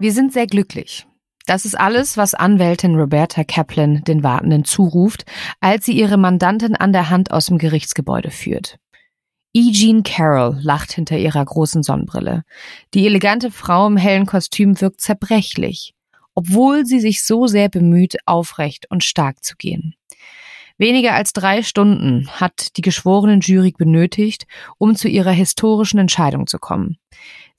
Wir 0.00 0.12
sind 0.12 0.32
sehr 0.32 0.46
glücklich. 0.46 1.06
Das 1.46 1.64
ist 1.64 1.74
alles, 1.74 2.16
was 2.16 2.34
Anwältin 2.34 2.94
Roberta 2.94 3.42
Kaplan 3.42 4.04
den 4.04 4.22
Wartenden 4.22 4.64
zuruft, 4.64 5.24
als 5.60 5.86
sie 5.86 5.92
ihre 5.92 6.16
Mandantin 6.16 6.76
an 6.76 6.92
der 6.92 7.10
Hand 7.10 7.32
aus 7.32 7.46
dem 7.46 7.58
Gerichtsgebäude 7.58 8.30
führt. 8.30 8.78
E. 9.52 9.72
Jean 9.72 10.04
Carroll 10.04 10.56
lacht 10.62 10.92
hinter 10.92 11.18
ihrer 11.18 11.44
großen 11.44 11.82
Sonnenbrille. 11.82 12.44
Die 12.94 13.06
elegante 13.06 13.50
Frau 13.50 13.88
im 13.88 13.96
hellen 13.96 14.26
Kostüm 14.26 14.80
wirkt 14.80 15.00
zerbrechlich, 15.00 15.94
obwohl 16.34 16.86
sie 16.86 17.00
sich 17.00 17.24
so 17.24 17.48
sehr 17.48 17.68
bemüht, 17.68 18.18
aufrecht 18.24 18.86
und 18.90 19.02
stark 19.02 19.42
zu 19.42 19.56
gehen. 19.56 19.94
Weniger 20.76 21.14
als 21.14 21.32
drei 21.32 21.64
Stunden 21.64 22.28
hat 22.30 22.76
die 22.76 22.82
geschworenen 22.82 23.40
Jury 23.40 23.74
benötigt, 23.76 24.46
um 24.78 24.94
zu 24.94 25.08
ihrer 25.08 25.32
historischen 25.32 25.98
Entscheidung 25.98 26.46
zu 26.46 26.60
kommen. 26.60 26.98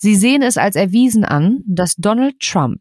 Sie 0.01 0.15
sehen 0.15 0.41
es 0.41 0.57
als 0.57 0.77
erwiesen 0.77 1.25
an, 1.25 1.59
dass 1.65 1.95
Donald 1.97 2.39
Trump 2.39 2.79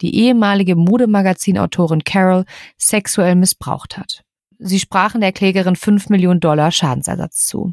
die 0.00 0.14
ehemalige 0.14 0.74
Modemagazinautorin 0.74 2.02
Carol 2.02 2.46
sexuell 2.78 3.34
missbraucht 3.34 3.98
hat. 3.98 4.22
Sie 4.58 4.80
sprachen 4.80 5.20
der 5.20 5.32
Klägerin 5.32 5.76
5 5.76 6.08
Millionen 6.08 6.40
Dollar 6.40 6.70
Schadensersatz 6.70 7.46
zu. 7.46 7.72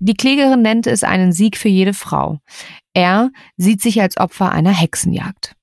Die 0.00 0.14
Klägerin 0.14 0.62
nannte 0.62 0.90
es 0.90 1.04
einen 1.04 1.32
Sieg 1.32 1.56
für 1.56 1.68
jede 1.68 1.94
Frau. 1.94 2.40
Er 2.92 3.30
sieht 3.56 3.80
sich 3.80 4.00
als 4.00 4.16
Opfer 4.16 4.50
einer 4.50 4.72
Hexenjagd. 4.72 5.54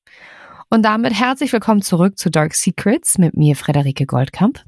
Und 0.70 0.84
damit 0.84 1.14
herzlich 1.14 1.52
willkommen 1.52 1.82
zurück 1.82 2.18
zu 2.18 2.30
Dark 2.30 2.56
Secrets 2.56 3.18
mit 3.18 3.36
mir, 3.36 3.58
Frederike 3.58 4.06
Goldkamp. 4.06 4.64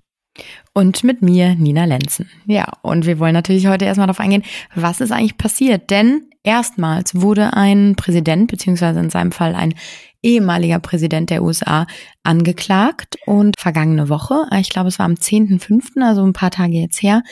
Und 0.73 1.05
mit 1.05 1.21
mir, 1.21 1.55
Nina 1.55 1.85
Lenzen. 1.85 2.29
Ja, 2.47 2.65
und 2.81 3.05
wir 3.05 3.19
wollen 3.19 3.33
natürlich 3.33 3.67
heute 3.67 3.85
erstmal 3.85 4.07
darauf 4.07 4.19
eingehen, 4.19 4.43
was 4.75 4.99
ist 4.99 5.11
eigentlich 5.11 5.37
passiert. 5.37 5.89
Denn 5.89 6.32
erstmals 6.43 7.15
wurde 7.15 7.53
ein 7.53 7.95
Präsident, 7.95 8.51
beziehungsweise 8.51 8.99
in 8.99 9.09
seinem 9.09 9.31
Fall 9.31 9.55
ein 9.55 9.73
ehemaliger 10.21 10.79
Präsident 10.79 11.29
der 11.29 11.43
USA, 11.43 11.85
angeklagt. 12.23 13.17
Und 13.25 13.59
vergangene 13.59 14.09
Woche, 14.09 14.45
ich 14.59 14.69
glaube 14.69 14.89
es 14.89 14.99
war 14.99 15.05
am 15.05 15.13
10.05., 15.13 16.01
also 16.01 16.25
ein 16.25 16.33
paar 16.33 16.51
Tage 16.51 16.73
jetzt 16.73 17.01
her, 17.03 17.23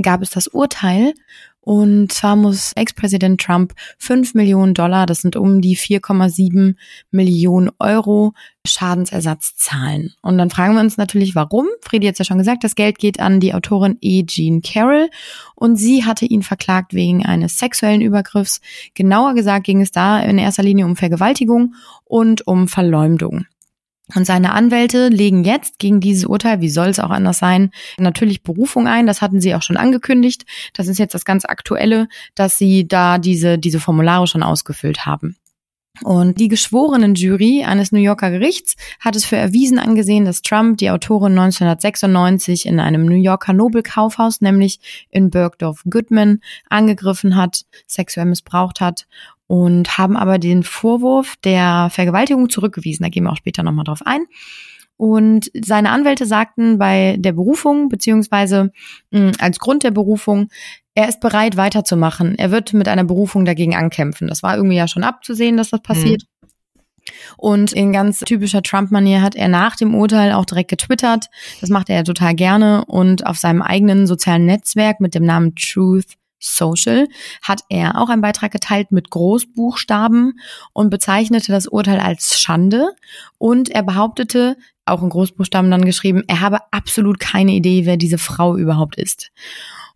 gab 0.00 0.22
es 0.22 0.30
das 0.30 0.48
Urteil. 0.48 1.14
Und 1.64 2.10
zwar 2.10 2.34
muss 2.34 2.72
Ex-Präsident 2.74 3.40
Trump 3.40 3.72
5 3.98 4.34
Millionen 4.34 4.74
Dollar, 4.74 5.06
das 5.06 5.20
sind 5.20 5.36
um 5.36 5.60
die 5.60 5.76
4,7 5.76 6.74
Millionen 7.12 7.70
Euro 7.78 8.34
Schadensersatz 8.66 9.54
zahlen. 9.56 10.12
Und 10.22 10.38
dann 10.38 10.50
fragen 10.50 10.74
wir 10.74 10.80
uns 10.80 10.96
natürlich, 10.96 11.36
warum. 11.36 11.68
Friedi 11.80 12.08
hat 12.08 12.18
ja 12.18 12.24
schon 12.24 12.38
gesagt, 12.38 12.64
das 12.64 12.74
Geld 12.74 12.98
geht 12.98 13.20
an 13.20 13.38
die 13.38 13.54
Autorin 13.54 13.96
E. 14.00 14.24
Jean 14.24 14.60
Carroll 14.60 15.08
und 15.54 15.76
sie 15.76 16.04
hatte 16.04 16.26
ihn 16.26 16.42
verklagt 16.42 16.94
wegen 16.94 17.24
eines 17.24 17.58
sexuellen 17.58 18.00
Übergriffs. 18.00 18.60
Genauer 18.94 19.34
gesagt 19.34 19.64
ging 19.64 19.80
es 19.80 19.92
da 19.92 20.18
in 20.18 20.38
erster 20.38 20.64
Linie 20.64 20.84
um 20.84 20.96
Vergewaltigung 20.96 21.74
und 22.04 22.44
um 22.44 22.66
Verleumdung. 22.66 23.46
Und 24.14 24.26
seine 24.26 24.52
Anwälte 24.52 25.08
legen 25.08 25.44
jetzt 25.44 25.78
gegen 25.78 26.00
dieses 26.00 26.24
Urteil, 26.24 26.60
wie 26.60 26.68
soll 26.68 26.88
es 26.88 27.00
auch 27.00 27.10
anders 27.10 27.38
sein, 27.38 27.70
natürlich 27.98 28.42
Berufung 28.42 28.86
ein. 28.86 29.06
Das 29.06 29.22
hatten 29.22 29.40
sie 29.40 29.54
auch 29.54 29.62
schon 29.62 29.76
angekündigt. 29.76 30.44
Das 30.74 30.88
ist 30.88 30.98
jetzt 30.98 31.14
das 31.14 31.24
ganz 31.24 31.44
Aktuelle, 31.44 32.08
dass 32.34 32.58
sie 32.58 32.86
da 32.86 33.18
diese, 33.18 33.58
diese 33.58 33.80
Formulare 33.80 34.26
schon 34.26 34.42
ausgefüllt 34.42 35.06
haben. 35.06 35.36
Und 36.00 36.40
die 36.40 36.48
geschworenen 36.48 37.14
Jury 37.14 37.64
eines 37.64 37.92
New 37.92 38.00
Yorker 38.00 38.30
Gerichts 38.30 38.76
hat 38.98 39.14
es 39.14 39.26
für 39.26 39.36
erwiesen 39.36 39.78
angesehen, 39.78 40.24
dass 40.24 40.40
Trump 40.40 40.78
die 40.78 40.90
Autorin 40.90 41.32
1996 41.32 42.66
in 42.66 42.80
einem 42.80 43.04
New 43.04 43.20
Yorker 43.20 43.52
Nobelkaufhaus, 43.52 44.40
nämlich 44.40 44.80
in 45.10 45.30
Bergdorf 45.30 45.82
Goodman, 45.88 46.40
angegriffen 46.68 47.36
hat, 47.36 47.66
sexuell 47.86 48.26
missbraucht 48.26 48.80
hat 48.80 49.06
und 49.46 49.98
haben 49.98 50.16
aber 50.16 50.38
den 50.38 50.62
Vorwurf 50.62 51.36
der 51.44 51.88
Vergewaltigung 51.90 52.48
zurückgewiesen. 52.48 53.02
Da 53.02 53.10
gehen 53.10 53.24
wir 53.24 53.32
auch 53.32 53.36
später 53.36 53.62
nochmal 53.62 53.84
drauf 53.84 54.00
ein. 54.04 54.24
Und 54.96 55.50
seine 55.60 55.90
Anwälte 55.90 56.26
sagten 56.26 56.78
bei 56.78 57.16
der 57.18 57.32
Berufung, 57.32 57.88
beziehungsweise 57.88 58.72
mh, 59.10 59.32
als 59.40 59.58
Grund 59.58 59.82
der 59.82 59.90
Berufung, 59.90 60.48
er 60.94 61.08
ist 61.08 61.20
bereit 61.20 61.56
weiterzumachen. 61.56 62.38
Er 62.38 62.50
wird 62.50 62.72
mit 62.72 62.88
einer 62.88 63.04
Berufung 63.04 63.44
dagegen 63.44 63.74
ankämpfen. 63.74 64.28
Das 64.28 64.42
war 64.42 64.56
irgendwie 64.56 64.76
ja 64.76 64.88
schon 64.88 65.04
abzusehen, 65.04 65.56
dass 65.56 65.70
das 65.70 65.82
passiert. 65.82 66.22
Mhm. 66.22 66.48
Und 67.36 67.72
in 67.72 67.92
ganz 67.92 68.20
typischer 68.20 68.62
Trump-Manier 68.62 69.22
hat 69.22 69.34
er 69.34 69.48
nach 69.48 69.76
dem 69.76 69.94
Urteil 69.94 70.32
auch 70.32 70.44
direkt 70.44 70.70
getwittert. 70.70 71.26
Das 71.60 71.70
macht 71.70 71.88
er 71.88 71.96
ja 71.96 72.02
total 72.02 72.34
gerne. 72.34 72.84
Und 72.86 73.26
auf 73.26 73.38
seinem 73.38 73.62
eigenen 73.62 74.06
sozialen 74.06 74.46
Netzwerk 74.46 75.00
mit 75.00 75.14
dem 75.14 75.24
Namen 75.24 75.54
Truth 75.56 76.16
Social 76.38 77.08
hat 77.40 77.62
er 77.68 78.00
auch 78.00 78.08
einen 78.08 78.20
Beitrag 78.20 78.50
geteilt 78.50 78.90
mit 78.90 79.10
Großbuchstaben 79.10 80.40
und 80.72 80.90
bezeichnete 80.90 81.52
das 81.52 81.68
Urteil 81.68 82.00
als 82.00 82.40
Schande 82.40 82.90
und 83.38 83.70
er 83.70 83.84
behauptete, 83.84 84.56
auch 84.84 85.02
in 85.02 85.08
Großbuchstaben 85.08 85.70
dann 85.70 85.84
geschrieben, 85.84 86.24
er 86.26 86.40
habe 86.40 86.58
absolut 86.72 87.20
keine 87.20 87.52
Idee, 87.52 87.86
wer 87.86 87.96
diese 87.96 88.18
Frau 88.18 88.56
überhaupt 88.56 88.96
ist. 88.96 89.30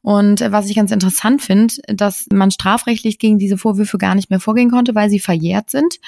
Und 0.07 0.41
was 0.41 0.71
ich 0.71 0.77
ganz 0.77 0.93
interessant 0.93 1.43
finde, 1.43 1.75
dass 1.89 2.27
man 2.33 2.53
strafrechtlich 2.53 3.19
gegen 3.19 3.39
diese 3.39 3.59
Vorwürfe 3.59 3.99
gar 3.99 4.15
nicht 4.15 4.31
mehr 4.31 4.39
vorgehen 4.39 4.71
konnte, 4.71 4.95
weil 4.95 5.11
sie 5.11 5.19
verjährt 5.19 5.69
sind. 5.69 5.99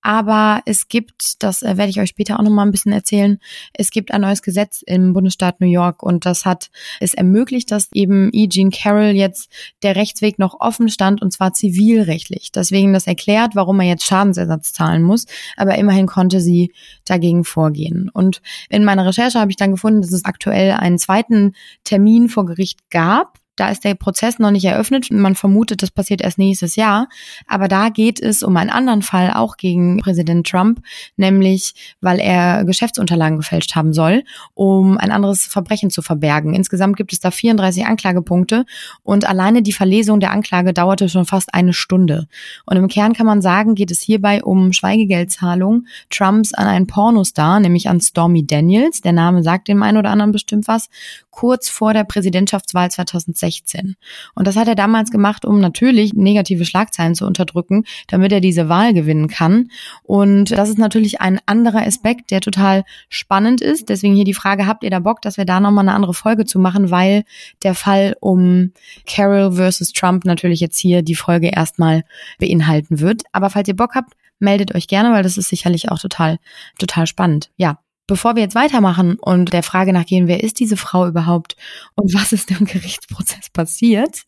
Aber 0.00 0.62
es 0.64 0.88
gibt, 0.88 1.42
das 1.42 1.62
äh, 1.62 1.76
werde 1.76 1.90
ich 1.90 2.00
euch 2.00 2.08
später 2.08 2.38
auch 2.38 2.42
noch 2.42 2.50
mal 2.50 2.64
ein 2.64 2.70
bisschen 2.70 2.92
erzählen, 2.92 3.38
es 3.74 3.90
gibt 3.90 4.10
ein 4.10 4.22
neues 4.22 4.40
Gesetz 4.40 4.82
im 4.86 5.12
Bundesstaat 5.12 5.60
New 5.60 5.68
York 5.68 6.02
und 6.02 6.24
das 6.24 6.46
hat 6.46 6.70
es 6.98 7.12
ermöglicht, 7.12 7.70
dass 7.70 7.90
eben 7.92 8.30
E. 8.32 8.48
Jean 8.48 8.70
Carroll 8.70 9.14
jetzt 9.14 9.50
der 9.82 9.96
Rechtsweg 9.96 10.38
noch 10.38 10.58
offen 10.58 10.88
stand 10.88 11.20
und 11.20 11.30
zwar 11.30 11.52
zivilrechtlich. 11.52 12.52
Deswegen 12.52 12.94
das 12.94 13.06
erklärt, 13.06 13.54
warum 13.54 13.80
er 13.80 13.86
jetzt 13.86 14.06
Schadensersatz 14.06 14.72
zahlen 14.72 15.02
muss. 15.02 15.26
Aber 15.58 15.76
immerhin 15.76 16.06
konnte 16.06 16.40
sie 16.40 16.72
dagegen 17.04 17.44
vorgehen. 17.44 18.08
Und 18.10 18.40
in 18.70 18.82
meiner 18.82 19.04
Recherche 19.04 19.38
habe 19.38 19.50
ich 19.50 19.58
dann 19.58 19.72
gefunden, 19.72 20.00
dass 20.00 20.12
es 20.12 20.24
aktuell 20.24 20.70
einen 20.70 20.98
zweiten 20.98 21.52
Termin 21.84 22.30
vor 22.30 22.46
Gericht 22.46 22.88
gab 22.88 23.41
da 23.56 23.68
ist 23.68 23.84
der 23.84 23.94
Prozess 23.94 24.38
noch 24.38 24.50
nicht 24.50 24.64
eröffnet. 24.64 25.10
Man 25.10 25.34
vermutet, 25.34 25.82
das 25.82 25.90
passiert 25.90 26.22
erst 26.22 26.38
nächstes 26.38 26.74
Jahr. 26.76 27.08
Aber 27.46 27.68
da 27.68 27.90
geht 27.90 28.20
es 28.20 28.42
um 28.42 28.56
einen 28.56 28.70
anderen 28.70 29.02
Fall, 29.02 29.30
auch 29.34 29.58
gegen 29.58 29.98
Präsident 29.98 30.46
Trump, 30.46 30.80
nämlich 31.16 31.74
weil 32.00 32.18
er 32.18 32.64
Geschäftsunterlagen 32.64 33.36
gefälscht 33.36 33.74
haben 33.74 33.92
soll, 33.92 34.24
um 34.54 34.96
ein 34.96 35.10
anderes 35.10 35.44
Verbrechen 35.46 35.90
zu 35.90 36.00
verbergen. 36.00 36.54
Insgesamt 36.54 36.96
gibt 36.96 37.12
es 37.12 37.20
da 37.20 37.30
34 37.30 37.84
Anklagepunkte 37.84 38.64
und 39.02 39.28
alleine 39.28 39.62
die 39.62 39.72
Verlesung 39.72 40.18
der 40.18 40.30
Anklage 40.30 40.72
dauerte 40.72 41.10
schon 41.10 41.26
fast 41.26 41.52
eine 41.52 41.74
Stunde. 41.74 42.28
Und 42.64 42.78
im 42.78 42.88
Kern 42.88 43.12
kann 43.12 43.26
man 43.26 43.42
sagen, 43.42 43.74
geht 43.74 43.90
es 43.90 44.00
hierbei 44.00 44.42
um 44.42 44.72
Schweigegeldzahlung 44.72 45.86
Trumps 46.08 46.54
an 46.54 46.66
einen 46.66 46.86
Pornostar, 46.86 47.60
nämlich 47.60 47.88
an 47.88 48.00
Stormy 48.00 48.46
Daniels. 48.46 49.02
Der 49.02 49.12
Name 49.12 49.42
sagt 49.42 49.68
dem 49.68 49.82
einen 49.82 49.98
oder 49.98 50.10
anderen 50.10 50.32
bestimmt 50.32 50.68
was. 50.68 50.88
Kurz 51.30 51.68
vor 51.68 51.94
der 51.94 52.04
Präsidentschaftswahl 52.04 52.90
2020 52.90 53.41
16. 53.42 53.96
Und 54.34 54.46
das 54.46 54.56
hat 54.56 54.68
er 54.68 54.74
damals 54.74 55.10
gemacht, 55.10 55.44
um 55.44 55.60
natürlich 55.60 56.14
negative 56.14 56.64
Schlagzeilen 56.64 57.14
zu 57.14 57.26
unterdrücken, 57.26 57.84
damit 58.08 58.32
er 58.32 58.40
diese 58.40 58.70
Wahl 58.70 58.94
gewinnen 58.94 59.28
kann. 59.28 59.68
Und 60.02 60.50
das 60.50 60.70
ist 60.70 60.78
natürlich 60.78 61.20
ein 61.20 61.38
anderer 61.44 61.86
Aspekt, 61.86 62.30
der 62.30 62.40
total 62.40 62.84
spannend 63.10 63.60
ist. 63.60 63.90
Deswegen 63.90 64.14
hier 64.14 64.24
die 64.24 64.32
Frage, 64.32 64.66
habt 64.66 64.84
ihr 64.84 64.90
da 64.90 65.00
Bock, 65.00 65.20
dass 65.20 65.36
wir 65.36 65.44
da 65.44 65.60
nochmal 65.60 65.86
eine 65.86 65.94
andere 65.94 66.14
Folge 66.14 66.46
zu 66.46 66.58
machen, 66.58 66.90
weil 66.90 67.24
der 67.62 67.74
Fall 67.74 68.16
um 68.20 68.72
Carol 69.06 69.52
versus 69.52 69.92
Trump 69.92 70.24
natürlich 70.24 70.60
jetzt 70.60 70.78
hier 70.78 71.02
die 71.02 71.14
Folge 71.14 71.48
erstmal 71.48 72.04
beinhalten 72.38 73.00
wird. 73.00 73.22
Aber 73.32 73.50
falls 73.50 73.68
ihr 73.68 73.76
Bock 73.76 73.94
habt, 73.94 74.14
meldet 74.38 74.74
euch 74.74 74.88
gerne, 74.88 75.12
weil 75.12 75.22
das 75.22 75.38
ist 75.38 75.48
sicherlich 75.48 75.90
auch 75.90 75.98
total, 75.98 76.38
total 76.78 77.06
spannend. 77.06 77.50
Ja, 77.56 77.78
Bevor 78.12 78.36
wir 78.36 78.42
jetzt 78.42 78.54
weitermachen 78.54 79.14
und 79.18 79.54
der 79.54 79.62
Frage 79.62 79.94
nachgehen, 79.94 80.28
wer 80.28 80.44
ist 80.44 80.60
diese 80.60 80.76
Frau 80.76 81.08
überhaupt 81.08 81.56
und 81.94 82.12
was 82.12 82.34
ist 82.34 82.50
im 82.50 82.66
Gerichtsprozess 82.66 83.48
passiert, 83.48 84.24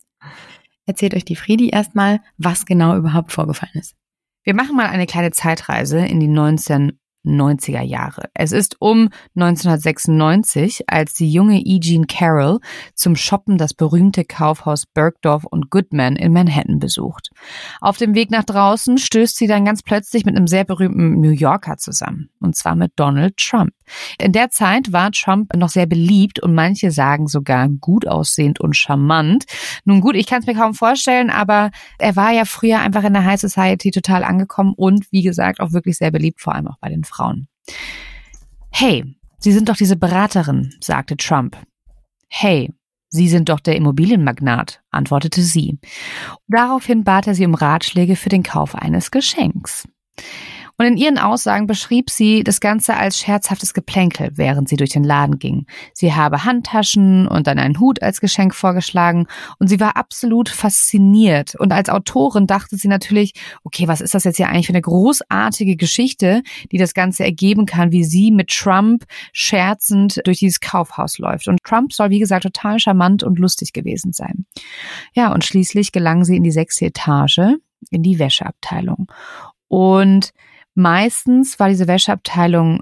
erzählt 0.87 1.13
euch 1.13 1.23
die 1.23 1.35
Friedi 1.35 1.69
erstmal, 1.69 2.19
was 2.39 2.65
genau 2.65 2.97
überhaupt 2.97 3.31
vorgefallen 3.31 3.75
ist. 3.75 3.93
Wir 4.43 4.55
machen 4.55 4.75
mal 4.75 4.87
eine 4.87 5.05
kleine 5.05 5.29
Zeitreise 5.29 5.99
in 5.99 6.19
die 6.19 6.27
19 6.27 6.97
90er 7.25 7.81
Jahre. 7.81 8.29
Es 8.33 8.51
ist 8.51 8.77
um 8.79 9.09
1996, 9.35 10.83
als 10.87 11.13
die 11.13 11.31
junge 11.31 11.59
E. 11.59 11.79
Jean 11.79 12.07
Carroll 12.07 12.59
zum 12.93 13.15
Shoppen 13.15 13.57
das 13.57 13.73
berühmte 13.73 14.25
Kaufhaus 14.25 14.85
Bergdorf 14.85 15.43
und 15.45 15.69
Goodman 15.69 16.15
in 16.15 16.33
Manhattan 16.33 16.79
besucht. 16.79 17.29
Auf 17.81 17.97
dem 17.97 18.15
Weg 18.15 18.31
nach 18.31 18.43
draußen 18.43 18.97
stößt 18.97 19.37
sie 19.37 19.47
dann 19.47 19.65
ganz 19.65 19.83
plötzlich 19.83 20.25
mit 20.25 20.35
einem 20.35 20.47
sehr 20.47 20.63
berühmten 20.63 21.19
New 21.19 21.31
Yorker 21.31 21.77
zusammen, 21.77 22.29
und 22.39 22.55
zwar 22.55 22.75
mit 22.75 22.93
Donald 22.95 23.37
Trump. 23.37 23.71
In 24.19 24.31
der 24.31 24.49
Zeit 24.49 24.91
war 24.91 25.11
Trump 25.11 25.55
noch 25.55 25.69
sehr 25.69 25.85
beliebt 25.85 26.39
und 26.39 26.53
manche 26.55 26.91
sagen 26.91 27.27
sogar 27.27 27.69
gut 27.69 28.07
aussehend 28.07 28.59
und 28.59 28.75
charmant. 28.75 29.45
Nun 29.83 30.01
gut, 30.01 30.15
ich 30.15 30.27
kann 30.27 30.39
es 30.39 30.47
mir 30.47 30.55
kaum 30.55 30.73
vorstellen, 30.73 31.29
aber 31.29 31.71
er 31.99 32.15
war 32.15 32.31
ja 32.31 32.45
früher 32.45 32.79
einfach 32.79 33.03
in 33.03 33.13
der 33.13 33.25
High 33.25 33.39
Society 33.39 33.91
total 33.91 34.23
angekommen 34.23 34.73
und 34.75 35.11
wie 35.11 35.21
gesagt 35.21 35.59
auch 35.59 35.71
wirklich 35.71 35.97
sehr 35.97 36.11
beliebt, 36.11 36.41
vor 36.41 36.55
allem 36.55 36.67
auch 36.67 36.77
bei 36.79 36.89
den 36.89 37.03
Frauen. 37.03 37.14
Frauen. 37.15 37.47
Hey, 38.71 39.03
Sie 39.37 39.51
sind 39.51 39.69
doch 39.69 39.75
diese 39.77 39.95
Beraterin, 39.95 40.73
sagte 40.81 41.17
Trump. 41.17 41.57
Hey, 42.29 42.73
Sie 43.09 43.29
sind 43.29 43.49
doch 43.49 43.59
der 43.59 43.75
Immobilienmagnat, 43.75 44.81
antwortete 44.91 45.41
sie. 45.41 45.79
Daraufhin 46.47 47.03
bat 47.03 47.27
er 47.27 47.35
sie 47.35 47.45
um 47.45 47.53
Ratschläge 47.53 48.15
für 48.15 48.29
den 48.29 48.43
Kauf 48.43 48.75
eines 48.75 49.11
Geschenks. 49.11 49.87
Und 50.77 50.85
in 50.85 50.97
ihren 50.97 51.17
Aussagen 51.17 51.67
beschrieb 51.67 52.09
sie 52.09 52.43
das 52.43 52.59
Ganze 52.59 52.97
als 52.97 53.17
scherzhaftes 53.17 53.73
Geplänkel, 53.73 54.31
während 54.35 54.67
sie 54.67 54.75
durch 54.75 54.89
den 54.89 55.03
Laden 55.03 55.39
ging. 55.39 55.65
Sie 55.93 56.13
habe 56.13 56.43
Handtaschen 56.43 57.27
und 57.27 57.47
dann 57.47 57.59
einen 57.59 57.79
Hut 57.79 58.01
als 58.01 58.19
Geschenk 58.19 58.53
vorgeschlagen 58.53 59.27
und 59.59 59.67
sie 59.67 59.79
war 59.79 59.95
absolut 59.95 60.49
fasziniert. 60.49 61.55
Und 61.55 61.71
als 61.71 61.89
Autorin 61.89 62.45
dachte 62.45 62.75
sie 62.75 62.89
natürlich, 62.89 63.33
okay, 63.63 63.87
was 63.87 64.01
ist 64.01 64.13
das 64.13 64.25
jetzt 64.25 64.37
hier 64.37 64.49
eigentlich 64.49 64.67
für 64.67 64.73
eine 64.73 64.81
großartige 64.81 65.77
Geschichte, 65.77 66.43
die 66.71 66.77
das 66.77 66.93
Ganze 66.93 67.23
ergeben 67.23 67.65
kann, 67.65 67.91
wie 67.91 68.03
sie 68.03 68.31
mit 68.31 68.49
Trump 68.49 69.05
scherzend 69.31 70.21
durch 70.25 70.39
dieses 70.39 70.59
Kaufhaus 70.59 71.17
läuft. 71.19 71.47
Und 71.47 71.63
Trump 71.63 71.93
soll, 71.93 72.09
wie 72.09 72.19
gesagt, 72.19 72.43
total 72.43 72.79
charmant 72.79 73.23
und 73.23 73.39
lustig 73.39 73.71
gewesen 73.71 74.11
sein. 74.11 74.45
Ja, 75.13 75.33
und 75.33 75.45
schließlich 75.45 75.91
gelang 75.91 76.25
sie 76.25 76.35
in 76.35 76.43
die 76.43 76.51
sechste 76.51 76.85
Etage, 76.85 77.39
in 77.91 78.03
die 78.03 78.19
Wäscheabteilung. 78.19 79.07
Und 79.67 80.31
Meistens 80.75 81.59
war 81.59 81.69
diese 81.69 81.87
Wäscheabteilung 81.87 82.81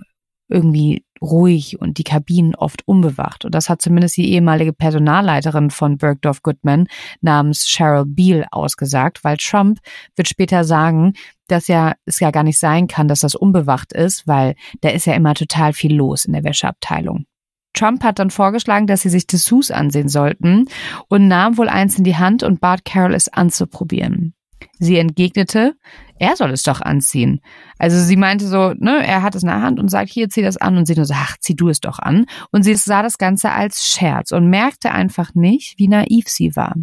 irgendwie 0.49 1.05
ruhig 1.21 1.79
und 1.79 1.97
die 1.97 2.03
Kabinen 2.03 2.53
oft 2.53 2.85
unbewacht. 2.87 3.45
Und 3.45 3.55
das 3.55 3.69
hat 3.69 3.81
zumindest 3.81 4.17
die 4.17 4.31
ehemalige 4.33 4.73
Personalleiterin 4.73 5.69
von 5.69 5.97
Bergdorf 5.97 6.43
Goodman 6.43 6.87
namens 7.21 7.65
Cheryl 7.65 8.05
Beale 8.05 8.45
ausgesagt, 8.51 9.23
weil 9.23 9.37
Trump 9.37 9.79
wird 10.15 10.27
später 10.27 10.63
sagen, 10.65 11.13
dass 11.47 11.67
ja 11.67 11.93
es 12.05 12.19
ja 12.19 12.31
gar 12.31 12.43
nicht 12.43 12.59
sein 12.59 12.87
kann, 12.87 13.07
dass 13.07 13.21
das 13.21 13.35
unbewacht 13.35 13.93
ist, 13.93 14.27
weil 14.27 14.55
da 14.81 14.89
ist 14.89 15.05
ja 15.05 15.13
immer 15.13 15.33
total 15.33 15.73
viel 15.73 15.95
los 15.95 16.25
in 16.25 16.33
der 16.33 16.43
Wäscheabteilung. 16.43 17.25
Trump 17.73 18.03
hat 18.03 18.19
dann 18.19 18.29
vorgeschlagen, 18.29 18.85
dass 18.85 19.01
sie 19.01 19.09
sich 19.09 19.25
Dessous 19.25 19.71
ansehen 19.71 20.09
sollten 20.09 20.65
und 21.07 21.27
nahm 21.27 21.57
wohl 21.57 21.69
eins 21.69 21.97
in 21.97 22.03
die 22.03 22.17
Hand 22.17 22.43
und 22.43 22.61
bat 22.61 22.85
Carol 22.85 23.15
es 23.15 23.29
anzuprobieren. 23.29 24.35
Sie 24.79 24.97
entgegnete, 24.97 25.75
er 26.19 26.35
soll 26.35 26.51
es 26.51 26.63
doch 26.63 26.81
anziehen. 26.81 27.41
Also 27.77 27.99
sie 27.99 28.15
meinte 28.15 28.47
so, 28.47 28.73
ne, 28.77 29.05
er 29.05 29.23
hat 29.23 29.35
es 29.35 29.43
in 29.43 29.49
der 29.49 29.61
Hand 29.61 29.79
und 29.79 29.89
sagt, 29.89 30.09
hier, 30.09 30.29
zieh 30.29 30.41
das 30.41 30.57
an. 30.57 30.77
Und 30.77 30.85
sie 30.85 30.95
nur 30.95 31.05
so, 31.05 31.13
ach, 31.15 31.37
zieh 31.39 31.55
du 31.55 31.69
es 31.69 31.79
doch 31.79 31.99
an. 31.99 32.25
Und 32.51 32.63
sie 32.63 32.75
sah 32.75 33.03
das 33.03 33.17
Ganze 33.17 33.51
als 33.51 33.87
Scherz 33.87 34.31
und 34.31 34.49
merkte 34.49 34.91
einfach 34.91 35.33
nicht, 35.33 35.79
wie 35.79 35.87
naiv 35.87 36.27
sie 36.27 36.55
war. 36.55 36.75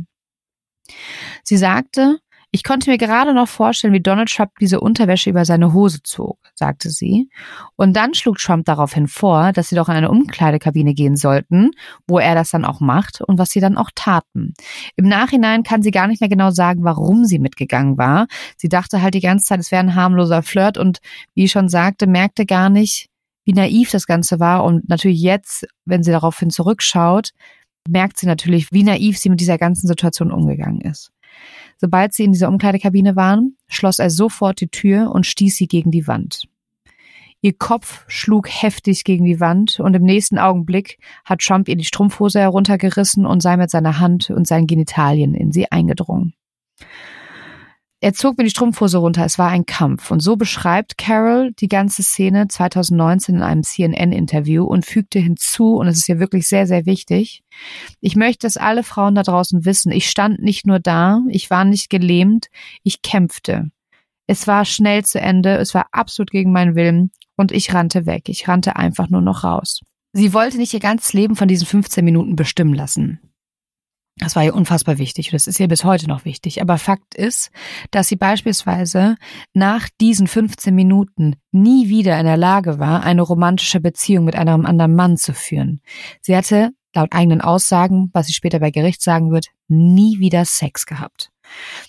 Sie 1.44 1.56
sagte, 1.56 2.18
ich 2.52 2.64
konnte 2.64 2.90
mir 2.90 2.98
gerade 2.98 3.32
noch 3.32 3.48
vorstellen, 3.48 3.92
wie 3.92 4.00
Donald 4.00 4.28
Trump 4.28 4.50
diese 4.60 4.80
Unterwäsche 4.80 5.30
über 5.30 5.44
seine 5.44 5.72
Hose 5.72 6.02
zog, 6.02 6.38
sagte 6.54 6.90
sie. 6.90 7.28
Und 7.76 7.94
dann 7.94 8.12
schlug 8.14 8.38
Trump 8.38 8.64
daraufhin 8.64 9.06
vor, 9.06 9.52
dass 9.52 9.68
sie 9.68 9.76
doch 9.76 9.88
in 9.88 9.94
eine 9.94 10.10
Umkleidekabine 10.10 10.94
gehen 10.94 11.16
sollten, 11.16 11.70
wo 12.08 12.18
er 12.18 12.34
das 12.34 12.50
dann 12.50 12.64
auch 12.64 12.80
macht 12.80 13.20
und 13.20 13.38
was 13.38 13.50
sie 13.50 13.60
dann 13.60 13.76
auch 13.76 13.90
taten. 13.94 14.54
Im 14.96 15.06
Nachhinein 15.06 15.62
kann 15.62 15.82
sie 15.82 15.92
gar 15.92 16.08
nicht 16.08 16.20
mehr 16.20 16.28
genau 16.28 16.50
sagen, 16.50 16.82
warum 16.82 17.24
sie 17.24 17.38
mitgegangen 17.38 17.96
war. 17.98 18.26
Sie 18.56 18.68
dachte 18.68 19.00
halt 19.00 19.14
die 19.14 19.20
ganze 19.20 19.44
Zeit, 19.44 19.60
es 19.60 19.70
wäre 19.70 19.84
ein 19.84 19.94
harmloser 19.94 20.42
Flirt 20.42 20.76
und 20.76 20.98
wie 21.34 21.44
ich 21.44 21.52
schon 21.52 21.68
sagte, 21.68 22.08
merkte 22.08 22.46
gar 22.46 22.68
nicht, 22.68 23.10
wie 23.44 23.52
naiv 23.52 23.92
das 23.92 24.06
Ganze 24.06 24.40
war. 24.40 24.64
Und 24.64 24.88
natürlich 24.88 25.20
jetzt, 25.20 25.68
wenn 25.84 26.02
sie 26.02 26.10
daraufhin 26.10 26.50
zurückschaut, 26.50 27.30
merkt 27.88 28.18
sie 28.18 28.26
natürlich, 28.26 28.72
wie 28.72 28.82
naiv 28.82 29.18
sie 29.18 29.30
mit 29.30 29.40
dieser 29.40 29.56
ganzen 29.56 29.86
Situation 29.86 30.32
umgegangen 30.32 30.80
ist. 30.80 31.12
Sobald 31.80 32.12
sie 32.12 32.24
in 32.24 32.32
dieser 32.32 32.48
Umkleidekabine 32.48 33.16
waren, 33.16 33.56
schloss 33.66 33.98
er 33.98 34.10
sofort 34.10 34.60
die 34.60 34.68
Tür 34.68 35.10
und 35.12 35.24
stieß 35.24 35.56
sie 35.56 35.66
gegen 35.66 35.90
die 35.90 36.06
Wand. 36.06 36.44
Ihr 37.40 37.54
Kopf 37.56 38.04
schlug 38.06 38.50
heftig 38.50 39.02
gegen 39.04 39.24
die 39.24 39.40
Wand 39.40 39.80
und 39.80 39.96
im 39.96 40.02
nächsten 40.02 40.38
Augenblick 40.38 40.98
hat 41.24 41.40
Trump 41.40 41.68
ihr 41.68 41.76
die 41.76 41.86
Strumpfhose 41.86 42.38
heruntergerissen 42.38 43.24
und 43.24 43.40
sei 43.40 43.56
mit 43.56 43.70
seiner 43.70 43.98
Hand 43.98 44.28
und 44.28 44.46
seinen 44.46 44.66
Genitalien 44.66 45.34
in 45.34 45.52
sie 45.52 45.72
eingedrungen. 45.72 46.34
Er 48.02 48.14
zog 48.14 48.38
mir 48.38 48.44
die 48.44 48.50
Strumpfhose 48.50 48.96
runter. 48.96 49.26
Es 49.26 49.38
war 49.38 49.48
ein 49.48 49.66
Kampf. 49.66 50.10
Und 50.10 50.20
so 50.20 50.36
beschreibt 50.36 50.96
Carol 50.96 51.52
die 51.52 51.68
ganze 51.68 52.02
Szene 52.02 52.48
2019 52.48 53.34
in 53.34 53.42
einem 53.42 53.62
CNN-Interview 53.62 54.64
und 54.64 54.86
fügte 54.86 55.18
hinzu, 55.18 55.76
und 55.76 55.86
es 55.86 55.98
ist 55.98 56.08
ja 56.08 56.18
wirklich 56.18 56.48
sehr, 56.48 56.66
sehr 56.66 56.86
wichtig, 56.86 57.42
ich 58.00 58.16
möchte, 58.16 58.46
dass 58.46 58.56
alle 58.56 58.84
Frauen 58.84 59.14
da 59.14 59.22
draußen 59.22 59.66
wissen, 59.66 59.92
ich 59.92 60.08
stand 60.08 60.40
nicht 60.40 60.66
nur 60.66 60.78
da, 60.78 61.20
ich 61.28 61.50
war 61.50 61.66
nicht 61.66 61.90
gelähmt, 61.90 62.46
ich 62.82 63.02
kämpfte. 63.02 63.70
Es 64.26 64.46
war 64.46 64.64
schnell 64.64 65.04
zu 65.04 65.20
Ende, 65.20 65.56
es 65.56 65.74
war 65.74 65.86
absolut 65.92 66.30
gegen 66.30 66.52
meinen 66.52 66.76
Willen 66.76 67.10
und 67.36 67.52
ich 67.52 67.74
rannte 67.74 68.06
weg. 68.06 68.28
Ich 68.28 68.48
rannte 68.48 68.76
einfach 68.76 69.10
nur 69.10 69.20
noch 69.20 69.44
raus. 69.44 69.80
Sie 70.12 70.32
wollte 70.32 70.56
nicht 70.56 70.72
ihr 70.72 70.80
ganzes 70.80 71.12
Leben 71.12 71.36
von 71.36 71.48
diesen 71.48 71.66
15 71.66 72.04
Minuten 72.04 72.34
bestimmen 72.34 72.74
lassen. 72.74 73.20
Das 74.20 74.36
war 74.36 74.44
ihr 74.44 74.54
unfassbar 74.54 74.98
wichtig 74.98 75.28
und 75.28 75.34
das 75.34 75.46
ist 75.46 75.58
ihr 75.58 75.68
bis 75.68 75.82
heute 75.82 76.06
noch 76.06 76.26
wichtig. 76.26 76.60
Aber 76.60 76.76
Fakt 76.76 77.14
ist, 77.14 77.50
dass 77.90 78.08
sie 78.08 78.16
beispielsweise 78.16 79.16
nach 79.54 79.88
diesen 80.00 80.26
15 80.26 80.74
Minuten 80.74 81.36
nie 81.52 81.88
wieder 81.88 82.18
in 82.20 82.26
der 82.26 82.36
Lage 82.36 82.78
war, 82.78 83.02
eine 83.02 83.22
romantische 83.22 83.80
Beziehung 83.80 84.26
mit 84.26 84.36
einem 84.36 84.66
anderen 84.66 84.94
Mann 84.94 85.16
zu 85.16 85.32
führen. 85.32 85.80
Sie 86.20 86.36
hatte 86.36 86.70
laut 86.94 87.12
eigenen 87.12 87.40
Aussagen, 87.40 88.10
was 88.12 88.26
sie 88.26 88.34
später 88.34 88.60
bei 88.60 88.70
Gericht 88.70 89.02
sagen 89.02 89.32
wird, 89.32 89.46
nie 89.68 90.18
wieder 90.18 90.44
Sex 90.44 90.84
gehabt. 90.84 91.29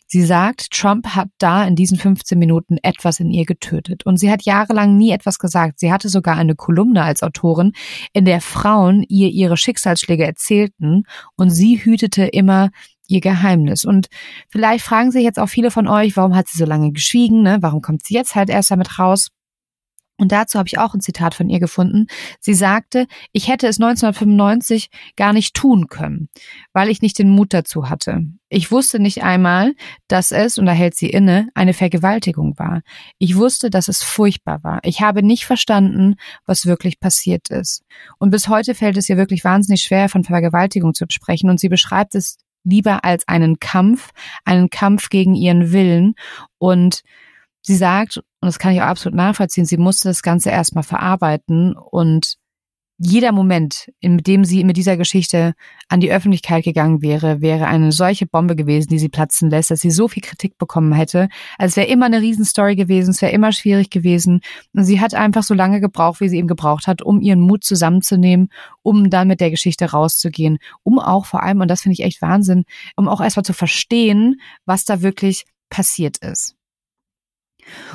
Sie 0.08 0.24
sagt, 0.24 0.72
Trump 0.72 1.08
hat 1.10 1.30
da 1.38 1.64
in 1.66 1.76
diesen 1.76 1.98
15 1.98 2.38
Minuten 2.38 2.78
etwas 2.82 3.20
in 3.20 3.32
ihr 3.32 3.46
getötet. 3.46 4.06
Und 4.06 4.18
sie 4.18 4.32
hat 4.32 4.44
jahrelang 4.44 4.98
nie 4.98 5.12
etwas 5.12 5.40
gesagt. 5.40 5.80
Sie 5.80 5.92
hatte 5.92 6.10
sogar 6.10 6.38
eine 6.38 6.56
Kolumne 6.56 7.04
als 7.04 7.24
Autorin, 7.24 7.74
in 8.14 8.26
der 8.26 8.42
Frauen 8.42 9.04
ihr 9.08 9.30
ihre 9.30 9.58
Schicksalsschläge 9.58 10.26
erzählten 10.26 11.04
und 11.36 11.50
sie 11.50 11.84
hütete 11.84 12.26
immer 12.26 12.70
ihr 13.08 13.22
Geheimnis. 13.22 13.86
Und 13.86 14.08
vielleicht 14.50 14.84
fragen 14.84 15.12
sich 15.12 15.24
jetzt 15.24 15.40
auch 15.40 15.50
viele 15.50 15.72
von 15.72 15.88
euch, 15.88 16.16
warum 16.16 16.36
hat 16.36 16.48
sie 16.48 16.58
so 16.58 16.66
lange 16.66 16.92
geschwiegen? 16.92 17.44
Ne? 17.44 17.58
Warum 17.62 17.82
kommt 17.82 18.06
sie 18.06 18.14
jetzt 18.14 18.36
halt 18.36 18.50
erst 18.50 18.72
damit 18.72 18.98
raus? 18.98 19.28
Und 20.22 20.32
dazu 20.32 20.60
habe 20.60 20.68
ich 20.68 20.78
auch 20.78 20.94
ein 20.94 21.02
Zitat 21.02 21.34
von 21.34 21.50
ihr 21.50 21.60
gefunden. 21.60 22.06
Sie 22.40 22.54
sagte, 22.54 23.08
ich 23.32 23.48
hätte 23.48 23.66
es 23.66 23.80
1995 23.82 24.92
gar 25.16 25.34
nicht 25.34 25.56
tun 25.56 25.88
können, 25.88 26.30
weil 26.74 26.90
ich 26.90 27.02
nicht 27.02 27.18
den 27.18 27.32
Mut 27.32 27.56
dazu 27.56 27.90
hatte. 27.90 28.22
Ich 28.48 28.72
wusste 28.72 29.00
nicht 29.00 29.24
einmal, 29.24 29.74
dass 30.08 30.32
es, 30.32 30.60
und 30.60 30.68
da 30.68 30.74
hält 30.74 30.96
sie 30.96 31.10
inne, 31.10 31.50
eine 31.56 31.74
Vergewaltigung 31.74 32.60
war. 32.60 32.84
Ich 33.18 33.36
wusste, 33.36 33.72
dass 33.72 33.88
es 33.88 34.04
furchtbar 34.04 34.64
war. 34.64 34.80
Ich 34.84 35.02
habe 35.02 35.24
nicht 35.24 35.46
verstanden, 35.46 36.18
was 36.46 36.68
wirklich 36.68 37.00
passiert 37.00 37.50
ist. 37.50 37.82
Und 38.20 38.30
bis 38.30 38.48
heute 38.48 38.76
fällt 38.76 38.98
es 38.98 39.10
ihr 39.10 39.18
wirklich 39.18 39.44
wahnsinnig 39.44 39.82
schwer, 39.82 40.08
von 40.08 40.24
Vergewaltigung 40.24 40.94
zu 40.94 41.06
sprechen. 41.10 41.50
Und 41.50 41.60
sie 41.60 41.70
beschreibt 41.70 42.14
es 42.14 42.38
lieber 42.64 43.04
als 43.04 43.28
einen 43.28 43.58
Kampf, 43.58 44.12
einen 44.46 44.70
Kampf 44.70 45.10
gegen 45.10 45.34
ihren 45.34 45.72
Willen. 45.72 46.14
Und 46.60 47.02
sie 47.62 47.76
sagt, 47.76 48.18
und 48.18 48.48
das 48.48 48.60
kann 48.60 48.74
ich 48.74 48.82
auch 48.82 48.88
absolut 48.88 49.16
nachvollziehen, 49.16 49.66
sie 49.66 49.78
musste 49.78 50.10
das 50.10 50.24
Ganze 50.24 50.50
erstmal 50.50 50.84
verarbeiten 50.84 51.76
und 51.76 52.38
jeder 53.04 53.32
Moment, 53.32 53.92
in 54.00 54.20
dem 54.20 54.46
sie 54.46 54.64
mit 54.64 54.78
dieser 54.78 54.96
Geschichte 54.96 55.54
an 55.90 56.02
die 56.02 56.12
Öffentlichkeit 56.12 56.64
gegangen 56.64 57.02
wäre, 57.02 57.42
wäre 57.42 57.66
eine 57.66 57.92
solche 57.92 58.28
Bombe 58.28 58.56
gewesen, 58.56 58.90
die 58.90 59.00
sie 59.00 59.10
platzen 59.10 59.50
lässt, 59.50 59.72
dass 59.72 59.82
sie 59.82 59.90
so 59.90 60.08
viel 60.08 60.22
Kritik 60.22 60.60
bekommen 60.60 60.94
hätte. 60.94 61.28
Also 61.58 61.72
es 61.72 61.78
wäre 61.78 61.88
immer 61.88 62.06
eine 62.06 62.22
Riesenstory 62.22 62.76
gewesen, 62.76 63.10
es 63.10 63.22
wäre 63.24 63.32
immer 63.32 63.54
schwierig 63.54 63.90
gewesen. 63.90 64.42
Und 64.74 64.84
sie 64.84 65.02
hat 65.02 65.16
einfach 65.16 65.42
so 65.42 65.56
lange 65.56 65.82
gebraucht, 65.82 66.22
wie 66.22 66.30
sie 66.30 66.38
eben 66.38 66.48
gebraucht 66.48 66.86
hat, 66.86 67.02
um 67.02 67.22
ihren 67.22 67.42
Mut 67.42 67.64
zusammenzunehmen, 67.64 68.50
um 68.84 69.10
dann 69.10 69.28
mit 69.28 69.42
der 69.42 69.50
Geschichte 69.50 69.86
rauszugehen, 69.86 70.60
um 70.84 71.00
auch 71.00 71.26
vor 71.26 71.42
allem, 71.42 71.62
und 71.62 71.70
das 71.70 71.82
finde 71.82 71.94
ich 71.94 72.04
echt 72.04 72.22
Wahnsinn, 72.22 72.66
um 72.96 73.08
auch 73.10 73.20
erstmal 73.22 73.46
zu 73.46 73.54
verstehen, 73.54 74.40
was 74.66 74.86
da 74.86 75.02
wirklich 75.02 75.46
passiert 75.72 76.18
ist. 76.20 76.56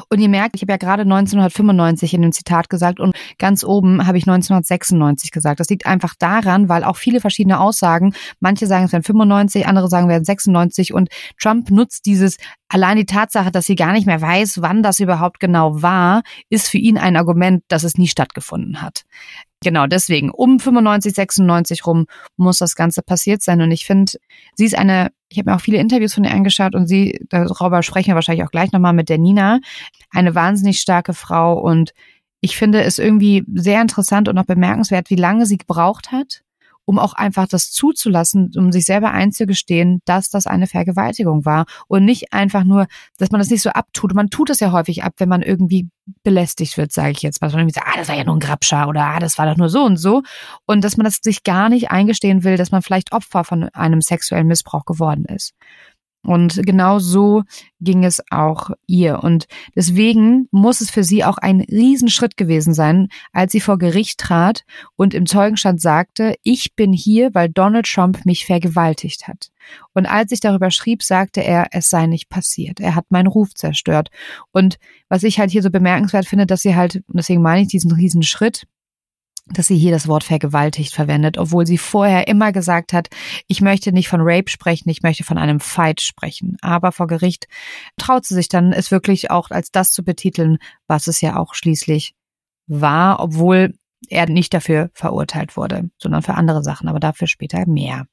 Und 0.09 0.21
ihr 0.21 0.29
merkt, 0.29 0.57
ich 0.57 0.63
habe 0.63 0.73
ja 0.73 0.77
gerade 0.77 1.03
1995 1.03 2.15
in 2.15 2.23
dem 2.23 2.33
Zitat 2.33 2.69
gesagt 2.69 3.01
und 3.01 3.15
ganz 3.39 3.65
oben 3.65 4.07
habe 4.07 4.19
ich 4.19 4.25
1996 4.25 5.31
gesagt. 5.31 5.61
Das 5.61 5.69
liegt 5.69 5.87
einfach 5.87 6.15
daran, 6.19 6.69
weil 6.69 6.85
auch 6.85 6.97
viele 6.97 7.21
verschiedene 7.21 7.61
Aussagen, 7.61 8.15
manche 8.41 8.67
sagen 8.67 8.85
es 8.85 8.93
wären 8.93 9.03
95, 9.03 9.67
andere 9.67 9.89
sagen 9.89 10.09
wären 10.09 10.25
96 10.25 10.93
und 10.93 11.09
Trump 11.39 11.71
nutzt 11.71 12.07
dieses 12.07 12.37
Allein 12.69 12.97
die 12.97 13.07
Tatsache, 13.07 13.53
dass 13.53 13.67
sie 13.67 13.77
gar 13.77 13.93
nicht 13.93 14.07
mehr 14.07 14.21
weiß, 14.21 14.61
wann 14.61 14.83
das 14.83 14.99
überhaupt 14.99 15.39
genau 15.39 15.83
war, 15.83 16.23
ist 16.51 16.69
für 16.69 16.79
ihn 16.79 16.99
ein 16.99 17.17
Argument, 17.17 17.63
dass 17.69 17.85
es 17.85 17.97
nie 17.97 18.09
stattgefunden 18.09 18.83
hat. 18.83 19.05
Genau, 19.63 19.87
deswegen 19.87 20.31
um 20.31 20.61
95, 20.61 21.15
96 21.15 21.87
rum 21.87 22.07
muss 22.37 22.59
das 22.59 22.75
Ganze 22.75 23.03
passiert 23.03 23.43
sein. 23.43 23.63
Und 23.63 23.71
ich 23.71 23.87
finde, 23.87 24.13
sie 24.55 24.67
ist 24.67 24.77
eine, 24.77 25.11
ich 25.29 25.39
habe 25.39 25.51
mir 25.51 25.57
auch 25.57 25.61
viele 25.61 25.79
Interviews 25.79 26.15
von 26.15 26.25
ihr 26.25 26.31
angeschaut 26.31 26.75
und 26.75 26.87
sie, 26.87 27.19
darüber 27.31 27.83
sprechen 27.83 28.09
wir 28.09 28.15
wahrscheinlich 28.17 28.45
auch 28.45 28.51
gleich 28.51 28.73
nochmal 28.73 28.93
mit 28.93 29.09
der 29.09 29.19
Nina, 29.19 29.61
eine 30.11 30.35
wahnsinnig 30.35 30.81
starke 30.81 31.15
Frau. 31.15 31.59
Und 31.59 31.93
ich 32.41 32.57
finde 32.57 32.83
es 32.83 32.99
irgendwie 32.99 33.45
sehr 33.55 33.81
interessant 33.81 34.29
und 34.29 34.39
auch 34.39 34.45
bemerkenswert, 34.45 35.11
wie 35.11 35.17
lange 35.17 35.47
sie 35.47 35.57
gebraucht 35.57 36.13
hat, 36.13 36.43
um 36.87 36.99
auch 36.99 37.13
einfach 37.13 37.47
das 37.47 37.71
zuzulassen, 37.71 38.53
um 38.57 38.73
sich 38.73 38.87
selber 38.87 39.11
einzugestehen, 39.11 40.01
dass 40.07 40.31
das 40.31 40.47
eine 40.47 40.67
Vergewaltigung 40.67 41.45
war 41.45 41.67
und 41.89 42.05
nicht 42.05 42.33
einfach 42.33 42.65
nur, 42.65 42.87
dass 43.19 43.31
man 43.31 43.41
das 43.41 43.51
nicht 43.51 43.63
so 43.63 43.71
abtut. 43.71 44.15
Man 44.15 44.31
tut 44.31 44.49
es 44.51 44.61
ja 44.61 44.73
häufig 44.73 45.05
ab, 45.05 45.15
wenn 45.19 45.29
man 45.29 45.43
irgendwie 45.43 45.89
belästigt 46.23 46.77
wird, 46.77 46.93
sage 46.93 47.11
ich 47.11 47.23
jetzt 47.23 47.41
mal. 47.41 47.49
Dass 47.49 47.55
man 47.55 47.63
irgendwie 47.63 47.75
sagt, 47.75 47.89
ah, 47.89 47.99
das 47.99 48.09
war 48.09 48.17
ja 48.17 48.25
nur 48.25 48.37
ein 48.37 48.41
Grabscher 48.41 48.89
oder 48.89 49.05
ah, 49.05 49.19
das 49.19 49.37
war 49.37 49.47
doch 49.47 49.57
nur 49.57 49.69
so 49.69 49.83
und 49.85 49.97
so. 49.97 50.23
Und 50.65 50.83
dass 50.83 50.97
man 50.97 51.05
das 51.05 51.19
sich 51.21 51.43
gar 51.43 51.69
nicht 51.69 51.91
eingestehen 51.91 52.45
will, 52.45 52.57
dass 52.57 52.71
man 52.71 52.83
vielleicht 52.83 53.13
Opfer 53.13 53.45
von 53.45 53.65
einem 53.71 54.01
sexuellen 54.01 54.47
Missbrauch 54.47 54.85
geworden 54.85 55.25
ist. 55.25 55.55
Und 56.27 56.61
genau 56.65 56.99
so 56.99 57.45
ging 57.81 58.05
es 58.05 58.23
auch 58.31 58.71
ihr. 58.87 59.23
Und 59.23 59.47
deswegen 59.75 60.49
muss 60.51 60.81
es 60.81 60.91
für 60.91 61.05
sie 61.05 61.25
auch 61.25 61.39
ein 61.39 61.61
Riesenschritt 61.61 62.37
gewesen 62.37 62.75
sein, 62.75 63.09
als 63.33 63.53
sie 63.53 63.61
vor 63.61 63.79
Gericht 63.79 64.19
trat 64.19 64.65
und 64.97 65.15
im 65.15 65.27
Zeugenstand 65.27 65.81
sagte, 65.81 66.35
ich 66.43 66.75
bin 66.75 66.93
hier, 66.93 67.35
weil 67.35 67.49
Donald 67.49 67.87
Trump 67.87 68.27
mich 68.27 68.45
vergewaltigt 68.45 69.29
hat. 69.29 69.51
Und 69.95 70.07
als 70.07 70.33
ich 70.33 70.41
darüber 70.41 70.71
schrieb, 70.71 71.03
sagte 71.03 71.43
er, 71.43 71.69
es 71.71 71.89
sei 71.89 72.07
nicht 72.07 72.29
passiert. 72.29 72.81
Er 72.81 72.95
hat 72.95 73.07
meinen 73.11 73.27
Ruf 73.27 73.55
zerstört. 73.55 74.11
Und 74.53 74.79
was 75.09 75.23
ich 75.23 75.39
halt 75.39 75.51
hier 75.51 75.63
so 75.63 75.71
bemerkenswert 75.71 76.27
finde, 76.27 76.47
dass 76.47 76.63
sie 76.63 76.75
halt, 76.75 76.97
und 76.97 77.17
deswegen 77.17 77.43
meine 77.43 77.63
ich 77.63 77.69
diesen 77.69 77.93
Riesenschritt, 77.93 78.67
dass 79.47 79.69
sie 79.69 79.79
hier 79.79 79.93
das 79.93 80.09
Wort 80.09 80.25
vergewaltigt 80.25 80.95
verwendet, 80.95 81.39
obwohl 81.39 81.67
sie 81.67 81.79
vorher 81.79 82.27
immer 82.27 82.53
gesagt 82.53 82.93
hat, 82.93 83.09
ich 83.47 83.61
möchte 83.61 83.93
nicht 83.93 84.09
von 84.09 84.21
Rape 84.23 84.51
sprechen, 84.51 84.89
ich 84.89 85.03
möchte 85.03 85.25
von 85.25 85.39
einem 85.39 85.61
Fight 85.61 86.01
sprechen. 86.01 86.57
Aber 86.63 86.91
vor 86.91 87.07
Gericht 87.07 87.47
traut 87.97 88.25
sie 88.25 88.35
sich 88.35 88.49
dann, 88.49 88.73
es 88.73 88.91
wirklich 88.91 89.31
auch 89.31 89.51
als 89.51 89.71
das 89.71 89.93
zu 89.93 90.05
betiteln, 90.05 90.59
was 90.89 91.07
es 91.07 91.21
ja 91.21 91.37
auch 91.37 91.55
schließlich 91.55 92.15
war, 92.67 93.21
obwohl 93.21 93.75
er 94.09 94.29
nicht 94.29 94.55
dafür 94.55 94.91
verurteilt 94.93 95.57
wurde, 95.57 95.91
sondern 95.99 96.23
für 96.23 96.35
andere 96.35 96.63
Sachen, 96.63 96.89
aber 96.89 97.01
dafür 97.01 97.27
später 97.27 97.67
mehr. 97.67 98.07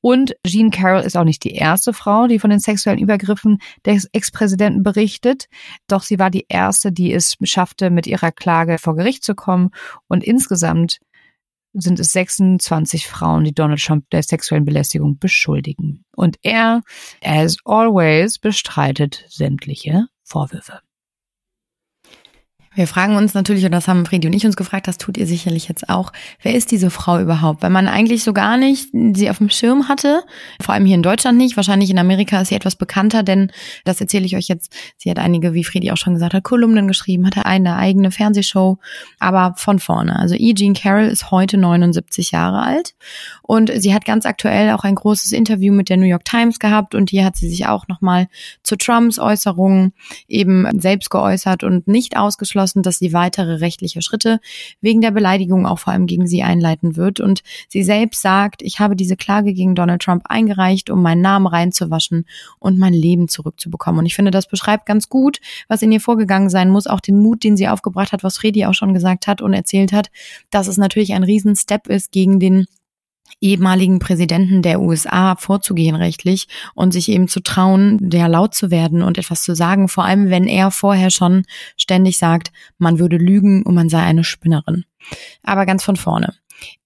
Und 0.00 0.34
Jean 0.46 0.70
Carroll 0.70 1.02
ist 1.02 1.16
auch 1.16 1.24
nicht 1.24 1.44
die 1.44 1.54
erste 1.54 1.92
Frau, 1.92 2.26
die 2.26 2.38
von 2.38 2.50
den 2.50 2.60
sexuellen 2.60 2.98
Übergriffen 2.98 3.58
des 3.84 4.08
Ex-Präsidenten 4.12 4.82
berichtet, 4.82 5.48
doch 5.86 6.02
sie 6.02 6.18
war 6.18 6.30
die 6.30 6.46
erste, 6.48 6.92
die 6.92 7.12
es 7.12 7.36
schaffte, 7.42 7.90
mit 7.90 8.06
ihrer 8.06 8.32
Klage 8.32 8.78
vor 8.78 8.96
Gericht 8.96 9.24
zu 9.24 9.34
kommen 9.34 9.70
und 10.08 10.24
insgesamt 10.24 11.00
sind 11.74 11.98
es 11.98 12.12
26 12.12 13.06
Frauen, 13.06 13.44
die 13.44 13.54
Donald 13.54 13.82
Trump 13.82 14.08
der 14.10 14.22
sexuellen 14.22 14.64
Belästigung 14.64 15.18
beschuldigen. 15.18 16.04
Und 16.14 16.36
er, 16.42 16.82
as 17.22 17.56
always, 17.64 18.38
bestreitet 18.38 19.24
sämtliche 19.28 20.06
Vorwürfe. 20.22 20.80
Wir 22.74 22.88
fragen 22.88 23.14
uns 23.14 23.34
natürlich, 23.34 23.64
und 23.64 23.70
das 23.70 23.86
haben 23.86 24.04
Fredi 24.04 24.26
und 24.26 24.32
ich 24.32 24.44
uns 24.44 24.56
gefragt, 24.56 24.88
das 24.88 24.98
tut 24.98 25.16
ihr 25.16 25.26
sicherlich 25.26 25.68
jetzt 25.68 25.88
auch, 25.88 26.12
wer 26.42 26.54
ist 26.54 26.72
diese 26.72 26.90
Frau 26.90 27.20
überhaupt? 27.20 27.62
Weil 27.62 27.70
man 27.70 27.86
eigentlich 27.86 28.24
so 28.24 28.32
gar 28.32 28.56
nicht 28.56 28.88
sie 29.14 29.30
auf 29.30 29.38
dem 29.38 29.48
Schirm 29.48 29.88
hatte, 29.88 30.24
vor 30.60 30.74
allem 30.74 30.84
hier 30.84 30.96
in 30.96 31.02
Deutschland 31.02 31.38
nicht. 31.38 31.56
Wahrscheinlich 31.56 31.90
in 31.90 31.98
Amerika 31.98 32.40
ist 32.40 32.48
sie 32.48 32.56
etwas 32.56 32.74
bekannter, 32.74 33.22
denn 33.22 33.52
das 33.84 34.00
erzähle 34.00 34.26
ich 34.26 34.36
euch 34.36 34.48
jetzt. 34.48 34.74
Sie 34.96 35.08
hat 35.08 35.20
einige, 35.20 35.54
wie 35.54 35.62
Fredi 35.62 35.92
auch 35.92 35.96
schon 35.96 36.14
gesagt 36.14 36.34
hat, 36.34 36.42
Kolumnen 36.42 36.88
geschrieben, 36.88 37.26
hatte 37.26 37.46
eine 37.46 37.76
eigene 37.76 38.10
Fernsehshow, 38.10 38.78
aber 39.20 39.54
von 39.56 39.78
vorne. 39.78 40.18
Also 40.18 40.34
E. 40.34 40.52
Jean 40.54 40.74
Carroll 40.74 41.04
ist 41.04 41.30
heute 41.30 41.56
79 41.56 42.32
Jahre 42.32 42.62
alt 42.62 42.94
und 43.42 43.70
sie 43.74 43.94
hat 43.94 44.04
ganz 44.04 44.26
aktuell 44.26 44.70
auch 44.70 44.82
ein 44.82 44.96
großes 44.96 45.30
Interview 45.30 45.72
mit 45.72 45.88
der 45.88 45.96
New 45.96 46.06
York 46.06 46.24
Times 46.24 46.58
gehabt 46.58 46.96
und 46.96 47.10
hier 47.10 47.24
hat 47.24 47.36
sie 47.36 47.48
sich 47.48 47.66
auch 47.66 47.86
nochmal 47.86 48.26
zu 48.64 48.76
Trumps 48.76 49.20
Äußerungen 49.20 49.92
eben 50.26 50.66
selbst 50.80 51.10
geäußert 51.10 51.62
und 51.62 51.86
nicht 51.86 52.16
ausgeschlossen, 52.16 52.63
ausgeschlossen, 52.64 52.82
dass 52.82 52.98
sie 52.98 53.12
weitere 53.12 53.56
rechtliche 53.56 54.02
Schritte 54.02 54.40
wegen 54.80 55.00
der 55.00 55.10
Beleidigung 55.10 55.66
auch 55.66 55.78
vor 55.78 55.92
allem 55.92 56.06
gegen 56.06 56.26
sie 56.26 56.42
einleiten 56.42 56.96
wird. 56.96 57.20
Und 57.20 57.42
sie 57.68 57.82
selbst 57.82 58.22
sagt, 58.22 58.62
ich 58.62 58.80
habe 58.80 58.96
diese 58.96 59.16
Klage 59.16 59.52
gegen 59.52 59.74
Donald 59.74 60.02
Trump 60.02 60.24
eingereicht, 60.28 60.90
um 60.90 61.02
meinen 61.02 61.20
Namen 61.20 61.46
reinzuwaschen 61.46 62.26
und 62.58 62.78
mein 62.78 62.94
Leben 62.94 63.28
zurückzubekommen. 63.28 64.00
Und 64.00 64.06
ich 64.06 64.14
finde, 64.14 64.30
das 64.30 64.48
beschreibt 64.48 64.86
ganz 64.86 65.08
gut, 65.08 65.40
was 65.68 65.82
in 65.82 65.92
ihr 65.92 66.00
vorgegangen 66.00 66.50
sein 66.50 66.70
muss, 66.70 66.86
auch 66.86 67.00
den 67.00 67.20
Mut, 67.20 67.44
den 67.44 67.56
sie 67.56 67.68
aufgebracht 67.68 68.12
hat, 68.12 68.24
was 68.24 68.38
Fredi 68.38 68.66
auch 68.66 68.74
schon 68.74 68.94
gesagt 68.94 69.26
hat 69.26 69.42
und 69.42 69.52
erzählt 69.52 69.92
hat, 69.92 70.10
dass 70.50 70.66
es 70.66 70.78
natürlich 70.78 71.12
ein 71.12 71.24
Riesenstep 71.24 71.88
ist 71.88 72.12
gegen 72.12 72.40
den 72.40 72.66
ehemaligen 73.40 73.98
Präsidenten 73.98 74.62
der 74.62 74.80
USA 74.80 75.36
vorzugehen 75.36 75.96
rechtlich 75.96 76.48
und 76.74 76.92
sich 76.92 77.08
eben 77.08 77.28
zu 77.28 77.40
trauen, 77.40 77.98
der 78.00 78.28
laut 78.28 78.54
zu 78.54 78.70
werden 78.70 79.02
und 79.02 79.18
etwas 79.18 79.42
zu 79.42 79.54
sagen, 79.54 79.88
vor 79.88 80.04
allem 80.04 80.30
wenn 80.30 80.46
er 80.46 80.70
vorher 80.70 81.10
schon 81.10 81.44
ständig 81.76 82.18
sagt, 82.18 82.52
man 82.78 82.98
würde 82.98 83.16
lügen 83.16 83.62
und 83.62 83.74
man 83.74 83.88
sei 83.88 84.02
eine 84.02 84.24
Spinnerin. 84.24 84.84
Aber 85.42 85.66
ganz 85.66 85.84
von 85.84 85.96
vorne. 85.96 86.34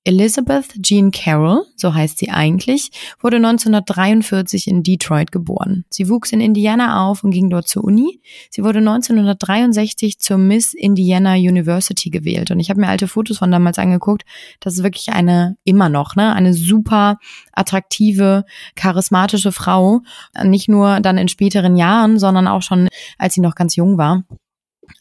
Elizabeth 0.08 0.80
Jean 0.80 1.10
Carroll, 1.10 1.66
so 1.76 1.92
heißt 1.92 2.16
sie 2.16 2.30
eigentlich, 2.30 2.90
wurde 3.20 3.36
1943 3.36 4.66
in 4.66 4.82
Detroit 4.82 5.32
geboren. 5.32 5.84
Sie 5.90 6.08
wuchs 6.08 6.32
in 6.32 6.40
Indiana 6.40 7.06
auf 7.06 7.24
und 7.24 7.30
ging 7.30 7.50
dort 7.50 7.68
zur 7.68 7.84
Uni. 7.84 8.22
Sie 8.48 8.64
wurde 8.64 8.78
1963 8.78 10.18
zur 10.18 10.38
Miss 10.38 10.72
Indiana 10.72 11.34
University 11.34 12.08
gewählt. 12.08 12.50
Und 12.50 12.58
ich 12.58 12.70
habe 12.70 12.80
mir 12.80 12.88
alte 12.88 13.06
Fotos 13.06 13.36
von 13.36 13.50
damals 13.50 13.78
angeguckt. 13.78 14.24
Das 14.60 14.74
ist 14.78 14.82
wirklich 14.82 15.10
eine, 15.10 15.58
immer 15.64 15.90
noch, 15.90 16.16
ne, 16.16 16.32
eine 16.32 16.54
super 16.54 17.18
attraktive, 17.52 18.46
charismatische 18.76 19.52
Frau. 19.52 20.00
Nicht 20.42 20.70
nur 20.70 21.00
dann 21.00 21.18
in 21.18 21.28
späteren 21.28 21.76
Jahren, 21.76 22.18
sondern 22.18 22.48
auch 22.48 22.62
schon, 22.62 22.88
als 23.18 23.34
sie 23.34 23.42
noch 23.42 23.54
ganz 23.54 23.76
jung 23.76 23.98
war. 23.98 24.24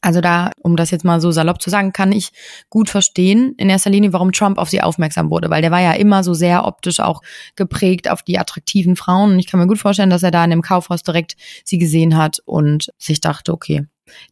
Also 0.02 0.22
da, 0.22 0.52
um 0.62 0.76
das 0.76 0.92
jetzt 0.92 1.06
mal 1.06 1.22
so 1.22 1.32
salopp 1.32 1.62
zu 1.62 1.70
sagen, 1.70 1.94
kann 1.94 2.12
ich 2.12 2.32
gut 2.70 2.90
verstehen, 2.90 3.54
in 3.58 3.70
erster 3.70 3.90
Linie, 3.90 4.14
warum 4.14 4.32
Trump 4.32 4.58
auf 4.58 4.70
sie 4.70 4.82
aufmerksam 4.82 5.30
wurde, 5.30 5.50
weil 5.50 5.62
der 5.62 5.72
war 5.72 5.82
ja 5.82 5.94
immer 5.94 6.24
so 6.24 6.34
sehr 6.34 6.66
optisch 6.66 7.00
auch 7.00 7.22
geprägt 7.56 8.10
auf 8.10 8.24
die 8.24 8.40
attraktiven 8.40 8.96
Frauen. 8.96 9.32
Und 9.32 9.40
ich 9.40 9.48
kann 9.48 9.60
mir 9.60 9.68
gut 9.68 9.80
vorstellen, 9.80 10.10
dass 10.10 10.24
er 10.24 10.32
da 10.32 10.44
in 10.44 10.50
dem 10.50 10.62
Kaufhaus 10.62 11.04
direkt 11.04 11.36
sie 11.64 11.78
gesehen 11.78 12.18
hat 12.18 12.40
und 12.46 12.92
sich 12.98 13.22
dachte, 13.22 13.54
okay, 13.54 13.86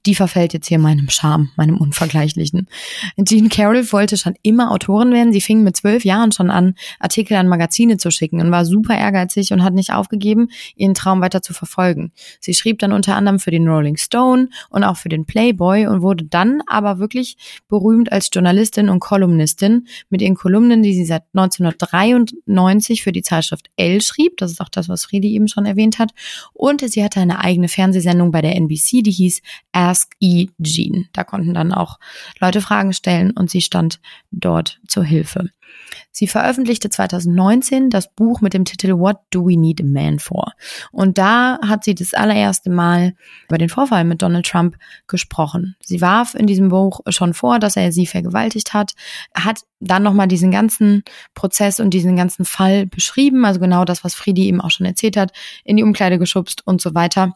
die 0.05 0.15
verfällt 0.15 0.53
jetzt 0.53 0.67
hier 0.67 0.79
meinem 0.79 1.09
Charme, 1.09 1.49
meinem 1.55 1.77
Unvergleichlichen. 1.77 2.67
Jean 3.23 3.49
Carroll 3.49 3.91
wollte 3.91 4.17
schon 4.17 4.35
immer 4.41 4.71
Autorin 4.71 5.11
werden. 5.11 5.33
Sie 5.33 5.41
fing 5.41 5.63
mit 5.63 5.75
zwölf 5.77 6.05
Jahren 6.05 6.31
schon 6.31 6.49
an, 6.49 6.75
Artikel 6.99 7.35
an 7.35 7.47
Magazine 7.47 7.97
zu 7.97 8.11
schicken 8.11 8.41
und 8.41 8.51
war 8.51 8.65
super 8.65 8.97
ehrgeizig 8.97 9.51
und 9.51 9.63
hat 9.63 9.73
nicht 9.73 9.91
aufgegeben, 9.91 10.49
ihren 10.75 10.93
Traum 10.93 11.21
weiter 11.21 11.41
zu 11.41 11.53
verfolgen. 11.53 12.11
Sie 12.39 12.53
schrieb 12.53 12.79
dann 12.79 12.91
unter 12.91 13.15
anderem 13.15 13.39
für 13.39 13.51
den 13.51 13.67
Rolling 13.67 13.97
Stone 13.97 14.49
und 14.69 14.83
auch 14.83 14.97
für 14.97 15.09
den 15.09 15.25
Playboy 15.25 15.87
und 15.87 16.01
wurde 16.01 16.25
dann 16.25 16.61
aber 16.67 16.99
wirklich 16.99 17.37
berühmt 17.67 18.11
als 18.11 18.29
Journalistin 18.31 18.89
und 18.89 18.99
Kolumnistin 18.99 19.87
mit 20.09 20.21
ihren 20.21 20.35
Kolumnen, 20.35 20.83
die 20.83 20.93
sie 20.93 21.05
seit 21.05 21.23
1993 21.33 23.03
für 23.03 23.11
die 23.11 23.21
Zeitschrift 23.21 23.69
Elle 23.75 24.01
schrieb. 24.01 24.37
Das 24.37 24.51
ist 24.51 24.61
auch 24.61 24.69
das, 24.69 24.89
was 24.89 25.05
Friedi 25.05 25.33
eben 25.33 25.47
schon 25.47 25.65
erwähnt 25.65 25.99
hat. 25.99 26.11
Und 26.53 26.81
sie 26.89 27.03
hatte 27.03 27.19
eine 27.19 27.39
eigene 27.39 27.67
Fernsehsendung 27.67 28.31
bei 28.31 28.41
der 28.41 28.55
NBC, 28.55 29.01
die 29.01 29.11
hieß 29.11 29.41
Ask 29.75 30.13
E. 30.21 30.47
Jean. 30.61 31.09
Da 31.11 31.25
konnten 31.25 31.53
dann 31.53 31.73
auch 31.73 31.99
Leute 32.39 32.61
Fragen 32.61 32.93
stellen 32.93 33.31
und 33.31 33.49
sie 33.51 33.61
stand 33.61 33.99
dort 34.31 34.79
zur 34.87 35.03
Hilfe. 35.03 35.49
Sie 36.11 36.27
veröffentlichte 36.27 36.89
2019 36.89 37.89
das 37.89 38.13
Buch 38.13 38.39
mit 38.39 38.53
dem 38.53 38.63
Titel 38.63 38.93
What 38.93 39.17
Do 39.31 39.45
We 39.45 39.57
Need 39.57 39.81
a 39.81 39.83
Man 39.83 40.19
For? 40.19 40.53
Und 40.91 41.17
da 41.17 41.59
hat 41.61 41.83
sie 41.83 41.93
das 41.93 42.13
allererste 42.13 42.69
Mal 42.69 43.15
über 43.49 43.57
den 43.57 43.67
Vorfall 43.67 44.05
mit 44.05 44.21
Donald 44.21 44.45
Trump 44.45 44.77
gesprochen. 45.07 45.75
Sie 45.83 45.99
warf 45.99 46.33
in 46.35 46.47
diesem 46.47 46.69
Buch 46.69 47.01
schon 47.09 47.33
vor, 47.33 47.59
dass 47.59 47.75
er 47.75 47.91
sie 47.91 48.05
vergewaltigt 48.05 48.73
hat, 48.73 48.93
hat 49.33 49.61
dann 49.81 50.03
nochmal 50.03 50.27
diesen 50.29 50.51
ganzen 50.51 51.03
Prozess 51.33 51.81
und 51.81 51.93
diesen 51.93 52.15
ganzen 52.15 52.45
Fall 52.45 52.85
beschrieben, 52.85 53.43
also 53.43 53.59
genau 53.59 53.83
das, 53.83 54.05
was 54.05 54.15
Friedi 54.15 54.47
eben 54.47 54.61
auch 54.61 54.71
schon 54.71 54.85
erzählt 54.85 55.17
hat, 55.17 55.33
in 55.65 55.75
die 55.75 55.83
Umkleide 55.83 56.17
geschubst 56.17 56.65
und 56.65 56.81
so 56.81 56.95
weiter. 56.95 57.35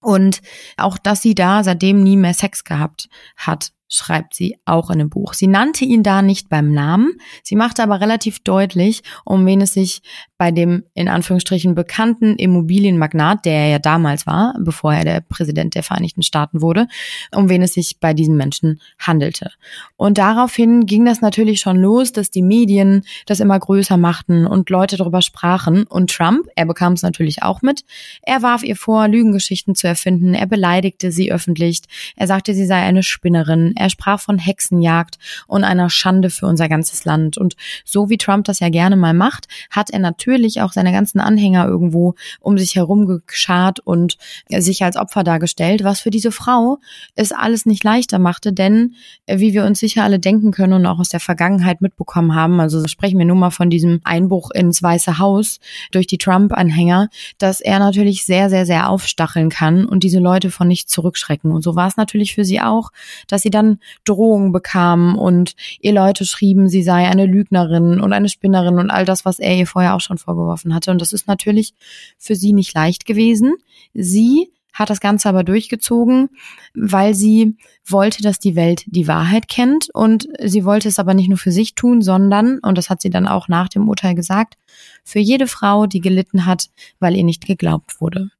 Und 0.00 0.40
auch, 0.76 0.98
dass 0.98 1.22
sie 1.22 1.34
da 1.34 1.64
seitdem 1.64 2.02
nie 2.02 2.16
mehr 2.16 2.34
Sex 2.34 2.64
gehabt 2.64 3.08
hat 3.36 3.72
schreibt 3.88 4.34
sie 4.34 4.56
auch 4.64 4.90
in 4.90 4.98
dem 4.98 5.10
Buch. 5.10 5.34
Sie 5.34 5.46
nannte 5.46 5.84
ihn 5.84 6.02
da 6.02 6.22
nicht 6.22 6.48
beim 6.48 6.72
Namen, 6.72 7.12
sie 7.42 7.56
machte 7.56 7.82
aber 7.82 8.00
relativ 8.00 8.40
deutlich, 8.40 9.02
um 9.24 9.46
wen 9.46 9.60
es 9.60 9.74
sich 9.74 10.02
bei 10.38 10.52
dem 10.52 10.84
in 10.94 11.08
Anführungsstrichen 11.08 11.74
bekannten 11.74 12.36
Immobilienmagnat, 12.36 13.44
der 13.44 13.54
er 13.54 13.68
ja 13.68 13.78
damals 13.80 14.26
war, 14.26 14.54
bevor 14.60 14.94
er 14.94 15.04
der 15.04 15.20
Präsident 15.20 15.74
der 15.74 15.82
Vereinigten 15.82 16.22
Staaten 16.22 16.62
wurde, 16.62 16.86
um 17.34 17.48
wen 17.48 17.62
es 17.62 17.74
sich 17.74 17.98
bei 17.98 18.14
diesem 18.14 18.36
Menschen 18.36 18.80
handelte. 18.98 19.50
Und 19.96 20.16
daraufhin 20.18 20.86
ging 20.86 21.04
das 21.04 21.20
natürlich 21.20 21.60
schon 21.60 21.76
los, 21.76 22.12
dass 22.12 22.30
die 22.30 22.42
Medien 22.42 23.02
das 23.26 23.40
immer 23.40 23.58
größer 23.58 23.96
machten 23.96 24.46
und 24.46 24.70
Leute 24.70 24.96
darüber 24.96 25.22
sprachen. 25.22 25.84
Und 25.84 26.10
Trump, 26.10 26.46
er 26.54 26.66
bekam 26.66 26.92
es 26.92 27.02
natürlich 27.02 27.42
auch 27.42 27.62
mit, 27.62 27.84
er 28.22 28.42
warf 28.42 28.62
ihr 28.62 28.76
vor, 28.76 29.08
Lügengeschichten 29.08 29.74
zu 29.74 29.88
erfinden, 29.88 30.34
er 30.34 30.46
beleidigte 30.46 31.10
sie 31.10 31.32
öffentlich, 31.32 31.82
er 32.14 32.28
sagte, 32.28 32.54
sie 32.54 32.66
sei 32.66 32.76
eine 32.76 33.02
Spinnerin, 33.02 33.74
er 33.78 33.90
sprach 33.90 34.20
von 34.20 34.38
Hexenjagd 34.38 35.18
und 35.46 35.64
einer 35.64 35.90
Schande 35.90 36.30
für 36.30 36.46
unser 36.46 36.68
ganzes 36.68 37.04
Land. 37.04 37.38
Und 37.38 37.56
so 37.84 38.10
wie 38.10 38.18
Trump 38.18 38.44
das 38.44 38.60
ja 38.60 38.68
gerne 38.68 38.96
mal 38.96 39.14
macht, 39.14 39.46
hat 39.70 39.90
er 39.90 39.98
natürlich 39.98 40.60
auch 40.60 40.72
seine 40.72 40.92
ganzen 40.92 41.20
Anhänger 41.20 41.66
irgendwo 41.66 42.14
um 42.40 42.58
sich 42.58 42.76
herum 42.76 43.22
geschart 43.26 43.80
und 43.80 44.18
sich 44.48 44.84
als 44.84 44.96
Opfer 44.96 45.24
dargestellt, 45.24 45.84
was 45.84 46.00
für 46.00 46.10
diese 46.10 46.32
Frau 46.32 46.78
es 47.14 47.32
alles 47.32 47.66
nicht 47.66 47.84
leichter 47.84 48.18
machte, 48.18 48.52
denn 48.52 48.94
wie 49.26 49.52
wir 49.52 49.64
uns 49.64 49.78
sicher 49.78 50.02
alle 50.04 50.18
denken 50.18 50.50
können 50.50 50.72
und 50.72 50.86
auch 50.86 50.98
aus 50.98 51.08
der 51.08 51.20
Vergangenheit 51.20 51.80
mitbekommen 51.80 52.34
haben, 52.34 52.60
also 52.60 52.86
sprechen 52.88 53.18
wir 53.18 53.26
nur 53.26 53.36
mal 53.36 53.50
von 53.50 53.70
diesem 53.70 54.00
Einbruch 54.04 54.50
ins 54.50 54.82
Weiße 54.82 55.18
Haus 55.18 55.60
durch 55.92 56.06
die 56.06 56.18
Trump-Anhänger, 56.18 57.08
dass 57.38 57.60
er 57.60 57.78
natürlich 57.78 58.24
sehr, 58.24 58.50
sehr, 58.50 58.66
sehr 58.66 58.88
aufstacheln 58.88 59.50
kann 59.50 59.84
und 59.84 60.02
diese 60.02 60.18
Leute 60.18 60.50
von 60.50 60.66
nichts 60.66 60.90
zurückschrecken. 60.90 61.52
Und 61.52 61.62
so 61.62 61.76
war 61.76 61.86
es 61.86 61.96
natürlich 61.96 62.34
für 62.34 62.44
sie 62.44 62.60
auch, 62.60 62.90
dass 63.26 63.42
sie 63.42 63.50
dann 63.50 63.67
Frauen 63.68 63.80
Drohungen 64.04 64.52
bekamen 64.52 65.16
und 65.16 65.54
ihr 65.80 65.92
Leute 65.92 66.24
schrieben, 66.24 66.68
sie 66.68 66.82
sei 66.82 67.06
eine 67.06 67.26
Lügnerin 67.26 68.00
und 68.00 68.12
eine 68.12 68.28
Spinnerin 68.28 68.78
und 68.78 68.90
all 68.90 69.04
das, 69.04 69.24
was 69.24 69.38
er 69.38 69.54
ihr 69.56 69.66
vorher 69.66 69.94
auch 69.94 70.00
schon 70.00 70.18
vorgeworfen 70.18 70.74
hatte. 70.74 70.90
Und 70.90 71.00
das 71.00 71.12
ist 71.12 71.26
natürlich 71.26 71.74
für 72.18 72.34
sie 72.34 72.52
nicht 72.52 72.74
leicht 72.74 73.04
gewesen. 73.04 73.54
Sie 73.94 74.50
hat 74.72 74.90
das 74.90 75.00
Ganze 75.00 75.28
aber 75.28 75.42
durchgezogen, 75.42 76.30
weil 76.74 77.14
sie 77.14 77.56
wollte, 77.84 78.22
dass 78.22 78.38
die 78.38 78.54
Welt 78.54 78.84
die 78.86 79.08
Wahrheit 79.08 79.48
kennt 79.48 79.88
und 79.92 80.28
sie 80.42 80.64
wollte 80.64 80.88
es 80.88 80.98
aber 80.98 81.14
nicht 81.14 81.28
nur 81.28 81.38
für 81.38 81.50
sich 81.50 81.74
tun, 81.74 82.00
sondern, 82.00 82.60
und 82.60 82.78
das 82.78 82.88
hat 82.88 83.02
sie 83.02 83.10
dann 83.10 83.26
auch 83.26 83.48
nach 83.48 83.68
dem 83.68 83.88
Urteil 83.88 84.14
gesagt, 84.14 84.54
für 85.02 85.18
jede 85.18 85.48
Frau, 85.48 85.86
die 85.86 86.00
gelitten 86.00 86.46
hat, 86.46 86.70
weil 87.00 87.16
ihr 87.16 87.24
nicht 87.24 87.46
geglaubt 87.46 88.00
wurde. 88.00 88.30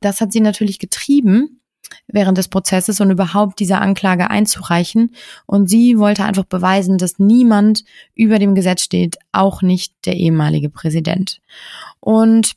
Das 0.00 0.20
hat 0.20 0.32
sie 0.32 0.40
natürlich 0.40 0.78
getrieben 0.78 1.57
während 2.06 2.38
des 2.38 2.48
Prozesses 2.48 3.00
und 3.00 3.10
überhaupt 3.10 3.60
diese 3.60 3.78
Anklage 3.78 4.30
einzureichen. 4.30 5.14
Und 5.46 5.68
sie 5.68 5.98
wollte 5.98 6.24
einfach 6.24 6.44
beweisen, 6.44 6.98
dass 6.98 7.18
niemand 7.18 7.84
über 8.14 8.38
dem 8.38 8.54
Gesetz 8.54 8.82
steht, 8.82 9.18
auch 9.32 9.62
nicht 9.62 9.94
der 10.04 10.16
ehemalige 10.16 10.70
Präsident. 10.70 11.40
Und 12.00 12.52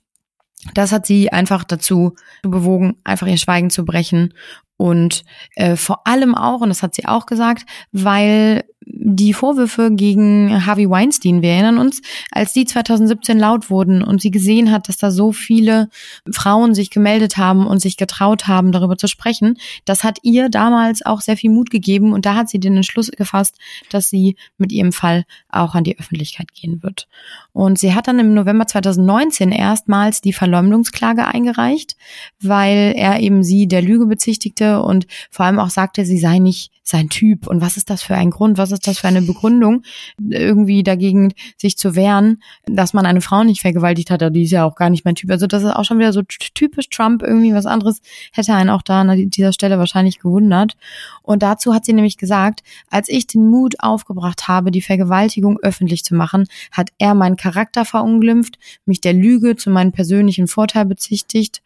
das 0.73 0.91
hat 0.91 1.05
sie 1.05 1.31
einfach 1.31 1.63
dazu 1.63 2.15
bewogen, 2.43 2.97
einfach 3.03 3.27
ihr 3.27 3.37
Schweigen 3.37 3.71
zu 3.71 3.83
brechen 3.83 4.33
und 4.81 5.25
äh, 5.57 5.75
vor 5.75 6.07
allem 6.07 6.33
auch, 6.33 6.61
und 6.61 6.69
das 6.69 6.81
hat 6.81 6.95
sie 6.95 7.05
auch 7.05 7.27
gesagt, 7.27 7.67
weil 7.91 8.63
die 9.03 9.33
Vorwürfe 9.33 9.89
gegen 9.91 10.65
Harvey 10.65 10.87
Weinstein, 10.87 11.41
wir 11.41 11.49
erinnern 11.49 11.79
uns, 11.79 12.01
als 12.31 12.53
die 12.53 12.65
2017 12.65 13.39
laut 13.39 13.71
wurden 13.71 14.03
und 14.03 14.21
sie 14.21 14.29
gesehen 14.29 14.71
hat, 14.71 14.89
dass 14.89 14.97
da 14.97 15.09
so 15.09 15.31
viele 15.31 15.89
Frauen 16.31 16.75
sich 16.75 16.91
gemeldet 16.91 17.37
haben 17.37 17.65
und 17.65 17.79
sich 17.79 17.97
getraut 17.97 18.47
haben, 18.47 18.71
darüber 18.71 18.97
zu 18.97 19.07
sprechen, 19.07 19.57
das 19.85 20.03
hat 20.03 20.19
ihr 20.21 20.49
damals 20.49 21.03
auch 21.03 21.21
sehr 21.21 21.35
viel 21.35 21.49
Mut 21.49 21.71
gegeben 21.71 22.13
und 22.13 22.27
da 22.27 22.35
hat 22.35 22.49
sie 22.49 22.59
den 22.59 22.75
Entschluss 22.77 23.09
gefasst, 23.09 23.57
dass 23.89 24.07
sie 24.09 24.35
mit 24.59 24.71
ihrem 24.71 24.91
Fall 24.91 25.25
auch 25.49 25.73
an 25.73 25.83
die 25.83 25.97
Öffentlichkeit 25.97 26.53
gehen 26.53 26.83
wird. 26.83 27.07
Und 27.53 27.79
sie 27.79 27.95
hat 27.95 28.07
dann 28.07 28.19
im 28.19 28.35
November 28.35 28.67
2019 28.67 29.51
erstmals 29.51 30.21
die 30.21 30.33
Verleumdungsklage 30.33 31.25
eingereicht, 31.25 31.95
weil 32.39 32.93
er 32.95 33.19
eben 33.19 33.43
sie 33.43 33.67
der 33.67 33.81
Lüge 33.81 34.05
bezichtigte 34.05 34.83
und 34.83 35.07
vor 35.31 35.45
allem 35.47 35.57
auch 35.57 35.71
sagte, 35.71 36.05
sie 36.05 36.19
sei 36.19 36.37
nicht 36.37 36.71
sein 36.83 37.09
Typ. 37.09 37.47
Und 37.47 37.61
was 37.61 37.77
ist 37.77 37.89
das 37.89 38.03
für 38.03 38.15
ein 38.15 38.29
Grund, 38.29 38.57
was 38.57 38.71
ist 38.71 38.87
das 38.87 38.90
für 38.99 39.07
eine 39.07 39.21
Begründung, 39.21 39.83
irgendwie 40.29 40.83
dagegen 40.83 41.33
sich 41.57 41.77
zu 41.77 41.95
wehren, 41.95 42.41
dass 42.65 42.93
man 42.93 43.05
eine 43.05 43.21
Frau 43.21 43.43
nicht 43.43 43.61
vergewaltigt 43.61 44.11
hat, 44.11 44.21
die 44.35 44.43
ist 44.43 44.51
ja 44.51 44.65
auch 44.65 44.75
gar 44.75 44.89
nicht 44.89 45.05
mein 45.05 45.15
Typ. 45.15 45.31
Also 45.31 45.47
das 45.47 45.63
ist 45.63 45.71
auch 45.71 45.85
schon 45.85 45.99
wieder 45.99 46.13
so 46.13 46.21
typisch 46.53 46.89
Trump, 46.89 47.23
irgendwie 47.23 47.53
was 47.53 47.65
anderes 47.65 48.01
hätte 48.31 48.53
einen 48.53 48.69
auch 48.69 48.81
da 48.81 49.01
an 49.01 49.29
dieser 49.29 49.53
Stelle 49.53 49.79
wahrscheinlich 49.79 50.19
gewundert. 50.19 50.75
Und 51.23 51.43
dazu 51.43 51.73
hat 51.73 51.85
sie 51.85 51.93
nämlich 51.93 52.17
gesagt, 52.17 52.61
als 52.89 53.09
ich 53.09 53.27
den 53.27 53.49
Mut 53.49 53.75
aufgebracht 53.79 54.47
habe, 54.47 54.71
die 54.71 54.81
Vergewaltigung 54.81 55.59
öffentlich 55.61 56.03
zu 56.03 56.15
machen, 56.15 56.47
hat 56.71 56.89
er 56.97 57.13
meinen 57.13 57.37
Charakter 57.37 57.85
verunglimpft, 57.85 58.57
mich 58.85 59.01
der 59.01 59.13
Lüge 59.13 59.55
zu 59.55 59.69
meinem 59.69 59.91
persönlichen 59.91 60.47
Vorteil 60.47 60.85
bezichtigt 60.85 61.61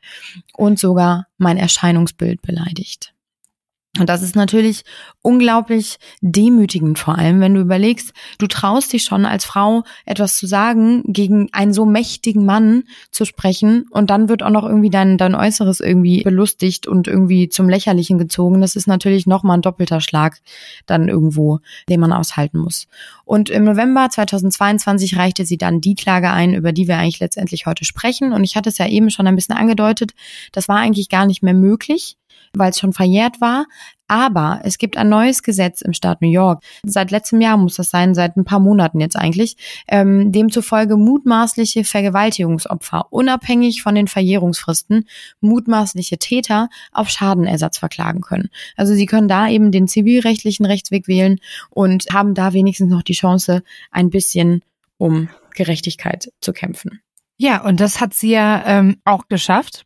und 0.56 0.80
sogar 0.80 1.28
mein 1.38 1.58
Erscheinungsbild 1.58 2.42
beleidigt. 2.42 3.15
Und 3.98 4.10
das 4.10 4.22
ist 4.22 4.36
natürlich 4.36 4.84
unglaublich 5.22 5.98
demütigend, 6.22 7.00
vor 7.00 7.18
allem 7.18 7.40
wenn 7.40 7.54
du 7.54 7.62
überlegst, 7.62 8.14
du 8.40 8.48
traust 8.48 8.92
dich 8.92 9.04
schon 9.04 9.26
als 9.26 9.46
Frau 9.46 9.84
etwas 10.06 10.38
zu 10.38 10.48
sagen, 10.48 11.04
gegen 11.08 11.48
einen 11.54 11.74
so 11.74 11.86
mächtigen 11.86 12.46
Mann 12.46 12.84
zu 13.12 13.24
sprechen 13.24 13.86
und 13.90 14.10
dann 14.10 14.28
wird 14.28 14.44
auch 14.44 14.50
noch 14.50 14.66
irgendwie 14.66 14.90
dein, 14.90 15.18
dein 15.18 15.34
Äußeres 15.34 15.80
irgendwie 15.80 16.24
belustigt 16.24 16.88
und 16.88 17.08
irgendwie 17.08 17.48
zum 17.48 17.70
Lächerlichen 17.70 18.18
gezogen. 18.18 18.60
Das 18.60 18.76
ist 18.76 18.88
natürlich 18.88 19.28
nochmal 19.28 19.58
ein 19.58 19.62
doppelter 19.62 20.02
Schlag 20.02 20.40
dann 20.86 21.08
irgendwo, 21.08 21.60
den 21.88 22.02
man 22.02 22.12
aushalten 22.12 22.58
muss. 22.58 22.88
Und 23.24 23.50
im 23.50 23.64
November 23.64 24.10
2022 24.10 25.18
reichte 25.18 25.46
sie 25.46 25.58
dann 25.58 25.80
die 25.80 25.96
Klage 25.96 26.32
ein, 26.32 26.54
über 26.54 26.74
die 26.74 26.88
wir 26.88 26.98
eigentlich 26.98 27.22
letztendlich 27.22 27.66
heute 27.66 27.86
sprechen. 27.86 28.34
Und 28.34 28.44
ich 28.44 28.58
hatte 28.58 28.70
es 28.70 28.78
ja 28.78 28.88
eben 28.88 29.10
schon 29.10 29.26
ein 29.26 29.36
bisschen 29.36 29.56
angedeutet, 29.56 30.12
das 30.52 30.68
war 30.68 30.78
eigentlich 30.78 31.08
gar 31.08 31.26
nicht 31.26 31.42
mehr 31.42 31.54
möglich 31.54 32.18
weil 32.54 32.72
es 32.72 32.80
schon 32.80 32.94
verjährt 32.94 33.42
war. 33.42 33.66
Aber 34.08 34.62
es 34.64 34.78
gibt 34.78 34.98
ein 34.98 35.10
neues 35.10 35.42
Gesetz 35.42 35.82
im 35.82 35.94
Staat 35.94 36.22
New 36.22 36.30
York. 36.30 36.64
Seit 36.84 37.10
letztem 37.10 37.42
Jahr 37.42 37.58
muss 37.58 37.76
das 37.76 37.90
sein, 37.90 38.14
seit 38.14 38.38
ein 38.38 38.46
paar 38.46 38.60
Monaten 38.60 39.00
jetzt 39.00 39.16
eigentlich, 39.16 39.58
ähm, 39.88 40.32
demzufolge 40.32 40.96
mutmaßliche 40.96 41.84
Vergewaltigungsopfer 41.84 43.12
unabhängig 43.12 43.82
von 43.82 43.96
den 43.96 44.08
Verjährungsfristen 44.08 45.08
mutmaßliche 45.42 46.20
Täter 46.20 46.70
auf 46.92 47.10
Schadenersatz 47.10 47.80
verklagen 47.80 48.22
können. 48.22 48.50
Also 48.76 48.94
sie 48.94 49.08
können 49.08 49.28
da 49.28 49.50
eben 49.50 49.72
den 49.72 49.88
zivilrechtlichen 49.88 50.68
Rechtsweg 50.68 51.08
wählen 51.08 51.40
und 51.72 52.06
haben 52.12 52.36
da 52.36 52.54
wenigstens 52.54 52.92
noch 52.92 53.02
die 53.02 53.14
Chance, 53.14 53.64
ein 53.90 54.12
bisschen 54.12 54.62
um 54.98 55.30
Gerechtigkeit 55.56 56.32
zu 56.42 56.54
kämpfen. 56.54 57.02
Ja, 57.38 57.64
und 57.64 57.80
das 57.80 58.00
hat 58.00 58.14
sie 58.14 58.32
ja 58.32 58.64
ähm, 58.66 58.98
auch 59.04 59.28
geschafft. 59.28 59.86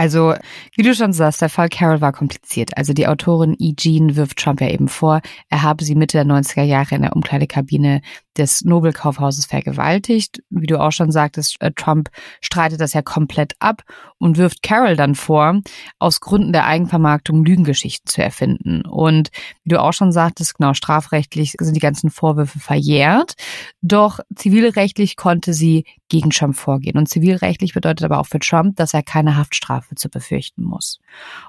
Also, 0.00 0.32
wie 0.76 0.82
du 0.82 0.94
schon 0.94 1.12
sagst, 1.12 1.42
der 1.42 1.50
Fall 1.50 1.68
Carol 1.68 2.00
war 2.00 2.12
kompliziert. 2.12 2.74
Also 2.78 2.94
die 2.94 3.06
Autorin 3.06 3.54
E. 3.58 3.74
Jean 3.76 4.16
wirft 4.16 4.38
Trump 4.38 4.62
ja 4.62 4.68
eben 4.70 4.88
vor, 4.88 5.20
er 5.50 5.62
habe 5.62 5.84
sie 5.84 5.94
Mitte 5.94 6.16
der 6.16 6.24
90er 6.24 6.62
Jahre 6.62 6.94
in 6.94 7.02
der 7.02 7.14
Umkleidekabine 7.14 8.00
des 8.38 8.62
Nobelkaufhauses 8.62 9.44
vergewaltigt. 9.44 10.42
Wie 10.48 10.66
du 10.66 10.80
auch 10.80 10.92
schon 10.92 11.10
sagtest, 11.10 11.60
äh, 11.60 11.72
Trump 11.72 12.08
streitet 12.40 12.80
das 12.80 12.94
ja 12.94 13.02
komplett 13.02 13.54
ab 13.58 13.82
und 14.16 14.38
wirft 14.38 14.62
Carol 14.62 14.96
dann 14.96 15.14
vor, 15.14 15.60
aus 15.98 16.20
Gründen 16.20 16.52
der 16.52 16.64
Eigenvermarktung 16.64 17.44
Lügengeschichten 17.44 18.06
zu 18.06 18.22
erfinden. 18.22 18.82
Und 18.82 19.30
wie 19.64 19.70
du 19.70 19.82
auch 19.82 19.92
schon 19.92 20.12
sagtest, 20.12 20.56
genau 20.56 20.72
strafrechtlich 20.72 21.54
sind 21.58 21.74
die 21.74 21.80
ganzen 21.80 22.08
Vorwürfe 22.10 22.58
verjährt. 22.58 23.34
Doch 23.82 24.20
zivilrechtlich 24.34 25.16
konnte 25.16 25.52
sie 25.52 25.84
gegen 26.08 26.30
Trump 26.30 26.56
vorgehen. 26.56 26.96
Und 26.96 27.08
zivilrechtlich 27.08 27.74
bedeutet 27.74 28.04
aber 28.04 28.18
auch 28.18 28.26
für 28.26 28.38
Trump, 28.38 28.76
dass 28.76 28.94
er 28.94 29.02
keine 29.02 29.36
Haftstrafe 29.36 29.89
zu 29.96 30.08
befürchten 30.08 30.64
muss. 30.64 31.00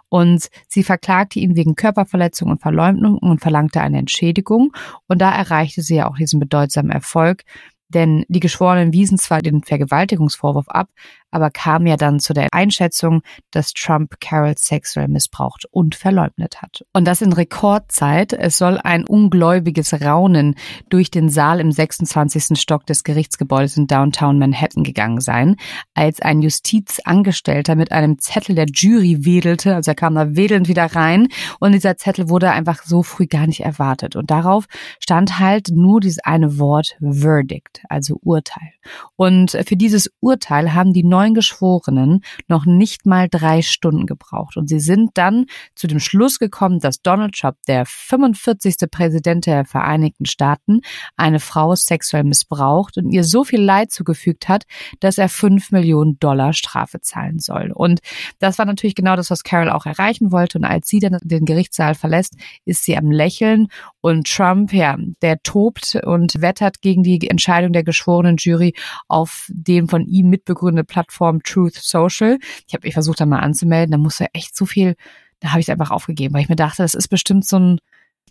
Und 0.09 0.49
sie 0.67 0.83
verklagte 0.83 1.39
ihn 1.39 1.55
wegen 1.55 1.75
Körperverletzung 1.75 2.49
und 2.49 2.61
Verleumdung 2.61 3.17
und 3.17 3.41
verlangte 3.41 3.81
eine 3.81 3.99
Entschädigung. 3.99 4.73
Und 5.07 5.21
da 5.21 5.31
erreichte 5.31 5.81
sie 5.81 5.95
ja 5.95 6.09
auch 6.09 6.15
diesen 6.15 6.39
bedeutsamen 6.39 6.91
Erfolg, 6.91 7.43
denn 7.89 8.25
die 8.29 8.39
Geschworenen 8.39 8.93
wiesen 8.93 9.17
zwar 9.17 9.41
den 9.41 9.63
Vergewaltigungsvorwurf 9.63 10.69
ab, 10.69 10.89
aber 11.31 11.49
kam 11.49 11.87
ja 11.87 11.97
dann 11.97 12.19
zu 12.19 12.33
der 12.33 12.49
Einschätzung, 12.51 13.21
dass 13.51 13.73
Trump 13.73 14.19
Carol 14.19 14.55
sexuell 14.57 15.07
missbraucht 15.07 15.65
und 15.71 15.95
verleugnet 15.95 16.61
hat. 16.61 16.85
Und 16.93 17.05
das 17.05 17.21
in 17.21 17.33
Rekordzeit. 17.33 18.33
Es 18.33 18.57
soll 18.57 18.77
ein 18.77 19.05
ungläubiges 19.05 19.93
Raunen 19.93 20.55
durch 20.89 21.09
den 21.11 21.29
Saal 21.29 21.59
im 21.59 21.71
26. 21.71 22.59
Stock 22.59 22.85
des 22.85 23.03
Gerichtsgebäudes 23.03 23.77
in 23.77 23.87
Downtown 23.87 24.39
Manhattan 24.39 24.83
gegangen 24.83 25.21
sein, 25.21 25.55
als 25.93 26.21
ein 26.21 26.41
Justizangestellter 26.41 27.75
mit 27.75 27.91
einem 27.91 28.19
Zettel 28.19 28.55
der 28.55 28.67
Jury 28.67 29.25
wedelte. 29.25 29.75
Also 29.75 29.91
er 29.91 29.95
kam 29.95 30.15
da 30.15 30.35
wedelnd 30.35 30.67
wieder 30.67 30.85
rein 30.95 31.27
und 31.59 31.71
dieser 31.71 31.97
Zettel 31.97 32.29
wurde 32.29 32.51
einfach 32.51 32.83
so 32.83 33.03
früh 33.03 33.27
gar 33.27 33.47
nicht 33.47 33.61
erwartet. 33.61 34.15
Und 34.15 34.31
darauf 34.31 34.65
stand 34.99 35.39
halt 35.39 35.69
nur 35.71 35.99
dieses 35.99 36.19
eine 36.19 36.59
Wort 36.59 36.97
Verdict, 36.99 37.83
also 37.89 38.19
Urteil. 38.23 38.73
Und 39.15 39.51
für 39.65 39.75
dieses 39.75 40.11
Urteil 40.19 40.73
haben 40.73 40.93
die 40.93 41.03
Geschworenen 41.29 42.23
noch 42.47 42.65
nicht 42.65 43.05
mal 43.05 43.27
drei 43.29 43.61
Stunden 43.61 44.05
gebraucht. 44.05 44.57
Und 44.57 44.67
sie 44.67 44.79
sind 44.79 45.11
dann 45.13 45.45
zu 45.75 45.87
dem 45.87 45.99
Schluss 45.99 46.39
gekommen, 46.39 46.79
dass 46.79 47.01
Donald 47.01 47.35
Trump, 47.35 47.57
der 47.67 47.85
45. 47.85 48.75
Präsident 48.89 49.45
der 49.45 49.65
Vereinigten 49.65 50.25
Staaten, 50.25 50.81
eine 51.15 51.39
Frau 51.39 51.75
sexuell 51.75 52.23
missbraucht 52.23 52.97
und 52.97 53.11
ihr 53.11 53.23
so 53.23 53.43
viel 53.43 53.61
Leid 53.61 53.91
zugefügt 53.91 54.49
hat, 54.49 54.65
dass 54.99 55.17
er 55.17 55.29
fünf 55.29 55.71
Millionen 55.71 56.17
Dollar 56.19 56.53
Strafe 56.53 57.01
zahlen 57.01 57.39
soll. 57.39 57.71
Und 57.71 57.99
das 58.39 58.57
war 58.57 58.65
natürlich 58.65 58.95
genau 58.95 59.15
das, 59.15 59.29
was 59.29 59.43
Carol 59.43 59.69
auch 59.69 59.85
erreichen 59.85 60.31
wollte. 60.31 60.57
Und 60.57 60.65
als 60.65 60.87
sie 60.87 60.99
dann 60.99 61.17
den 61.21 61.45
Gerichtssaal 61.45 61.95
verlässt, 61.95 62.35
ist 62.65 62.83
sie 62.83 62.97
am 62.97 63.11
Lächeln 63.11 63.67
und 64.01 64.27
Trump, 64.27 64.73
ja, 64.73 64.97
der 65.21 65.41
tobt 65.43 65.95
und 66.03 66.41
wettert 66.41 66.81
gegen 66.81 67.03
die 67.03 67.29
Entscheidung 67.29 67.73
der 67.73 67.83
geschworenen 67.83 68.37
Jury 68.37 68.73
auf 69.07 69.47
dem 69.49 69.87
von 69.87 70.05
ihm 70.05 70.29
mitbegründeten 70.29 70.87
Plattform 70.87 71.10
Truth 71.43 71.75
Social. 71.75 72.37
Ich 72.67 72.73
habe 72.73 72.87
mich 72.87 72.93
versucht, 72.93 73.19
da 73.19 73.25
mal 73.25 73.39
anzumelden. 73.39 73.91
Da 73.91 73.97
musste 73.97 74.27
echt 74.33 74.55
so 74.55 74.65
viel, 74.65 74.95
da 75.39 75.49
habe 75.49 75.59
ich 75.59 75.65
es 75.65 75.69
einfach 75.69 75.91
aufgegeben, 75.91 76.33
weil 76.33 76.41
ich 76.41 76.49
mir 76.49 76.55
dachte, 76.55 76.83
das 76.83 76.93
ist 76.93 77.07
bestimmt 77.07 77.45
so 77.45 77.59
ein 77.59 77.79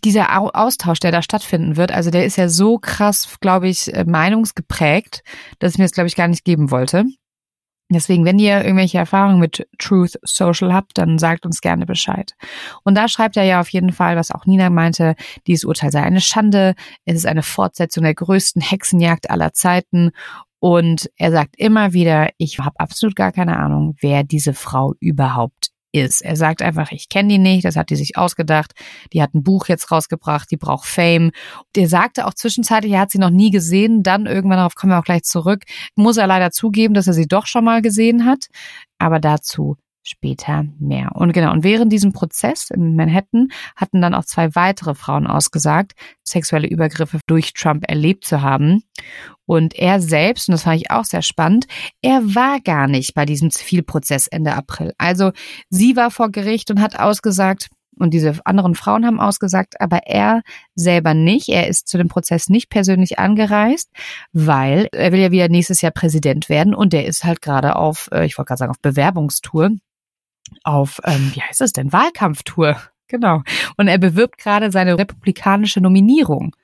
dieser 0.03 0.55
Austausch, 0.55 0.99
der 0.99 1.11
da 1.11 1.21
stattfinden 1.21 1.77
wird, 1.77 1.91
also 1.91 2.09
der 2.09 2.25
ist 2.25 2.35
ja 2.35 2.49
so 2.49 2.79
krass, 2.79 3.37
glaube 3.39 3.67
ich, 3.67 3.93
äh, 3.93 4.03
meinungsgeprägt, 4.03 5.21
dass 5.59 5.73
ich 5.73 5.77
mir 5.77 5.83
das, 5.85 5.91
glaube 5.91 6.07
ich, 6.07 6.15
gar 6.15 6.27
nicht 6.27 6.43
geben 6.43 6.71
wollte. 6.71 7.05
Deswegen, 7.93 8.23
wenn 8.23 8.39
ihr 8.39 8.63
irgendwelche 8.63 8.97
Erfahrungen 8.97 9.39
mit 9.39 9.67
Truth 9.77 10.17
Social 10.23 10.73
habt, 10.73 10.97
dann 10.97 11.19
sagt 11.19 11.45
uns 11.45 11.59
gerne 11.59 11.85
Bescheid. 11.85 12.35
Und 12.83 12.95
da 12.95 13.09
schreibt 13.09 13.35
er 13.35 13.43
ja 13.43 13.59
auf 13.59 13.67
jeden 13.67 13.91
Fall, 13.91 14.15
was 14.15 14.31
auch 14.31 14.45
Nina 14.45 14.69
meinte, 14.69 15.15
dieses 15.45 15.65
Urteil 15.65 15.91
sei 15.91 16.01
eine 16.01 16.21
Schande, 16.21 16.75
es 17.03 17.15
ist 17.15 17.25
eine 17.25 17.43
Fortsetzung 17.43 18.03
der 18.03 18.15
größten 18.15 18.61
Hexenjagd 18.61 19.29
aller 19.29 19.51
Zeiten. 19.51 20.11
Und 20.61 21.09
er 21.15 21.31
sagt 21.31 21.55
immer 21.57 21.91
wieder, 21.91 22.29
ich 22.37 22.59
habe 22.59 22.79
absolut 22.79 23.15
gar 23.15 23.31
keine 23.31 23.57
Ahnung, 23.57 23.95
wer 23.99 24.23
diese 24.23 24.53
Frau 24.53 24.93
überhaupt 24.99 25.71
ist. 25.91 26.21
Er 26.21 26.35
sagt 26.35 26.61
einfach, 26.61 26.91
ich 26.91 27.09
kenne 27.09 27.29
die 27.29 27.37
nicht, 27.39 27.65
das 27.65 27.75
hat 27.75 27.89
die 27.89 27.95
sich 27.95 28.15
ausgedacht. 28.15 28.73
Die 29.11 29.23
hat 29.23 29.33
ein 29.33 29.41
Buch 29.41 29.67
jetzt 29.67 29.91
rausgebracht, 29.91 30.51
die 30.51 30.57
braucht 30.57 30.85
Fame. 30.85 31.31
Der 31.75 31.89
sagte 31.89 32.27
auch 32.27 32.35
zwischenzeitlich, 32.35 32.93
er 32.93 32.99
hat 32.99 33.09
sie 33.09 33.17
noch 33.17 33.31
nie 33.31 33.49
gesehen. 33.49 34.03
Dann 34.03 34.27
irgendwann 34.27 34.57
darauf 34.57 34.75
kommen 34.75 34.93
wir 34.93 34.99
auch 34.99 35.03
gleich 35.03 35.23
zurück. 35.23 35.63
Muss 35.95 36.17
er 36.17 36.27
leider 36.27 36.51
zugeben, 36.51 36.93
dass 36.93 37.07
er 37.07 37.13
sie 37.13 37.27
doch 37.27 37.47
schon 37.47 37.65
mal 37.65 37.81
gesehen 37.81 38.25
hat. 38.25 38.45
Aber 38.99 39.19
dazu 39.19 39.77
später 40.03 40.65
mehr. 40.79 41.11
Und 41.13 41.33
genau, 41.33 41.51
und 41.51 41.63
während 41.63 41.91
diesem 41.91 42.13
Prozess 42.13 42.69
in 42.69 42.95
Manhattan 42.95 43.49
hatten 43.75 44.01
dann 44.01 44.13
auch 44.13 44.25
zwei 44.25 44.55
weitere 44.55 44.95
Frauen 44.95 45.27
ausgesagt, 45.27 45.93
sexuelle 46.23 46.67
Übergriffe 46.67 47.19
durch 47.27 47.53
Trump 47.53 47.83
erlebt 47.87 48.25
zu 48.25 48.41
haben. 48.41 48.83
Und 49.45 49.75
er 49.75 50.01
selbst, 50.01 50.47
und 50.47 50.53
das 50.53 50.63
fand 50.63 50.77
ich 50.77 50.91
auch 50.91 51.05
sehr 51.05 51.21
spannend, 51.21 51.65
er 52.01 52.21
war 52.35 52.59
gar 52.61 52.87
nicht 52.87 53.13
bei 53.13 53.25
diesem 53.25 53.51
Zivilprozess 53.51 54.27
Ende 54.27 54.53
April. 54.53 54.93
Also 54.97 55.31
sie 55.69 55.95
war 55.95 56.09
vor 56.11 56.31
Gericht 56.31 56.71
und 56.71 56.81
hat 56.81 56.99
ausgesagt, 56.99 57.69
und 57.99 58.13
diese 58.13 58.39
anderen 58.45 58.73
Frauen 58.73 59.05
haben 59.05 59.19
ausgesagt, 59.19 59.79
aber 59.79 60.07
er 60.07 60.41
selber 60.75 61.13
nicht. 61.13 61.49
Er 61.49 61.67
ist 61.67 61.87
zu 61.87 61.97
dem 61.97 62.07
Prozess 62.07 62.49
nicht 62.49 62.69
persönlich 62.69 63.19
angereist, 63.19 63.91
weil 64.31 64.87
er 64.91 65.11
will 65.11 65.19
ja 65.19 65.31
wieder 65.31 65.49
nächstes 65.49 65.81
Jahr 65.81 65.91
Präsident 65.91 66.49
werden 66.49 66.73
und 66.73 66.93
der 66.93 67.05
ist 67.05 67.23
halt 67.23 67.41
gerade 67.41 67.75
auf, 67.75 68.09
äh, 68.11 68.25
ich 68.25 68.37
wollte 68.37 68.47
gerade 68.47 68.59
sagen, 68.59 68.71
auf 68.71 68.79
Bewerbungstour 68.81 69.71
auf, 70.63 70.99
ähm, 71.03 71.31
wie 71.33 71.41
heißt 71.41 71.61
es 71.61 71.73
denn, 71.73 71.91
Wahlkampftour. 71.91 72.77
Genau. 73.11 73.41
Und 73.75 73.89
er 73.89 73.97
bewirbt 73.97 74.37
gerade 74.37 74.71
seine 74.71 74.97
republikanische 74.97 75.81
Nominierung. 75.81 76.55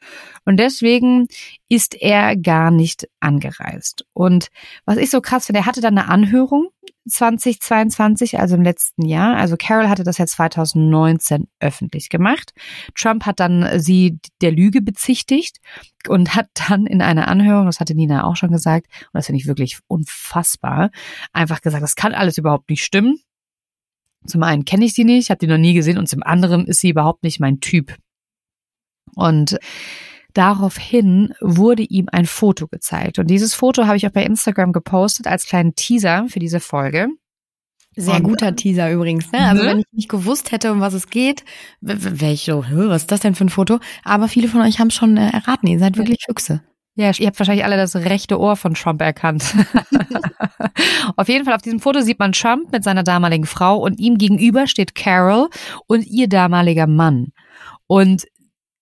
Und 0.45 0.55
deswegen 0.55 1.27
ist 1.67 1.93
er 1.93 2.37
gar 2.37 2.71
nicht 2.71 3.09
angereist. 3.19 4.05
Und 4.13 4.47
was 4.85 4.95
ich 4.95 5.09
so 5.09 5.19
krass 5.19 5.47
finde, 5.47 5.59
er 5.59 5.65
hatte 5.65 5.81
dann 5.81 5.97
eine 5.97 6.07
Anhörung 6.07 6.69
2022, 7.09 8.39
also 8.39 8.55
im 8.55 8.63
letzten 8.63 9.05
Jahr. 9.05 9.35
Also 9.35 9.55
Carol 9.57 9.89
hatte 9.89 10.03
das 10.03 10.17
ja 10.17 10.25
2019 10.25 11.47
öffentlich 11.59 12.09
gemacht. 12.09 12.53
Trump 12.95 13.25
hat 13.25 13.39
dann 13.39 13.79
sie 13.79 14.19
der 14.41 14.51
Lüge 14.51 14.81
bezichtigt 14.81 15.57
und 16.07 16.35
hat 16.35 16.47
dann 16.69 16.85
in 16.85 17.01
einer 17.01 17.27
Anhörung, 17.27 17.65
das 17.65 17.79
hatte 17.79 17.95
Nina 17.95 18.23
auch 18.23 18.35
schon 18.35 18.51
gesagt, 18.51 18.87
und 18.87 19.15
das 19.15 19.25
finde 19.25 19.41
ich 19.41 19.47
wirklich 19.47 19.79
unfassbar, 19.87 20.91
einfach 21.33 21.61
gesagt, 21.61 21.83
das 21.83 21.95
kann 21.95 22.13
alles 22.13 22.37
überhaupt 22.37 22.69
nicht 22.69 22.83
stimmen. 22.83 23.19
Zum 24.25 24.43
einen 24.43 24.65
kenne 24.65 24.85
ich 24.85 24.93
sie 24.93 25.03
nicht, 25.03 25.29
habe 25.29 25.39
die 25.39 25.47
noch 25.47 25.57
nie 25.57 25.73
gesehen 25.73 25.97
und 25.97 26.07
zum 26.07 26.23
anderen 26.23 26.65
ist 26.65 26.81
sie 26.81 26.89
überhaupt 26.89 27.23
nicht 27.23 27.39
mein 27.39 27.59
Typ. 27.59 27.95
Und 29.15 29.57
daraufhin 30.33 31.33
wurde 31.41 31.83
ihm 31.83 32.07
ein 32.11 32.25
Foto 32.25 32.67
gezeigt. 32.67 33.19
Und 33.19 33.27
dieses 33.27 33.53
Foto 33.53 33.85
habe 33.85 33.97
ich 33.97 34.05
auch 34.05 34.11
bei 34.11 34.23
Instagram 34.23 34.73
gepostet 34.73 35.27
als 35.27 35.45
kleinen 35.45 35.75
Teaser 35.75 36.25
für 36.27 36.39
diese 36.39 36.59
Folge. 36.59 37.07
Sehr 37.95 38.17
und, 38.17 38.23
guter 38.23 38.55
Teaser 38.55 38.91
übrigens, 38.91 39.31
ne? 39.31 39.39
Also 39.39 39.63
ne? 39.63 39.69
wenn 39.69 39.79
ich 39.79 39.91
nicht 39.91 40.09
gewusst 40.09 40.51
hätte, 40.51 40.71
um 40.71 40.81
was 40.81 40.93
es 40.93 41.09
geht, 41.09 41.43
wäre 41.81 42.31
ich 42.31 42.45
so, 42.45 42.63
was 42.69 43.03
ist 43.03 43.11
das 43.11 43.21
denn 43.21 43.33
für 43.33 43.45
ein 43.45 43.49
Foto? 43.49 43.79
Aber 44.03 44.27
viele 44.27 44.47
von 44.47 44.61
euch 44.61 44.79
haben 44.79 44.91
schon 44.91 45.17
äh, 45.17 45.31
erraten, 45.31 45.67
ihr 45.67 45.79
seid 45.79 45.97
wirklich 45.97 46.19
Füchse. 46.23 46.61
Ja, 46.97 47.11
ihr 47.15 47.27
habt 47.27 47.37
wahrscheinlich 47.37 47.63
alle 47.63 47.77
das 47.77 47.95
rechte 47.95 48.39
Ohr 48.39 48.55
von 48.55 48.73
Trump 48.73 48.99
erkannt. 49.01 49.55
auf 51.15 51.29
jeden 51.29 51.45
Fall 51.45 51.53
auf 51.53 51.61
diesem 51.61 51.79
Foto 51.79 52.01
sieht 52.01 52.17
man 52.17 52.31
Trump 52.31 52.71
mit 52.71 52.83
seiner 52.83 53.03
damaligen 53.03 53.45
Frau 53.45 53.77
und 53.77 53.99
ihm 53.99 54.17
gegenüber 54.17 54.65
steht 54.65 54.95
Carol 54.95 55.47
und 55.85 56.07
ihr 56.07 56.27
damaliger 56.27 56.87
Mann. 56.87 57.27
Und 57.85 58.25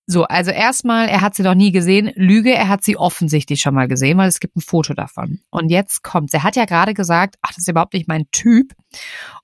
so, 0.07 0.23
also 0.23 0.51
erstmal, 0.51 1.09
er 1.09 1.19
hat 1.19 1.35
sie 1.35 1.43
noch 1.43 1.55
nie 1.55 1.73
gesehen. 1.73 2.09
Lüge, 2.15 2.53
er 2.53 2.69
hat 2.69 2.85
sie 2.85 2.95
offensichtlich 2.95 3.59
schon 3.59 3.75
mal 3.75 3.89
gesehen, 3.89 4.17
weil 4.17 4.29
es 4.29 4.39
gibt 4.39 4.55
ein 4.55 4.61
Foto 4.61 4.93
davon. 4.93 5.41
Und 5.49 5.69
jetzt 5.69 6.01
kommt's. 6.01 6.33
Er 6.33 6.43
hat 6.43 6.55
ja 6.55 6.63
gerade 6.63 6.93
gesagt, 6.93 7.35
ach, 7.41 7.49
das 7.49 7.59
ist 7.59 7.67
überhaupt 7.67 7.95
nicht 7.95 8.07
mein 8.07 8.29
Typ. 8.31 8.71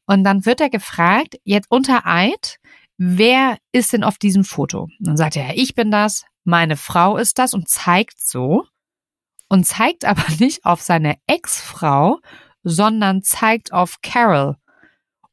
Und 0.05 0.23
dann 0.23 0.45
wird 0.45 0.61
er 0.61 0.69
gefragt, 0.69 1.35
jetzt 1.43 1.69
unter 1.69 2.05
Eid, 2.05 2.59
wer 2.97 3.57
ist 3.73 3.91
denn 3.91 4.05
auf 4.05 4.17
diesem 4.17 4.45
Foto? 4.45 4.83
Und 4.83 5.07
dann 5.07 5.17
sagt 5.17 5.35
er, 5.35 5.57
ich 5.57 5.75
bin 5.75 5.91
das, 5.91 6.23
meine 6.43 6.77
Frau 6.77 7.17
ist 7.17 7.39
das 7.39 7.53
und 7.53 7.69
zeigt 7.69 8.19
so 8.19 8.65
und 9.47 9.65
zeigt 9.65 10.05
aber 10.05 10.23
nicht 10.39 10.65
auf 10.65 10.81
seine 10.81 11.15
Ex-Frau, 11.27 12.19
sondern 12.63 13.23
zeigt 13.23 13.73
auf 13.73 13.97
Carol. 14.01 14.55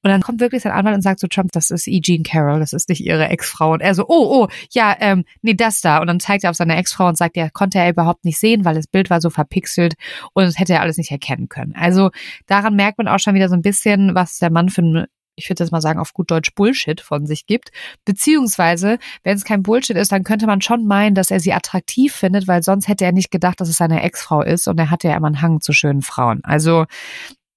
Und 0.02 0.10
dann 0.10 0.22
kommt 0.22 0.40
wirklich 0.40 0.62
sein 0.62 0.72
Anwalt 0.72 0.94
und 0.94 1.02
sagt 1.02 1.18
so, 1.18 1.26
Trump, 1.26 1.50
das 1.52 1.70
ist 1.70 1.88
E. 1.88 2.00
Jean 2.00 2.22
Carroll, 2.22 2.60
das 2.60 2.72
ist 2.72 2.88
nicht 2.88 3.04
ihre 3.04 3.28
Ex-Frau. 3.28 3.72
Und 3.72 3.80
er 3.80 3.94
so, 3.94 4.04
oh, 4.06 4.44
oh, 4.44 4.48
ja, 4.70 4.96
ähm, 5.00 5.24
nee, 5.42 5.54
das 5.54 5.80
da. 5.80 5.98
Und 5.98 6.06
dann 6.06 6.20
zeigt 6.20 6.44
er 6.44 6.50
auf 6.50 6.56
seine 6.56 6.76
Ex-Frau 6.76 7.08
und 7.08 7.18
sagt, 7.18 7.36
ja, 7.36 7.50
konnte 7.50 7.78
er 7.78 7.90
überhaupt 7.90 8.24
nicht 8.24 8.38
sehen, 8.38 8.64
weil 8.64 8.76
das 8.76 8.86
Bild 8.86 9.10
war 9.10 9.20
so 9.20 9.28
verpixelt 9.28 9.94
und 10.34 10.58
hätte 10.58 10.74
er 10.74 10.82
alles 10.82 10.98
nicht 10.98 11.10
erkennen 11.10 11.48
können. 11.48 11.74
Also 11.74 12.10
daran 12.46 12.76
merkt 12.76 12.98
man 12.98 13.08
auch 13.08 13.18
schon 13.18 13.34
wieder 13.34 13.48
so 13.48 13.56
ein 13.56 13.62
bisschen, 13.62 14.14
was 14.14 14.38
der 14.38 14.52
Mann 14.52 14.68
für 14.68 14.82
ein 14.82 15.06
ich 15.38 15.48
würde 15.48 15.62
das 15.62 15.70
mal 15.70 15.80
sagen, 15.80 15.98
auf 15.98 16.12
gut 16.12 16.30
Deutsch 16.30 16.54
Bullshit 16.54 17.00
von 17.00 17.26
sich 17.26 17.46
gibt. 17.46 17.70
Beziehungsweise, 18.04 18.98
wenn 19.22 19.36
es 19.36 19.44
kein 19.44 19.62
Bullshit 19.62 19.96
ist, 19.96 20.12
dann 20.12 20.24
könnte 20.24 20.46
man 20.46 20.60
schon 20.60 20.86
meinen, 20.86 21.14
dass 21.14 21.30
er 21.30 21.40
sie 21.40 21.52
attraktiv 21.52 22.12
findet, 22.12 22.48
weil 22.48 22.62
sonst 22.62 22.88
hätte 22.88 23.04
er 23.04 23.12
nicht 23.12 23.30
gedacht, 23.30 23.60
dass 23.60 23.68
es 23.68 23.76
seine 23.76 24.02
Ex-Frau 24.02 24.42
ist 24.42 24.68
und 24.68 24.78
er 24.78 24.90
hatte 24.90 25.08
ja 25.08 25.16
immer 25.16 25.28
einen 25.28 25.42
Hang 25.42 25.60
zu 25.60 25.72
schönen 25.72 26.02
Frauen. 26.02 26.40
Also, 26.44 26.86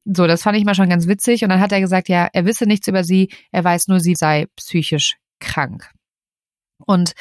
so, 0.05 0.27
das 0.27 0.43
fand 0.43 0.57
ich 0.57 0.65
mal 0.65 0.75
schon 0.75 0.89
ganz 0.89 1.07
witzig. 1.07 1.43
Und 1.43 1.49
dann 1.49 1.59
hat 1.59 1.71
er 1.71 1.79
gesagt, 1.79 2.09
ja, 2.09 2.27
er 2.31 2.45
wisse 2.45 2.65
nichts 2.65 2.87
über 2.87 3.03
sie, 3.03 3.29
er 3.51 3.63
weiß 3.63 3.87
nur, 3.87 3.99
sie 3.99 4.15
sei 4.15 4.47
psychisch 4.55 5.17
krank. 5.39 5.89
Und 6.85 7.13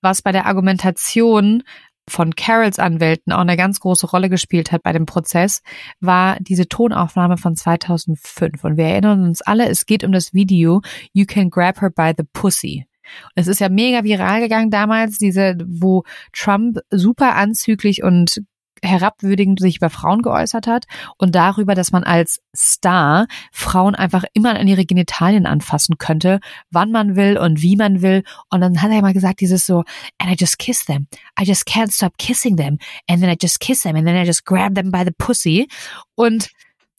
was 0.00 0.22
bei 0.22 0.32
der 0.32 0.46
Argumentation 0.46 1.64
von 2.08 2.34
Carols 2.34 2.78
Anwälten 2.78 3.32
auch 3.32 3.40
eine 3.40 3.56
ganz 3.56 3.80
große 3.80 4.06
Rolle 4.08 4.28
gespielt 4.28 4.72
hat 4.72 4.82
bei 4.82 4.92
dem 4.92 5.06
Prozess, 5.06 5.62
war 6.00 6.38
diese 6.40 6.68
Tonaufnahme 6.68 7.36
von 7.36 7.56
2005. 7.56 8.64
Und 8.64 8.76
wir 8.76 8.86
erinnern 8.86 9.24
uns 9.24 9.42
alle, 9.42 9.68
es 9.68 9.86
geht 9.86 10.04
um 10.04 10.12
das 10.12 10.34
Video 10.34 10.80
You 11.12 11.24
Can 11.26 11.50
Grab 11.50 11.80
Her 11.80 11.90
by 11.90 12.12
the 12.16 12.24
Pussy. 12.32 12.86
Es 13.34 13.46
ist 13.46 13.60
ja 13.60 13.68
mega 13.68 14.04
viral 14.04 14.40
gegangen 14.40 14.70
damals, 14.70 15.18
diese, 15.18 15.56
wo 15.66 16.02
Trump 16.32 16.78
super 16.90 17.36
anzüglich 17.36 18.02
und 18.02 18.42
herabwürdigend 18.82 19.60
sich 19.60 19.76
über 19.76 19.90
Frauen 19.90 20.22
geäußert 20.22 20.66
hat 20.66 20.86
und 21.16 21.34
darüber, 21.34 21.74
dass 21.74 21.92
man 21.92 22.04
als 22.04 22.40
Star 22.56 23.26
Frauen 23.52 23.94
einfach 23.94 24.24
immer 24.34 24.58
an 24.58 24.68
ihre 24.68 24.84
Genitalien 24.84 25.46
anfassen 25.46 25.98
könnte, 25.98 26.40
wann 26.70 26.90
man 26.90 27.16
will 27.16 27.38
und 27.38 27.62
wie 27.62 27.76
man 27.76 28.02
will. 28.02 28.22
Und 28.50 28.60
dann 28.60 28.80
hat 28.82 28.90
er 28.90 29.02
mal 29.02 29.12
gesagt, 29.12 29.40
dieses 29.40 29.66
so, 29.66 29.84
and 30.18 30.30
I 30.30 30.36
just 30.38 30.58
kiss 30.58 30.84
them. 30.84 31.06
I 31.40 31.44
just 31.44 31.66
can't 31.66 31.92
stop 31.92 32.18
kissing 32.18 32.56
them. 32.56 32.78
And 33.08 33.20
then 33.20 33.30
I 33.30 33.36
just 33.40 33.60
kiss 33.60 33.82
them 33.82 33.96
and 33.96 34.06
then 34.06 34.16
I 34.16 34.26
just 34.26 34.44
grab 34.44 34.74
them 34.74 34.90
by 34.90 35.04
the 35.04 35.12
pussy. 35.16 35.68
Und 36.14 36.50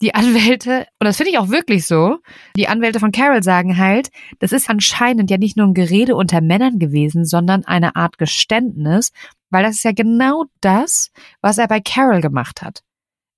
die 0.02 0.16
Anwälte, 0.16 0.86
und 1.00 1.06
das 1.06 1.18
finde 1.18 1.32
ich 1.32 1.38
auch 1.38 1.50
wirklich 1.50 1.86
so, 1.86 2.18
die 2.56 2.68
Anwälte 2.68 3.00
von 3.00 3.12
Carol 3.12 3.44
sagen 3.44 3.78
halt, 3.78 4.10
das 4.40 4.52
ist 4.52 4.70
anscheinend 4.70 5.30
ja 5.30 5.38
nicht 5.38 5.58
nur 5.58 5.68
ein 5.68 5.74
Gerede 5.74 6.16
unter 6.16 6.42
Männern 6.42 6.80
gewesen, 6.80 7.26
sondern 7.26 7.66
eine 7.66 7.96
Art 7.96 8.18
Geständnis, 8.18 9.12
weil 9.50 9.64
das 9.64 9.76
ist 9.76 9.84
ja 9.84 9.92
genau 9.92 10.46
das, 10.62 11.10
was 11.42 11.58
er 11.58 11.68
bei 11.68 11.82
Carol 11.82 12.22
gemacht 12.22 12.62
hat. 12.62 12.82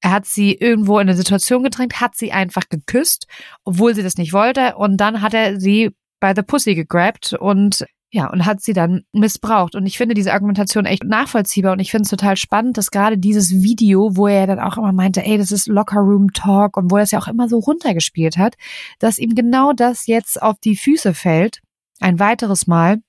Er 0.04 0.12
hat 0.12 0.26
sie 0.26 0.54
irgendwo 0.54 0.98
in 1.00 1.08
eine 1.08 1.16
Situation 1.16 1.64
gedrängt, 1.64 2.02
hat 2.02 2.16
sie 2.16 2.32
einfach 2.32 2.70
geküsst, 2.70 3.28
obwohl 3.64 3.96
sie 3.96 4.04
das 4.04 4.18
nicht 4.18 4.34
wollte, 4.34 4.76
und 4.76 4.98
dann 4.98 5.22
hat 5.22 5.34
er 5.34 5.60
sie 5.60 5.92
bei 6.20 6.34
The 6.36 6.44
Pussy 6.44 6.76
gegrabt 6.76 7.34
und 7.34 7.86
ja, 8.14 8.30
und 8.30 8.46
hat 8.46 8.62
sie 8.62 8.74
dann 8.74 9.04
missbraucht. 9.14 9.74
Und 9.74 9.86
ich 9.86 9.98
finde 9.98 10.16
diese 10.16 10.34
Argumentation 10.34 10.86
echt 10.86 11.04
nachvollziehbar 11.06 11.72
und 11.72 11.80
ich 11.80 11.92
finde 11.92 12.04
es 12.04 12.10
total 12.10 12.36
spannend, 12.36 12.78
dass 12.78 12.92
gerade 12.92 13.18
dieses 13.18 13.62
Video, 13.64 14.18
wo 14.18 14.28
er 14.28 14.48
dann 14.48 14.60
auch 14.60 14.78
immer 14.78 14.92
meinte, 14.92 15.26
ey, 15.26 15.38
das 15.38 15.52
ist 15.52 15.68
Locker 15.68 16.02
Room 16.02 16.34
Talk 16.34 16.76
und 16.76 16.92
wo 16.92 16.98
er 16.98 17.04
es 17.04 17.12
ja 17.12 17.20
auch 17.20 17.30
immer 17.30 17.48
so 17.48 17.60
runtergespielt 17.60 18.38
hat, 18.38 18.56
dass 19.00 19.18
ihm 19.18 19.34
genau 19.34 19.72
das 19.72 20.08
jetzt 20.08 20.42
auf 20.42 20.60
die 20.60 20.76
Füße 20.76 21.14
fällt, 21.14 21.62
ein 22.02 22.20
weiteres 22.20 22.68
Mal, 22.68 23.02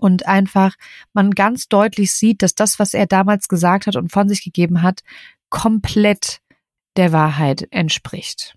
und 0.00 0.26
einfach 0.26 0.76
man 1.12 1.32
ganz 1.32 1.68
deutlich 1.68 2.12
sieht, 2.12 2.42
dass 2.42 2.54
das, 2.54 2.78
was 2.78 2.94
er 2.94 3.06
damals 3.06 3.48
gesagt 3.48 3.86
hat 3.86 3.96
und 3.96 4.10
von 4.10 4.28
sich 4.28 4.42
gegeben 4.42 4.82
hat, 4.82 5.02
komplett 5.50 6.40
der 6.96 7.12
Wahrheit 7.12 7.68
entspricht. 7.70 8.56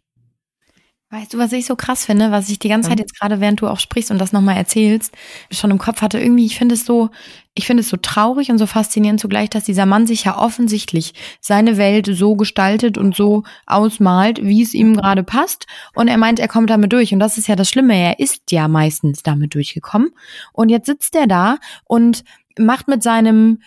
Weißt 1.13 1.31
du, 1.31 1.37
was 1.37 1.51
ich 1.51 1.67
so 1.67 1.75
krass 1.75 2.07
finde, 2.07 2.31
was 2.31 2.49
ich 2.49 2.57
die 2.57 2.69
ganze 2.69 2.89
Zeit 2.89 2.99
jetzt 2.99 3.19
gerade, 3.19 3.39
während 3.39 3.61
du 3.61 3.67
auch 3.67 3.79
sprichst 3.79 4.09
und 4.09 4.17
das 4.17 4.33
nochmal 4.33 4.57
erzählst, 4.57 5.13
schon 5.51 5.69
im 5.69 5.77
Kopf 5.77 6.01
hatte, 6.01 6.17
irgendwie, 6.19 6.47
ich 6.47 6.57
finde 6.57 6.73
es 6.73 6.87
so, 6.87 7.11
ich 7.53 7.67
finde 7.67 7.81
es 7.81 7.89
so 7.89 7.97
traurig 7.97 8.49
und 8.49 8.57
so 8.57 8.65
faszinierend 8.65 9.19
zugleich, 9.19 9.51
dass 9.51 9.63
dieser 9.63 9.85
Mann 9.85 10.07
sich 10.07 10.23
ja 10.23 10.39
offensichtlich 10.39 11.13
seine 11.39 11.77
Welt 11.77 12.09
so 12.11 12.35
gestaltet 12.35 12.97
und 12.97 13.15
so 13.15 13.43
ausmalt, 13.67 14.43
wie 14.43 14.63
es 14.63 14.73
ihm 14.73 14.97
gerade 14.97 15.23
passt. 15.23 15.67
Und 15.93 16.07
er 16.07 16.17
meint, 16.17 16.39
er 16.39 16.47
kommt 16.47 16.71
damit 16.71 16.91
durch. 16.91 17.13
Und 17.13 17.19
das 17.19 17.37
ist 17.37 17.47
ja 17.47 17.55
das 17.55 17.69
Schlimme. 17.69 17.95
Er 17.95 18.17
ist 18.17 18.49
ja 18.49 18.67
meistens 18.67 19.21
damit 19.21 19.53
durchgekommen. 19.53 20.15
Und 20.51 20.69
jetzt 20.69 20.87
sitzt 20.87 21.15
er 21.15 21.27
da 21.27 21.59
und 21.85 22.23
macht 22.59 22.87
mit 22.87 23.03
seinem 23.03 23.59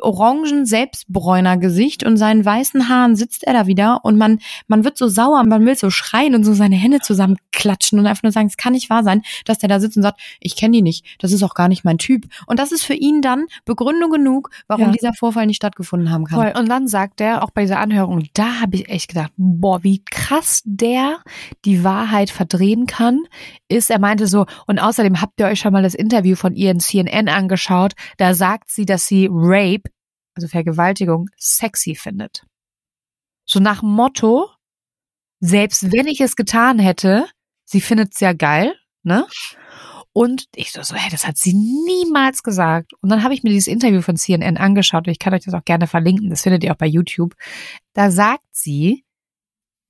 orangen 0.00 0.66
Selbstbräuner-Gesicht 0.66 2.04
und 2.04 2.16
seinen 2.16 2.44
weißen 2.44 2.88
Haaren 2.88 3.16
sitzt 3.16 3.44
er 3.44 3.52
da 3.52 3.66
wieder 3.66 4.00
und 4.04 4.16
man, 4.16 4.38
man 4.68 4.84
wird 4.84 4.98
so 4.98 5.08
sauer, 5.08 5.44
man 5.44 5.64
will 5.64 5.76
so 5.76 5.90
schreien 5.90 6.34
und 6.34 6.44
so 6.44 6.54
seine 6.54 6.76
Hände 6.76 7.00
zusammenklatschen 7.00 7.98
und 7.98 8.06
einfach 8.06 8.22
nur 8.22 8.32
sagen, 8.32 8.46
es 8.46 8.56
kann 8.56 8.72
nicht 8.72 8.90
wahr 8.90 9.04
sein, 9.04 9.22
dass 9.44 9.58
der 9.58 9.68
da 9.68 9.80
sitzt 9.80 9.96
und 9.96 10.02
sagt, 10.02 10.20
ich 10.40 10.56
kenne 10.56 10.76
die 10.76 10.82
nicht, 10.82 11.04
das 11.18 11.32
ist 11.32 11.42
auch 11.42 11.54
gar 11.54 11.68
nicht 11.68 11.84
mein 11.84 11.98
Typ. 11.98 12.26
Und 12.46 12.58
das 12.58 12.72
ist 12.72 12.84
für 12.84 12.94
ihn 12.94 13.22
dann 13.22 13.46
Begründung 13.64 14.10
genug, 14.10 14.50
warum 14.68 14.86
ja. 14.86 14.92
dieser 14.92 15.12
Vorfall 15.14 15.46
nicht 15.46 15.56
stattgefunden 15.56 16.10
haben 16.10 16.24
kann. 16.24 16.40
Voll. 16.40 16.60
Und 16.60 16.68
dann 16.68 16.88
sagt 16.88 17.20
er, 17.20 17.42
auch 17.42 17.50
bei 17.50 17.62
dieser 17.62 17.80
Anhörung, 17.80 18.28
da 18.34 18.60
habe 18.60 18.76
ich 18.76 18.88
echt 18.88 19.08
gedacht, 19.08 19.32
boah, 19.36 19.82
wie 19.82 20.02
krass 20.04 20.62
der 20.64 21.18
die 21.64 21.84
Wahrheit 21.84 22.30
verdrehen 22.30 22.86
kann, 22.86 23.20
ist, 23.68 23.90
er 23.90 23.98
meinte 23.98 24.26
so, 24.26 24.46
und 24.66 24.78
außerdem 24.78 25.20
habt 25.20 25.40
ihr 25.40 25.46
euch 25.46 25.60
schon 25.60 25.72
mal 25.72 25.82
das 25.82 25.94
Interview 25.94 26.36
von 26.36 26.54
ihr 26.54 26.70
in 26.70 26.80
CNN 26.80 27.28
angeschaut, 27.28 27.92
da 28.22 28.34
sagt 28.34 28.70
sie, 28.70 28.86
dass 28.86 29.08
sie 29.08 29.28
Rape, 29.28 29.90
also 30.36 30.46
Vergewaltigung, 30.46 31.28
sexy 31.36 31.96
findet. 31.96 32.46
So 33.44 33.58
nach 33.58 33.82
Motto, 33.82 34.48
selbst 35.40 35.90
wenn 35.90 36.06
ich 36.06 36.20
es 36.20 36.36
getan 36.36 36.78
hätte, 36.78 37.26
sie 37.64 37.80
findet 37.80 38.14
es 38.14 38.20
ja 38.20 38.32
geil, 38.32 38.76
ne? 39.02 39.26
Und 40.12 40.44
ich 40.54 40.70
so, 40.70 40.84
so, 40.84 40.94
hey, 40.94 41.10
das 41.10 41.26
hat 41.26 41.36
sie 41.36 41.52
niemals 41.52 42.44
gesagt. 42.44 42.92
Und 43.00 43.08
dann 43.08 43.24
habe 43.24 43.34
ich 43.34 43.42
mir 43.42 43.50
dieses 43.50 43.66
Interview 43.66 44.02
von 44.02 44.16
CNN 44.16 44.56
angeschaut 44.56 45.08
und 45.08 45.10
ich 45.10 45.18
kann 45.18 45.34
euch 45.34 45.42
das 45.42 45.54
auch 45.54 45.64
gerne 45.64 45.88
verlinken. 45.88 46.30
Das 46.30 46.42
findet 46.42 46.62
ihr 46.62 46.70
auch 46.70 46.78
bei 46.78 46.86
YouTube. 46.86 47.34
Da 47.92 48.12
sagt 48.12 48.46
sie, 48.52 49.04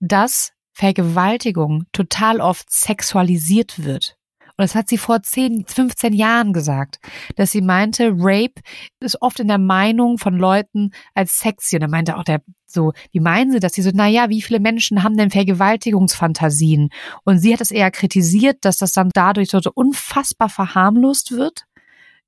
dass 0.01 0.55
Vergewaltigung 0.73 1.85
total 1.93 2.41
oft 2.41 2.71
sexualisiert 2.71 3.85
wird. 3.85 4.17
Und 4.57 4.63
das 4.65 4.75
hat 4.75 4.89
sie 4.89 4.99
vor 4.99 5.23
10, 5.23 5.65
15 5.67 6.13
Jahren 6.13 6.53
gesagt, 6.53 6.99
dass 7.37 7.53
sie 7.53 7.63
meinte, 7.63 8.13
Rape 8.17 8.61
ist 9.01 9.21
oft 9.21 9.41
in 9.41 9.49
der 9.49 9.59
Meinung 9.59 10.19
von 10.19 10.37
Leuten 10.37 10.91
als 11.15 11.39
sexy. 11.39 11.77
Und 11.77 11.83
er 11.83 11.89
meinte 11.89 12.17
auch 12.17 12.25
der 12.25 12.43
so, 12.67 12.93
wie 13.13 13.21
meinen 13.21 13.53
sie 13.53 13.61
das? 13.61 13.75
Sie 13.75 13.83
so, 13.83 13.91
na 13.93 14.09
ja, 14.09 14.31
wie 14.31 14.41
viele 14.41 14.61
Menschen 14.61 15.03
haben 15.03 15.17
denn 15.17 15.31
Vergewaltigungsfantasien? 15.31 16.89
Und 17.25 17.39
sie 17.39 17.53
hat 17.53 17.61
es 17.61 17.71
eher 17.71 17.91
kritisiert, 17.91 18.59
dass 18.63 18.79
das 18.79 18.93
dann 18.93 19.11
dadurch 19.13 19.51
so 19.51 19.61
unfassbar 19.75 20.49
verharmlost 20.49 21.33
wird. 21.33 21.65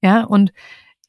Ja, 0.03 0.25
und 0.25 0.53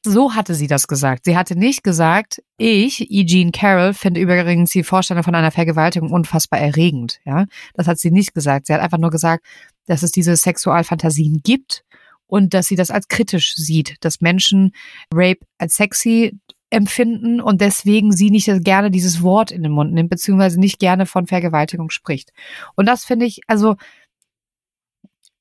so 0.06 0.34
hatte 0.34 0.56
sie 0.56 0.68
das 0.68 0.88
gesagt. 0.88 1.26
Sie 1.26 1.38
hatte 1.38 1.58
nicht 1.58 1.84
gesagt, 1.84 2.42
ich, 2.58 3.12
E. 3.12 3.26
Jean 3.26 3.52
Carroll, 3.52 3.94
finde 3.94 4.22
übrigens 4.22 4.72
die 4.72 4.84
Vorstellung 4.84 5.24
von 5.24 5.36
einer 5.36 5.52
Vergewaltigung 5.52 6.12
unfassbar 6.12 6.60
erregend. 6.60 7.20
Ja, 7.26 7.46
das 7.74 7.88
hat 7.88 8.00
sie 8.00 8.12
nicht 8.12 8.34
gesagt. 8.34 8.68
Sie 8.68 8.74
hat 8.74 8.82
einfach 8.82 8.98
nur 8.98 9.12
gesagt, 9.12 9.46
dass 9.86 10.04
es 10.04 10.12
diese 10.12 10.36
Sexualfantasien 10.36 11.42
gibt 11.44 11.84
und 12.28 12.54
dass 12.54 12.68
sie 12.68 12.76
das 12.76 12.92
als 12.92 13.08
kritisch 13.08 13.56
sieht, 13.56 13.98
dass 14.02 14.22
Menschen 14.22 14.72
Rape 15.14 15.46
als 15.58 15.76
sexy 15.76 16.40
empfinden 16.70 17.40
und 17.40 17.62
deswegen 17.62 18.12
sie 18.12 18.32
nicht 18.32 18.50
gerne 18.64 18.92
dieses 18.92 19.22
Wort 19.22 19.52
in 19.52 19.64
den 19.64 19.72
Mund 19.72 19.94
nimmt, 19.94 20.10
beziehungsweise 20.10 20.60
nicht 20.60 20.80
gerne 20.80 21.06
von 21.06 21.28
Vergewaltigung 21.28 21.90
spricht. 21.90 22.32
Und 22.76 22.88
das 22.88 23.06
finde 23.06 23.26
ich, 23.26 23.42
also 23.48 23.76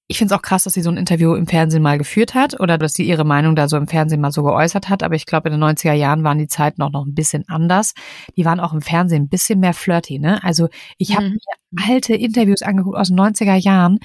ich 0.06 0.18
finde 0.18 0.34
es 0.34 0.38
auch 0.38 0.42
krass, 0.42 0.64
dass 0.64 0.74
sie 0.74 0.82
so 0.82 0.90
ein 0.90 0.98
Interview 0.98 1.34
im 1.34 1.46
Fernsehen 1.46 1.82
mal 1.82 1.96
geführt 1.96 2.34
hat 2.34 2.60
oder 2.60 2.76
dass 2.76 2.92
sie 2.92 3.04
ihre 3.04 3.24
Meinung 3.24 3.56
da 3.56 3.68
so 3.68 3.78
im 3.78 3.88
Fernsehen 3.88 4.20
mal 4.20 4.32
so 4.32 4.42
geäußert 4.42 4.90
hat. 4.90 5.02
Aber 5.02 5.14
ich 5.14 5.24
glaube, 5.24 5.48
in 5.48 5.58
den 5.58 5.64
90er 5.64 5.94
Jahren 5.94 6.24
waren 6.24 6.38
die 6.38 6.46
Zeiten 6.46 6.82
auch 6.82 6.92
noch 6.92 7.06
ein 7.06 7.14
bisschen 7.14 7.44
anders. 7.48 7.94
Die 8.36 8.44
waren 8.44 8.60
auch 8.60 8.74
im 8.74 8.82
Fernsehen 8.82 9.24
ein 9.24 9.28
bisschen 9.28 9.60
mehr 9.60 9.72
flirty. 9.72 10.18
Ne? 10.18 10.44
Also 10.44 10.68
ich 10.98 11.16
habe 11.16 11.30
mhm. 11.30 11.38
mir 11.70 11.84
alte 11.88 12.14
Interviews 12.14 12.60
angeguckt 12.60 12.98
aus 12.98 13.08
den 13.08 13.18
90er 13.18 13.54
Jahren, 13.54 13.98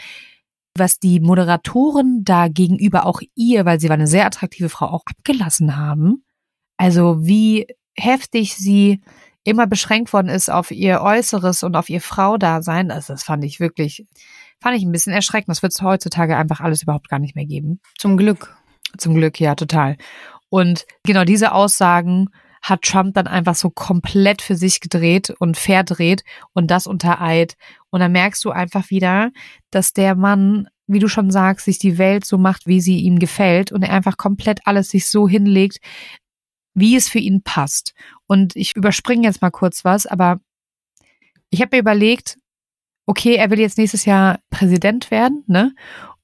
was 0.73 0.99
die 0.99 1.19
Moderatoren 1.19 2.23
da 2.23 2.47
gegenüber 2.47 3.05
auch 3.05 3.21
ihr, 3.35 3.65
weil 3.65 3.81
sie 3.81 3.89
war 3.89 3.95
eine 3.95 4.07
sehr 4.07 4.25
attraktive 4.25 4.69
Frau, 4.69 4.85
auch 4.87 5.03
abgelassen 5.05 5.75
haben. 5.75 6.23
Also 6.77 7.25
wie 7.25 7.67
heftig 7.97 8.55
sie 8.55 9.01
immer 9.43 9.67
beschränkt 9.67 10.13
worden 10.13 10.29
ist 10.29 10.49
auf 10.49 10.71
ihr 10.71 11.01
Äußeres 11.01 11.63
und 11.63 11.75
auf 11.75 11.89
ihr 11.89 11.99
Frau-Dasein. 11.99 12.89
Also 12.89 13.13
das 13.13 13.23
fand 13.23 13.43
ich 13.43 13.59
wirklich 13.59 14.05
Fand 14.61 14.77
ich 14.77 14.83
ein 14.83 14.91
bisschen 14.91 15.13
erschreckend. 15.13 15.49
Das 15.49 15.63
wird 15.63 15.73
es 15.73 15.81
heutzutage 15.81 16.35
einfach 16.35 16.59
alles 16.59 16.83
überhaupt 16.83 17.09
gar 17.09 17.19
nicht 17.19 17.35
mehr 17.35 17.45
geben. 17.45 17.79
Zum 17.97 18.17
Glück. 18.17 18.55
Zum 18.97 19.15
Glück, 19.15 19.39
ja, 19.39 19.55
total. 19.55 19.97
Und 20.49 20.85
genau 21.03 21.23
diese 21.23 21.53
Aussagen 21.53 22.29
hat 22.61 22.81
Trump 22.81 23.13
dann 23.13 23.27
einfach 23.27 23.55
so 23.55 23.69
komplett 23.69 24.41
für 24.41 24.55
sich 24.55 24.81
gedreht 24.81 25.29
und 25.39 25.57
verdreht 25.57 26.23
und 26.53 26.69
das 26.69 26.87
unter 26.87 27.21
Eid. 27.21 27.55
Und 27.89 28.01
dann 28.01 28.11
merkst 28.11 28.43
du 28.43 28.51
einfach 28.51 28.89
wieder, 28.89 29.31
dass 29.71 29.93
der 29.93 30.15
Mann, 30.15 30.67
wie 30.87 30.99
du 30.99 31.07
schon 31.07 31.31
sagst, 31.31 31.65
sich 31.65 31.79
die 31.79 31.97
Welt 31.97 32.25
so 32.25 32.37
macht, 32.37 32.67
wie 32.67 32.81
sie 32.81 32.99
ihm 32.99 33.19
gefällt 33.19 33.71
und 33.71 33.83
er 33.83 33.93
einfach 33.93 34.17
komplett 34.17 34.61
alles 34.65 34.89
sich 34.89 35.09
so 35.09 35.27
hinlegt, 35.27 35.77
wie 36.73 36.95
es 36.95 37.07
für 37.07 37.19
ihn 37.19 37.43
passt. 37.43 37.93
Und 38.27 38.55
ich 38.55 38.75
überspringe 38.75 39.27
jetzt 39.27 39.41
mal 39.41 39.51
kurz 39.51 39.85
was, 39.85 40.05
aber 40.05 40.39
ich 41.49 41.61
habe 41.61 41.77
mir 41.77 41.81
überlegt, 41.81 42.37
okay, 43.09 43.37
er 43.37 43.49
will 43.49 43.59
jetzt 43.59 43.79
nächstes 43.79 44.05
Jahr 44.05 44.39
Präsident 44.51 45.09
werden, 45.09 45.43
ne? 45.47 45.73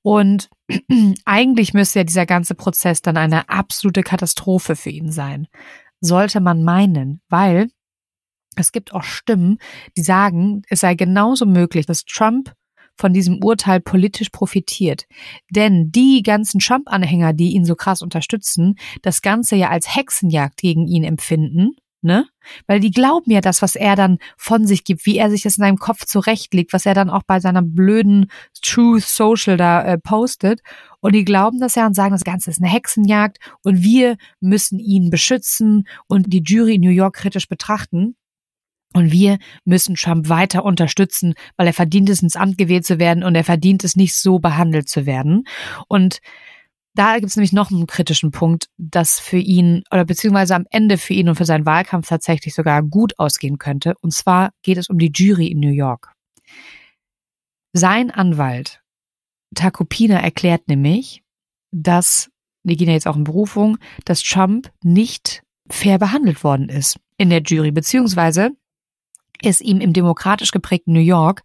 Und 0.04 0.52
eigentlich 1.26 1.74
müsste 1.74 2.00
ja 2.00 2.04
dieser 2.04 2.28
ganze 2.28 2.54
Prozess 2.54 3.02
dann 3.02 3.18
eine 3.18 3.50
absolute 3.50 4.04
Katastrophe 4.04 4.76
für 4.76 4.92
ihn 4.92 5.12
sein. 5.12 5.48
Sollte 6.00 6.42
man 6.42 6.64
meinen, 6.64 7.22
weil 7.28 7.70
es 8.56 8.72
gibt 8.72 8.94
auch 8.94 9.02
Stimmen, 9.02 9.58
die 9.98 10.04
sagen, 10.04 10.62
es 10.70 10.82
sei 10.82 10.94
genauso 10.94 11.48
möglich, 11.48 11.88
dass 11.88 12.06
Trump 12.06 12.54
von 12.96 13.14
diesem 13.14 13.44
Urteil 13.44 13.82
politisch 13.82 14.30
profitiert. 14.30 15.08
Denn 15.50 15.92
die 15.92 16.22
ganzen 16.22 16.60
Trump-Anhänger, 16.60 17.34
die 17.34 17.54
ihn 17.54 17.66
so 17.66 17.74
krass 17.76 18.04
unterstützen, 18.04 18.76
das 19.02 19.24
Ganze 19.24 19.56
ja 19.56 19.70
als 19.72 19.96
Hexenjagd 19.96 20.58
gegen 20.58 20.86
ihn 20.86 21.04
empfinden 21.04 21.72
ne? 22.06 22.28
Weil 22.68 22.80
die 22.80 22.92
glauben 22.92 23.32
ja 23.32 23.42
das, 23.42 23.62
was 23.62 23.76
er 23.76 23.96
dann 23.96 24.20
von 24.38 24.66
sich 24.66 24.84
gibt, 24.84 25.06
wie 25.06 25.18
er 25.18 25.30
sich 25.30 25.42
das 25.42 25.58
in 25.58 25.64
seinem 25.64 25.78
Kopf 25.78 26.06
zurechtlegt, 26.06 26.72
was 26.72 26.86
er 26.86 26.94
dann 26.94 27.10
auch 27.10 27.24
bei 27.24 27.40
seiner 27.40 27.62
blöden 27.62 28.28
Truth 28.62 29.04
Social 29.04 29.58
da 29.58 29.84
äh, 29.84 29.98
postet. 29.98 30.62
Und 31.02 31.14
die 31.14 31.26
glauben 31.26 31.60
das 31.60 31.76
ja 31.76 31.86
und 31.86 31.96
sagen, 31.96 32.12
das 32.12 32.24
Ganze 32.24 32.50
ist 32.52 32.62
eine 32.62 32.72
Hexenjagd 32.72 33.40
und 33.64 33.84
wir 33.84 34.16
müssen 34.40 34.80
ihn 34.80 35.10
beschützen 35.10 35.88
und 36.08 36.32
die 36.32 36.44
Jury 36.44 36.76
in 36.76 36.82
New 36.82 36.90
York 36.90 37.16
kritisch 37.18 37.50
betrachten. 37.50 38.16
Und 38.94 39.12
wir 39.12 39.40
müssen 39.66 39.96
Trump 39.96 40.30
weiter 40.30 40.64
unterstützen, 40.64 41.34
weil 41.58 41.68
er 41.68 41.74
verdient 41.74 42.10
es, 42.10 42.24
ins 42.24 42.38
Amt 42.38 42.58
gewählt 42.58 42.86
zu 42.86 42.98
werden 42.98 43.26
und 43.26 43.36
er 43.36 43.44
verdient 43.44 43.84
es 43.84 43.98
nicht 43.98 44.16
so 44.16 44.40
behandelt 44.40 44.88
zu 44.88 45.06
werden. 45.06 45.44
Und 45.90 46.20
da 46.96 47.16
gibt 47.16 47.28
es 47.30 47.36
nämlich 47.36 47.54
noch 47.54 47.72
einen 47.72 47.88
kritischen 47.88 48.32
Punkt, 48.32 48.68
dass 48.78 49.20
für 49.20 49.38
ihn 49.38 49.84
oder 49.92 50.06
beziehungsweise 50.06 50.56
am 50.56 50.66
Ende 50.72 50.98
für 50.98 51.14
ihn 51.14 51.30
und 51.30 51.36
für 51.36 51.46
seinen 51.46 51.66
Wahlkampf 51.66 52.08
tatsächlich 52.08 52.56
sogar 52.56 52.82
gut 52.84 53.20
ausgehen 53.20 53.58
könnte. 53.58 53.96
Und 54.02 54.14
zwar 54.14 54.52
geht 54.64 54.78
es 54.78 54.90
um 54.90 54.98
die 54.98 55.12
Jury 55.14 55.48
in 55.48 55.60
New 55.60 55.74
York. 55.74 56.14
Sein 57.74 58.12
Anwalt 58.12 58.82
Takopina 59.54 60.20
erklärt 60.20 60.68
nämlich, 60.68 61.24
dass, 61.72 62.30
wir 62.64 62.76
gehen 62.76 62.88
ja 62.88 62.94
jetzt 62.94 63.08
auch 63.08 63.18
in 63.18 63.26
Berufung, 63.26 63.78
dass 64.06 64.22
Trump 64.22 64.72
nicht 64.82 65.44
fair 65.70 66.00
behandelt 66.00 66.44
worden 66.44 66.70
ist 66.70 66.98
in 67.18 67.30
der 67.30 67.42
Jury, 67.42 67.72
beziehungsweise 67.72 68.52
es 69.44 69.62
ihm 69.62 69.82
im 69.82 69.94
demokratisch 69.94 70.52
geprägten 70.52 70.94
New 70.94 71.00
York 71.00 71.44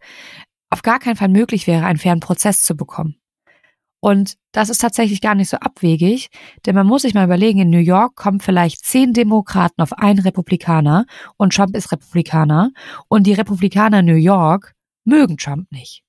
auf 0.70 0.82
gar 0.82 1.00
keinen 1.00 1.16
Fall 1.16 1.28
möglich 1.28 1.66
wäre, 1.66 1.84
einen 1.84 1.98
fairen 1.98 2.20
Prozess 2.20 2.62
zu 2.62 2.76
bekommen. 2.76 3.19
Und 4.00 4.36
das 4.52 4.70
ist 4.70 4.80
tatsächlich 4.80 5.20
gar 5.20 5.34
nicht 5.34 5.50
so 5.50 5.58
abwegig, 5.58 6.28
denn 6.64 6.74
man 6.74 6.86
muss 6.86 7.02
sich 7.02 7.12
mal 7.12 7.24
überlegen, 7.24 7.60
in 7.60 7.70
New 7.70 7.78
York 7.78 8.16
kommen 8.16 8.40
vielleicht 8.40 8.84
zehn 8.84 9.12
Demokraten 9.12 9.82
auf 9.82 9.92
einen 9.92 10.20
Republikaner 10.20 11.04
und 11.36 11.54
Trump 11.54 11.76
ist 11.76 11.92
Republikaner 11.92 12.70
und 13.08 13.26
die 13.26 13.34
Republikaner 13.34 14.00
in 14.00 14.06
New 14.06 14.14
York 14.14 14.74
mögen 15.04 15.36
Trump 15.36 15.70
nicht. 15.70 16.02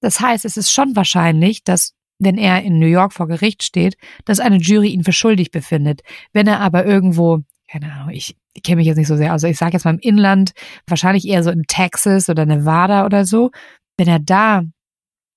Das 0.00 0.20
heißt, 0.20 0.44
es 0.44 0.56
ist 0.56 0.70
schon 0.70 0.94
wahrscheinlich, 0.94 1.64
dass 1.64 1.94
wenn 2.18 2.36
er 2.36 2.62
in 2.62 2.78
New 2.78 2.86
York 2.86 3.12
vor 3.12 3.28
Gericht 3.28 3.62
steht, 3.62 3.96
dass 4.24 4.40
eine 4.40 4.56
Jury 4.56 4.88
ihn 4.88 5.04
für 5.04 5.12
schuldig 5.12 5.50
befindet. 5.50 6.02
Wenn 6.32 6.46
er 6.46 6.60
aber 6.60 6.84
irgendwo, 6.84 7.40
keine 7.70 7.92
Ahnung, 7.92 8.10
ich, 8.10 8.36
kenne 8.64 8.76
mich 8.76 8.86
jetzt 8.86 8.96
nicht 8.96 9.06
so 9.06 9.16
sehr, 9.16 9.32
also 9.32 9.46
ich 9.46 9.56
sage 9.56 9.74
jetzt 9.74 9.84
mal 9.84 9.94
im 9.94 10.00
Inland, 10.00 10.52
wahrscheinlich 10.86 11.26
eher 11.26 11.44
so 11.44 11.50
in 11.50 11.62
Texas 11.62 12.28
oder 12.28 12.44
Nevada 12.44 13.06
oder 13.06 13.24
so, 13.24 13.50
wenn 13.96 14.08
er 14.08 14.18
da, 14.18 14.64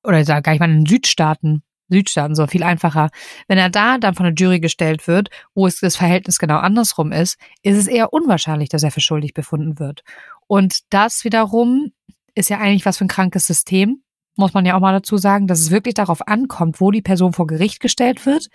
oder 0.03 0.25
sage 0.25 0.41
gar 0.41 0.51
nicht 0.53 0.59
mal 0.59 0.69
in 0.71 0.83
den 0.83 0.85
Südstaaten, 0.87 1.61
Südstaaten 1.91 2.35
so 2.35 2.47
viel 2.47 2.63
einfacher. 2.63 3.09
Wenn 3.47 3.57
er 3.57 3.69
da 3.69 3.97
dann 3.97 4.15
von 4.15 4.25
der 4.25 4.33
Jury 4.33 4.59
gestellt 4.59 5.07
wird, 5.07 5.29
wo 5.53 5.67
es 5.67 5.79
das 5.79 5.95
Verhältnis 5.95 6.39
genau 6.39 6.57
andersrum 6.57 7.11
ist, 7.11 7.37
ist 7.61 7.77
es 7.77 7.87
eher 7.87 8.13
unwahrscheinlich, 8.13 8.69
dass 8.69 8.83
er 8.83 8.91
für 8.91 9.01
schuldig 9.01 9.33
befunden 9.33 9.79
wird. 9.79 10.03
Und 10.47 10.79
das 10.89 11.23
wiederum 11.23 11.91
ist 12.33 12.49
ja 12.49 12.59
eigentlich 12.59 12.85
was 12.85 12.97
für 12.97 13.05
ein 13.05 13.09
krankes 13.09 13.45
System, 13.45 14.01
muss 14.35 14.53
man 14.53 14.65
ja 14.65 14.75
auch 14.75 14.79
mal 14.79 14.93
dazu 14.93 15.17
sagen, 15.17 15.47
dass 15.47 15.59
es 15.59 15.71
wirklich 15.71 15.93
darauf 15.93 16.27
ankommt, 16.27 16.79
wo 16.79 16.91
die 16.91 17.01
Person 17.01 17.33
vor 17.33 17.47
Gericht 17.47 17.79
gestellt 17.79 18.25
wird. 18.25 18.47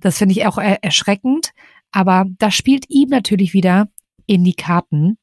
Das 0.00 0.18
finde 0.18 0.32
ich 0.32 0.46
auch 0.46 0.58
erschreckend. 0.58 1.50
Aber 1.90 2.24
das 2.38 2.54
spielt 2.54 2.84
ihm 2.88 3.08
natürlich 3.08 3.52
wieder 3.52 3.88
in 4.26 4.44
die 4.44 4.54
Karten. 4.54 5.18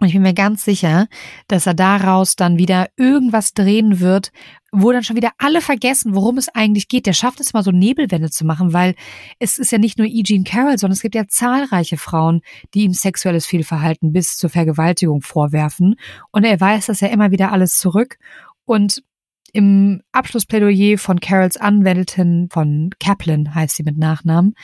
Und 0.00 0.08
ich 0.08 0.12
bin 0.14 0.22
mir 0.22 0.34
ganz 0.34 0.64
sicher, 0.64 1.06
dass 1.46 1.66
er 1.66 1.74
daraus 1.74 2.34
dann 2.34 2.58
wieder 2.58 2.88
irgendwas 2.96 3.54
drehen 3.54 4.00
wird, 4.00 4.32
wo 4.72 4.90
dann 4.90 5.04
schon 5.04 5.14
wieder 5.14 5.30
alle 5.38 5.60
vergessen, 5.60 6.16
worum 6.16 6.36
es 6.36 6.48
eigentlich 6.48 6.88
geht. 6.88 7.06
Der 7.06 7.12
schafft 7.12 7.38
es 7.38 7.52
mal 7.52 7.62
so 7.62 7.70
Nebelwände 7.70 8.28
zu 8.28 8.44
machen, 8.44 8.72
weil 8.72 8.96
es 9.38 9.56
ist 9.56 9.70
ja 9.70 9.78
nicht 9.78 9.98
nur 9.98 10.08
Eugene 10.08 10.42
Carroll, 10.42 10.78
sondern 10.78 10.94
es 10.94 11.02
gibt 11.02 11.14
ja 11.14 11.28
zahlreiche 11.28 11.96
Frauen, 11.96 12.40
die 12.74 12.82
ihm 12.82 12.92
sexuelles 12.92 13.46
Fehlverhalten 13.46 14.12
bis 14.12 14.36
zur 14.36 14.50
Vergewaltigung 14.50 15.22
vorwerfen. 15.22 15.94
Und 16.32 16.42
er 16.42 16.60
weiß 16.60 16.86
das 16.86 17.00
ja 17.00 17.08
immer 17.08 17.30
wieder 17.30 17.52
alles 17.52 17.78
zurück. 17.78 18.18
Und 18.64 19.04
im 19.52 20.02
Abschlussplädoyer 20.10 20.98
von 20.98 21.20
Carolls 21.20 21.56
Anwältin 21.56 22.48
von 22.50 22.90
Kaplan 22.98 23.54
heißt 23.54 23.76
sie 23.76 23.84
mit 23.84 23.96
Nachnamen, 23.96 24.54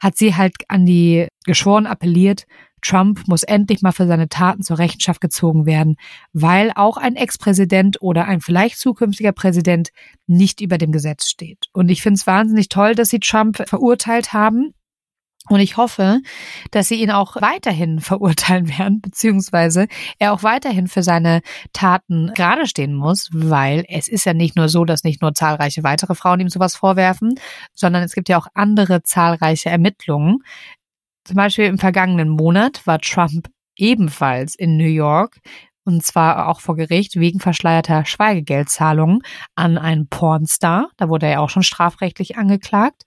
hat 0.00 0.16
sie 0.16 0.36
halt 0.36 0.54
an 0.68 0.86
die 0.86 1.26
Geschworenen 1.44 1.90
appelliert, 1.90 2.46
Trump 2.82 3.26
muss 3.26 3.42
endlich 3.42 3.82
mal 3.82 3.92
für 3.92 4.06
seine 4.06 4.28
Taten 4.28 4.62
zur 4.62 4.78
Rechenschaft 4.78 5.20
gezogen 5.20 5.66
werden, 5.66 5.96
weil 6.32 6.72
auch 6.74 6.96
ein 6.96 7.16
Ex-Präsident 7.16 8.00
oder 8.00 8.26
ein 8.26 8.40
vielleicht 8.40 8.78
zukünftiger 8.78 9.32
Präsident 9.32 9.90
nicht 10.26 10.60
über 10.60 10.78
dem 10.78 10.92
Gesetz 10.92 11.28
steht. 11.28 11.68
Und 11.72 11.88
ich 11.88 12.02
finde 12.02 12.18
es 12.18 12.26
wahnsinnig 12.26 12.68
toll, 12.68 12.94
dass 12.94 13.08
sie 13.08 13.20
Trump 13.20 13.62
verurteilt 13.68 14.32
haben. 14.32 14.72
Und 15.48 15.60
ich 15.60 15.76
hoffe, 15.76 16.20
dass 16.72 16.88
sie 16.88 16.96
ihn 16.96 17.10
auch 17.10 17.36
weiterhin 17.36 18.00
verurteilen 18.00 18.68
werden, 18.78 19.00
beziehungsweise 19.00 19.86
er 20.18 20.32
auch 20.32 20.42
weiterhin 20.42 20.88
für 20.88 21.02
seine 21.02 21.40
Taten 21.72 22.32
gerade 22.34 22.66
stehen 22.66 22.94
muss, 22.94 23.28
weil 23.32 23.84
es 23.88 24.08
ist 24.08 24.26
ja 24.26 24.34
nicht 24.34 24.56
nur 24.56 24.68
so, 24.68 24.84
dass 24.84 25.04
nicht 25.04 25.22
nur 25.22 25.34
zahlreiche 25.34 25.84
weitere 25.84 26.14
Frauen 26.14 26.40
ihm 26.40 26.48
sowas 26.48 26.74
vorwerfen, 26.74 27.34
sondern 27.74 28.02
es 28.02 28.14
gibt 28.14 28.28
ja 28.28 28.38
auch 28.38 28.48
andere 28.54 29.02
zahlreiche 29.02 29.70
Ermittlungen. 29.70 30.42
Zum 31.26 31.34
Beispiel 31.36 31.64
im 31.64 31.78
vergangenen 31.78 32.28
Monat 32.28 32.86
war 32.86 33.00
Trump 33.00 33.48
ebenfalls 33.76 34.54
in 34.54 34.76
New 34.76 34.84
York 34.84 35.38
und 35.86 36.04
zwar 36.04 36.48
auch 36.48 36.60
vor 36.60 36.76
Gericht 36.76 37.14
wegen 37.14 37.40
verschleierter 37.40 38.04
Schweigegeldzahlungen 38.04 39.22
an 39.54 39.76
einen 39.76 40.08
Pornstar. 40.08 40.88
Da 40.96 41.08
wurde 41.08 41.26
er 41.26 41.40
auch 41.40 41.48
schon 41.48 41.64
strafrechtlich 41.64 42.36
angeklagt. 42.36 43.02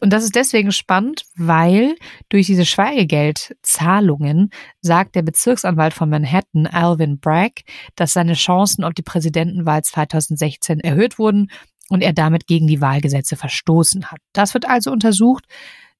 Und 0.00 0.12
das 0.12 0.24
ist 0.24 0.34
deswegen 0.34 0.72
spannend, 0.72 1.24
weil 1.34 1.94
durch 2.30 2.46
diese 2.46 2.64
Schweigegeldzahlungen 2.64 4.50
sagt 4.80 5.14
der 5.14 5.22
Bezirksanwalt 5.22 5.94
von 5.94 6.10
Manhattan, 6.10 6.66
Alvin 6.66 7.20
Bragg, 7.20 7.62
dass 7.96 8.14
seine 8.14 8.34
Chancen 8.34 8.84
auf 8.84 8.94
die 8.94 9.02
Präsidentenwahl 9.02 9.82
2016 9.82 10.80
erhöht 10.80 11.18
wurden 11.18 11.50
und 11.90 12.02
er 12.02 12.14
damit 12.14 12.46
gegen 12.46 12.66
die 12.66 12.80
Wahlgesetze 12.80 13.36
verstoßen 13.36 14.10
hat. 14.10 14.20
Das 14.32 14.54
wird 14.54 14.66
also 14.66 14.90
untersucht. 14.90 15.44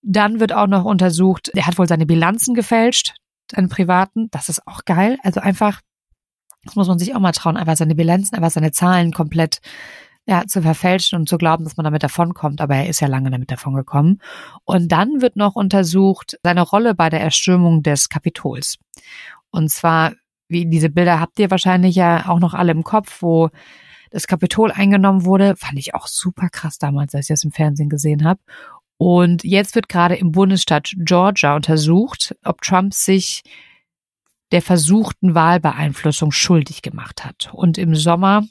Dann 0.03 0.41
wird 0.41 0.53
auch 0.53 0.67
noch 0.67 0.85
untersucht, 0.85 1.51
er 1.55 1.67
hat 1.67 1.79
wohl 1.79 1.89
seine 1.89 2.07
Bilanzen 2.07 2.55
gefälscht, 2.55 3.15
seinen 3.51 3.69
privaten. 3.69 4.29
Das 4.31 4.49
ist 4.49 4.67
auch 4.67 4.85
geil. 4.85 5.19
Also 5.23 5.41
einfach 5.41 5.81
das 6.65 6.77
muss 6.77 6.89
man 6.89 6.99
sich 6.99 7.15
auch 7.15 7.21
mal 7.21 7.33
trauen, 7.33 7.57
einfach 7.57 7.77
seine 7.77 7.95
Bilanzen, 7.95 8.37
einfach 8.37 8.51
seine 8.51 8.73
Zahlen 8.73 9.13
komplett 9.13 9.61
ja, 10.25 10.47
zu 10.47 10.63
verfälschen 10.63 11.19
und 11.19 11.29
zu 11.29 11.37
glauben, 11.37 11.65
dass 11.65 11.77
man 11.77 11.85
damit 11.85 12.05
davonkommt. 12.05 12.61
Aber 12.61 12.77
er 12.77 12.89
ist 12.89 13.01
ja 13.01 13.09
lange 13.09 13.31
damit 13.31 13.51
davongekommen. 13.51 14.21
Und 14.65 14.93
dann 14.93 15.21
wird 15.21 15.35
noch 15.35 15.57
untersucht 15.57 16.39
seine 16.45 16.63
Rolle 16.63 16.95
bei 16.95 17.11
der 17.11 17.21
Erstürmung 17.21 17.83
des 17.83 18.09
Kapitols. 18.09 18.79
Und 19.51 19.71
zwar, 19.71 20.13
wie 20.49 20.67
diese 20.67 20.91
Bilder 20.91 21.19
habt 21.19 21.41
ihr 21.41 21.51
wahrscheinlich 21.51 21.97
ja 21.97 22.29
auch 22.29 22.39
noch 22.39 22.55
alle 22.55 22.71
im 22.71 22.85
Kopf, 22.85 23.21
wo 23.21 23.51
das 24.13 24.29
Kapitol 24.29 24.71
eingenommen 24.71 25.25
wurde, 25.25 25.57
fand 25.57 25.79
ich 25.79 25.95
auch 25.95 26.07
super 26.07 26.49
krass 26.51 26.79
damals, 26.79 27.15
als 27.15 27.25
ich 27.25 27.35
das 27.35 27.45
im 27.45 27.51
Fernsehen 27.51 27.89
gesehen 27.89 28.25
habe. 28.25 28.41
Und 29.05 29.43
jetzt 29.43 29.75
wird 29.75 29.89
gerade 29.89 30.15
im 30.15 30.31
Bundesstaat 30.31 30.93
Georgia 30.97 31.57
untersucht, 31.57 32.37
ob 32.45 32.61
Trump 32.61 32.95
sich 32.95 33.43
der 34.53 34.63
versuchten 34.63 35.35
Wahlbeeinflussung 35.35 36.31
schuldig 36.31 36.83
gemacht 36.83 37.25
hat. 37.25 37.51
Und 37.53 37.79
im 37.79 37.97
Sommer, 37.97 38.45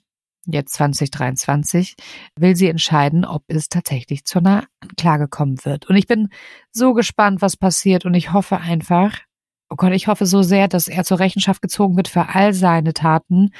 jetzt 0.46 0.74
2023, 0.74 1.96
will 2.36 2.58
sie 2.58 2.68
entscheiden, 2.68 3.24
ob 3.24 3.46
es 3.48 3.70
tatsächlich 3.70 4.26
zu 4.26 4.40
einer 4.40 4.66
Anklage 4.82 5.30
kommen 5.30 5.64
wird. 5.64 5.88
Und 5.88 5.96
ich 5.96 6.06
bin 6.06 6.28
so 6.74 6.94
gespannt, 6.94 7.42
was 7.42 7.56
passiert. 7.56 8.04
Und 8.04 8.14
ich 8.14 8.34
hoffe 8.34 8.58
einfach, 8.58 9.20
oh 9.70 9.78
Gott, 9.78 9.94
ich 9.94 10.08
hoffe 10.08 10.26
so 10.26 10.42
sehr, 10.42 10.68
dass 10.68 10.90
er 10.90 11.06
zur 11.06 11.20
Rechenschaft 11.20 11.62
gezogen 11.62 11.96
wird 11.96 12.10
für 12.10 12.28
all 12.28 12.54
seine 12.54 12.94
Taten 12.94 13.52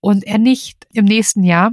und 0.00 0.24
er 0.24 0.38
nicht 0.38 0.86
im 0.94 1.04
nächsten 1.04 1.44
Jahr 1.44 1.72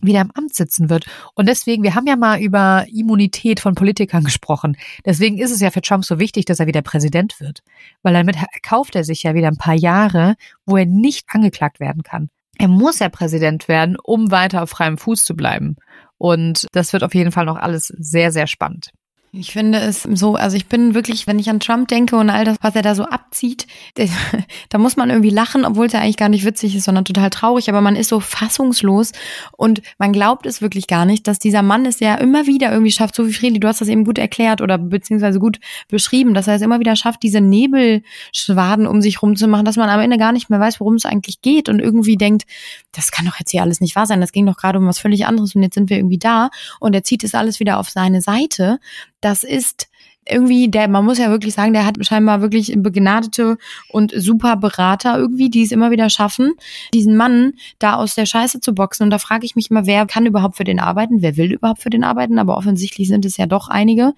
wieder 0.00 0.20
im 0.20 0.30
Amt 0.32 0.54
sitzen 0.54 0.90
wird. 0.90 1.06
Und 1.34 1.48
deswegen, 1.48 1.82
wir 1.82 1.94
haben 1.94 2.06
ja 2.06 2.16
mal 2.16 2.40
über 2.40 2.86
Immunität 2.92 3.60
von 3.60 3.74
Politikern 3.74 4.24
gesprochen. 4.24 4.76
Deswegen 5.04 5.38
ist 5.38 5.50
es 5.50 5.60
ja 5.60 5.70
für 5.70 5.82
Trump 5.82 6.04
so 6.04 6.18
wichtig, 6.18 6.44
dass 6.44 6.60
er 6.60 6.66
wieder 6.66 6.82
Präsident 6.82 7.40
wird. 7.40 7.62
Weil 8.02 8.14
damit 8.14 8.36
kauft 8.62 8.94
er 8.94 9.04
sich 9.04 9.22
ja 9.22 9.34
wieder 9.34 9.48
ein 9.48 9.56
paar 9.56 9.74
Jahre, 9.74 10.36
wo 10.66 10.76
er 10.76 10.86
nicht 10.86 11.26
angeklagt 11.28 11.80
werden 11.80 12.02
kann. 12.02 12.30
Er 12.58 12.68
muss 12.68 12.98
ja 12.98 13.08
Präsident 13.08 13.68
werden, 13.68 13.96
um 14.02 14.30
weiter 14.30 14.62
auf 14.62 14.70
freiem 14.70 14.98
Fuß 14.98 15.24
zu 15.24 15.36
bleiben. 15.36 15.76
Und 16.16 16.66
das 16.72 16.92
wird 16.92 17.04
auf 17.04 17.14
jeden 17.14 17.30
Fall 17.30 17.44
noch 17.44 17.56
alles 17.56 17.86
sehr, 17.86 18.32
sehr 18.32 18.48
spannend. 18.48 18.90
Ich 19.30 19.52
finde 19.52 19.78
es 19.78 20.04
so, 20.04 20.36
also 20.36 20.56
ich 20.56 20.66
bin 20.66 20.94
wirklich, 20.94 21.26
wenn 21.26 21.38
ich 21.38 21.50
an 21.50 21.60
Trump 21.60 21.88
denke 21.88 22.16
und 22.16 22.30
all 22.30 22.46
das, 22.46 22.56
was 22.62 22.74
er 22.74 22.80
da 22.80 22.94
so 22.94 23.04
abzieht, 23.04 23.66
da 24.70 24.78
muss 24.78 24.96
man 24.96 25.10
irgendwie 25.10 25.28
lachen, 25.28 25.66
obwohl 25.66 25.86
es 25.86 25.92
ja 25.92 26.00
eigentlich 26.00 26.16
gar 26.16 26.30
nicht 26.30 26.46
witzig 26.46 26.74
ist, 26.74 26.84
sondern 26.84 27.04
total 27.04 27.28
traurig, 27.28 27.68
aber 27.68 27.82
man 27.82 27.94
ist 27.94 28.08
so 28.08 28.20
fassungslos 28.20 29.12
und 29.52 29.82
man 29.98 30.14
glaubt 30.14 30.46
es 30.46 30.62
wirklich 30.62 30.86
gar 30.86 31.04
nicht, 31.04 31.26
dass 31.28 31.38
dieser 31.38 31.60
Mann 31.60 31.84
es 31.84 32.00
ja 32.00 32.14
immer 32.14 32.46
wieder 32.46 32.72
irgendwie 32.72 32.90
schafft, 32.90 33.14
so 33.14 33.26
wie 33.26 33.34
Friedrich, 33.34 33.60
du 33.60 33.68
hast 33.68 33.82
das 33.82 33.88
eben 33.88 34.04
gut 34.04 34.16
erklärt 34.16 34.62
oder 34.62 34.78
beziehungsweise 34.78 35.38
gut 35.38 35.60
beschrieben, 35.88 36.32
dass 36.32 36.48
er 36.48 36.54
es 36.54 36.62
immer 36.62 36.80
wieder 36.80 36.96
schafft, 36.96 37.22
diese 37.22 37.42
Nebelschwaden 37.42 38.86
um 38.86 39.02
sich 39.02 39.20
rumzumachen, 39.20 39.66
dass 39.66 39.76
man 39.76 39.90
am 39.90 40.00
Ende 40.00 40.16
gar 40.16 40.32
nicht 40.32 40.48
mehr 40.48 40.60
weiß, 40.60 40.80
worum 40.80 40.94
es 40.94 41.04
eigentlich 41.04 41.42
geht 41.42 41.68
und 41.68 41.80
irgendwie 41.80 42.16
denkt, 42.16 42.44
das 42.92 43.10
kann 43.10 43.26
doch 43.26 43.38
jetzt 43.38 43.50
hier 43.50 43.60
alles 43.60 43.82
nicht 43.82 43.94
wahr 43.94 44.06
sein, 44.06 44.22
das 44.22 44.32
ging 44.32 44.46
doch 44.46 44.56
gerade 44.56 44.78
um 44.78 44.86
was 44.86 44.98
völlig 44.98 45.26
anderes 45.26 45.54
und 45.54 45.62
jetzt 45.62 45.74
sind 45.74 45.90
wir 45.90 45.98
irgendwie 45.98 46.18
da 46.18 46.48
und 46.80 46.94
er 46.94 47.02
zieht 47.02 47.24
es 47.24 47.34
alles 47.34 47.60
wieder 47.60 47.78
auf 47.78 47.90
seine 47.90 48.22
Seite 48.22 48.78
das 49.20 49.44
ist 49.44 49.88
irgendwie, 50.30 50.68
der, 50.70 50.88
man 50.88 51.04
muss 51.04 51.18
ja 51.18 51.30
wirklich 51.30 51.54
sagen, 51.54 51.72
der 51.72 51.86
hat 51.86 51.96
scheinbar 52.04 52.42
wirklich 52.42 52.74
begnadete 52.76 53.56
und 53.88 54.12
super 54.14 54.56
Berater 54.56 55.16
irgendwie, 55.16 55.48
die 55.48 55.62
es 55.62 55.72
immer 55.72 55.90
wieder 55.90 56.10
schaffen, 56.10 56.52
diesen 56.92 57.16
Mann 57.16 57.54
da 57.78 57.94
aus 57.94 58.14
der 58.14 58.26
Scheiße 58.26 58.60
zu 58.60 58.74
boxen. 58.74 59.04
Und 59.04 59.10
da 59.10 59.18
frage 59.18 59.46
ich 59.46 59.56
mich 59.56 59.70
immer, 59.70 59.86
wer 59.86 60.06
kann 60.06 60.26
überhaupt 60.26 60.56
für 60.56 60.64
den 60.64 60.80
arbeiten? 60.80 61.22
Wer 61.22 61.36
will 61.36 61.52
überhaupt 61.52 61.82
für 61.82 61.90
den 61.90 62.04
arbeiten? 62.04 62.38
Aber 62.38 62.56
offensichtlich 62.56 63.08
sind 63.08 63.24
es 63.24 63.36
ja 63.36 63.46
doch 63.46 63.68
einige. 63.68 64.14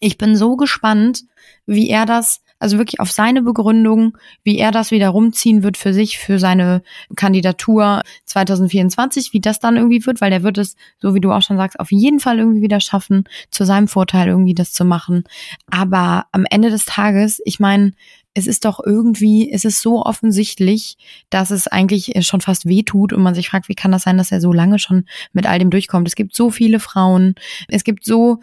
Ich 0.00 0.18
bin 0.18 0.36
so 0.36 0.56
gespannt, 0.56 1.24
wie 1.64 1.88
er 1.88 2.06
das 2.06 2.42
also 2.58 2.78
wirklich 2.78 3.00
auf 3.00 3.10
seine 3.10 3.42
Begründung, 3.42 4.16
wie 4.42 4.58
er 4.58 4.70
das 4.70 4.90
wieder 4.90 5.08
rumziehen 5.08 5.62
wird 5.62 5.76
für 5.76 5.92
sich, 5.92 6.18
für 6.18 6.38
seine 6.38 6.82
Kandidatur 7.14 8.02
2024, 8.24 9.32
wie 9.32 9.40
das 9.40 9.58
dann 9.58 9.76
irgendwie 9.76 10.04
wird, 10.06 10.20
weil 10.20 10.30
der 10.30 10.42
wird 10.42 10.58
es, 10.58 10.76
so 10.98 11.14
wie 11.14 11.20
du 11.20 11.32
auch 11.32 11.42
schon 11.42 11.56
sagst, 11.56 11.78
auf 11.80 11.92
jeden 11.92 12.20
Fall 12.20 12.38
irgendwie 12.38 12.62
wieder 12.62 12.80
schaffen, 12.80 13.24
zu 13.50 13.64
seinem 13.64 13.88
Vorteil 13.88 14.28
irgendwie 14.28 14.54
das 14.54 14.72
zu 14.72 14.84
machen. 14.84 15.24
Aber 15.70 16.26
am 16.32 16.46
Ende 16.48 16.70
des 16.70 16.84
Tages, 16.84 17.40
ich 17.44 17.60
meine, 17.60 17.92
es 18.38 18.46
ist 18.46 18.66
doch 18.66 18.80
irgendwie, 18.84 19.50
es 19.50 19.64
ist 19.64 19.80
so 19.80 20.02
offensichtlich, 20.02 20.98
dass 21.30 21.50
es 21.50 21.68
eigentlich 21.68 22.12
schon 22.26 22.42
fast 22.42 22.66
weh 22.66 22.82
tut 22.82 23.14
und 23.14 23.22
man 23.22 23.34
sich 23.34 23.48
fragt, 23.48 23.70
wie 23.70 23.74
kann 23.74 23.92
das 23.92 24.02
sein, 24.02 24.18
dass 24.18 24.30
er 24.30 24.42
so 24.42 24.52
lange 24.52 24.78
schon 24.78 25.06
mit 25.32 25.46
all 25.46 25.58
dem 25.58 25.70
durchkommt. 25.70 26.06
Es 26.06 26.16
gibt 26.16 26.36
so 26.36 26.50
viele 26.50 26.78
Frauen, 26.78 27.34
es 27.68 27.82
gibt 27.82 28.04
so 28.04 28.40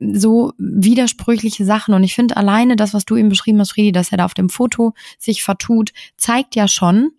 so 0.00 0.52
widersprüchliche 0.58 1.64
Sachen. 1.64 1.94
Und 1.94 2.04
ich 2.04 2.14
finde 2.14 2.36
alleine 2.36 2.76
das, 2.76 2.94
was 2.94 3.04
du 3.04 3.16
eben 3.16 3.28
beschrieben 3.28 3.60
hast, 3.60 3.72
Friedi, 3.72 3.92
dass 3.92 4.12
er 4.12 4.18
da 4.18 4.24
auf 4.24 4.34
dem 4.34 4.48
Foto 4.48 4.94
sich 5.18 5.42
vertut, 5.42 5.92
zeigt 6.16 6.54
ja 6.54 6.68
schon, 6.68 7.10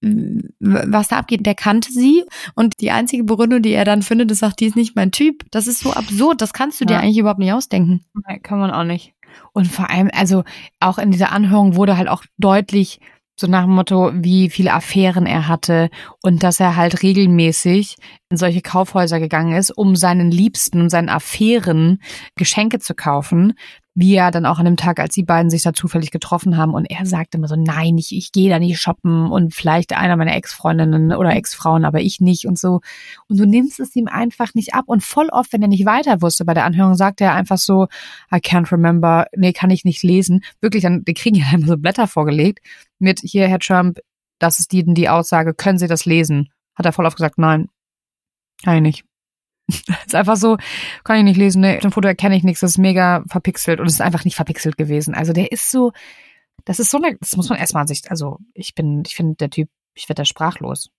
was 0.00 1.08
da 1.08 1.18
abgeht, 1.18 1.44
der 1.44 1.54
kannte 1.54 1.92
sie 1.92 2.24
und 2.54 2.80
die 2.80 2.92
einzige 2.92 3.24
Begründung, 3.24 3.62
die 3.62 3.72
er 3.72 3.84
dann 3.84 4.02
findet, 4.02 4.30
ist, 4.30 4.38
sagt, 4.38 4.60
die 4.60 4.66
ist 4.66 4.76
nicht 4.76 4.94
mein 4.94 5.10
Typ. 5.10 5.44
Das 5.50 5.66
ist 5.66 5.80
so 5.80 5.92
absurd, 5.92 6.40
das 6.40 6.52
kannst 6.52 6.80
du 6.80 6.84
ja. 6.84 6.88
dir 6.88 6.98
eigentlich 7.00 7.18
überhaupt 7.18 7.40
nicht 7.40 7.52
ausdenken. 7.52 8.04
Nein, 8.26 8.42
kann 8.42 8.60
man 8.60 8.70
auch 8.70 8.84
nicht. 8.84 9.14
Und 9.52 9.66
vor 9.66 9.90
allem, 9.90 10.10
also 10.12 10.44
auch 10.80 10.98
in 10.98 11.10
dieser 11.10 11.32
Anhörung 11.32 11.74
wurde 11.74 11.96
halt 11.96 12.08
auch 12.08 12.24
deutlich, 12.38 13.00
so 13.40 13.46
nach 13.46 13.64
dem 13.64 13.74
Motto, 13.74 14.10
wie 14.14 14.50
viele 14.50 14.72
Affären 14.72 15.26
er 15.26 15.46
hatte 15.46 15.90
und 16.22 16.42
dass 16.42 16.58
er 16.58 16.74
halt 16.74 17.02
regelmäßig 17.02 17.96
in 18.30 18.36
solche 18.36 18.62
Kaufhäuser 18.62 19.20
gegangen 19.20 19.56
ist, 19.56 19.70
um 19.70 19.94
seinen 19.94 20.30
Liebsten 20.30 20.80
und 20.80 20.90
seinen 20.90 21.08
Affären 21.08 22.02
Geschenke 22.34 22.80
zu 22.80 22.94
kaufen, 22.94 23.54
wie 23.94 24.14
er 24.14 24.30
dann 24.30 24.46
auch 24.46 24.58
an 24.58 24.64
dem 24.64 24.76
Tag, 24.76 25.00
als 25.00 25.14
die 25.14 25.24
beiden 25.24 25.50
sich 25.50 25.62
da 25.62 25.72
zufällig 25.72 26.10
getroffen 26.10 26.56
haben 26.56 26.74
und 26.74 26.84
er 26.84 27.04
sagte 27.06 27.38
immer 27.38 27.48
so, 27.48 27.56
nein, 27.56 27.96
ich, 27.98 28.14
ich 28.14 28.32
gehe 28.32 28.48
da 28.48 28.58
nicht 28.58 28.80
shoppen 28.80 29.30
und 29.30 29.54
vielleicht 29.54 29.96
einer 29.96 30.16
meiner 30.16 30.36
Ex-Freundinnen 30.36 31.12
oder 31.12 31.34
Ex-Frauen, 31.34 31.84
aber 31.84 32.00
ich 32.00 32.20
nicht 32.20 32.46
und 32.46 32.58
so. 32.58 32.80
Und 33.28 33.38
du 33.40 33.44
nimmst 33.44 33.80
es 33.80 33.94
ihm 33.96 34.06
einfach 34.06 34.54
nicht 34.54 34.74
ab 34.74 34.84
und 34.86 35.02
voll 35.02 35.28
oft, 35.30 35.52
wenn 35.52 35.62
er 35.62 35.68
nicht 35.68 35.86
weiter 35.86 36.22
wusste 36.22 36.44
bei 36.44 36.54
der 36.54 36.64
Anhörung, 36.64 36.94
sagt 36.94 37.20
er 37.20 37.34
einfach 37.34 37.58
so, 37.58 37.86
I 38.32 38.36
can't 38.36 38.70
remember, 38.70 39.26
nee, 39.36 39.52
kann 39.52 39.70
ich 39.70 39.84
nicht 39.84 40.02
lesen. 40.02 40.42
Wirklich, 40.60 40.82
dann, 40.82 41.04
die 41.04 41.14
kriegen 41.14 41.36
ja 41.36 41.46
immer 41.52 41.66
so 41.66 41.76
Blätter 41.76 42.06
vorgelegt 42.06 42.60
mit, 42.98 43.20
hier, 43.20 43.48
Herr 43.48 43.58
Trump, 43.58 44.00
das 44.38 44.58
ist 44.58 44.72
die, 44.72 44.84
die 44.84 45.08
Aussage, 45.08 45.54
können 45.54 45.78
Sie 45.78 45.88
das 45.88 46.04
lesen? 46.04 46.50
Hat 46.74 46.86
er 46.86 46.92
voll 46.92 47.06
oft 47.06 47.16
gesagt, 47.16 47.38
nein, 47.38 47.68
kann 48.64 48.76
ich 48.76 48.82
nicht. 48.82 49.04
ist 50.06 50.14
einfach 50.14 50.36
so, 50.36 50.56
kann 51.04 51.18
ich 51.18 51.24
nicht 51.24 51.36
lesen, 51.36 51.60
ne, 51.60 51.78
dem 51.78 51.92
Foto 51.92 52.08
erkenne 52.08 52.36
ich 52.36 52.44
nichts, 52.44 52.60
das 52.60 52.72
ist 52.72 52.78
mega 52.78 53.24
verpixelt 53.28 53.80
und 53.80 53.86
es 53.86 53.94
ist 53.94 54.00
einfach 54.00 54.24
nicht 54.24 54.36
verpixelt 54.36 54.76
gewesen. 54.76 55.14
Also 55.14 55.32
der 55.32 55.52
ist 55.52 55.70
so, 55.70 55.92
das 56.64 56.80
ist 56.80 56.90
so 56.90 56.98
eine, 56.98 57.16
das 57.18 57.36
muss 57.36 57.48
man 57.48 57.58
erstmal 57.58 57.82
an 57.82 57.88
sich, 57.88 58.10
also 58.10 58.38
ich 58.54 58.74
bin, 58.74 59.02
ich 59.06 59.14
finde 59.14 59.36
der 59.36 59.50
Typ, 59.50 59.68
ich 59.94 60.08
werde 60.08 60.20
da 60.20 60.24
sprachlos. 60.24 60.90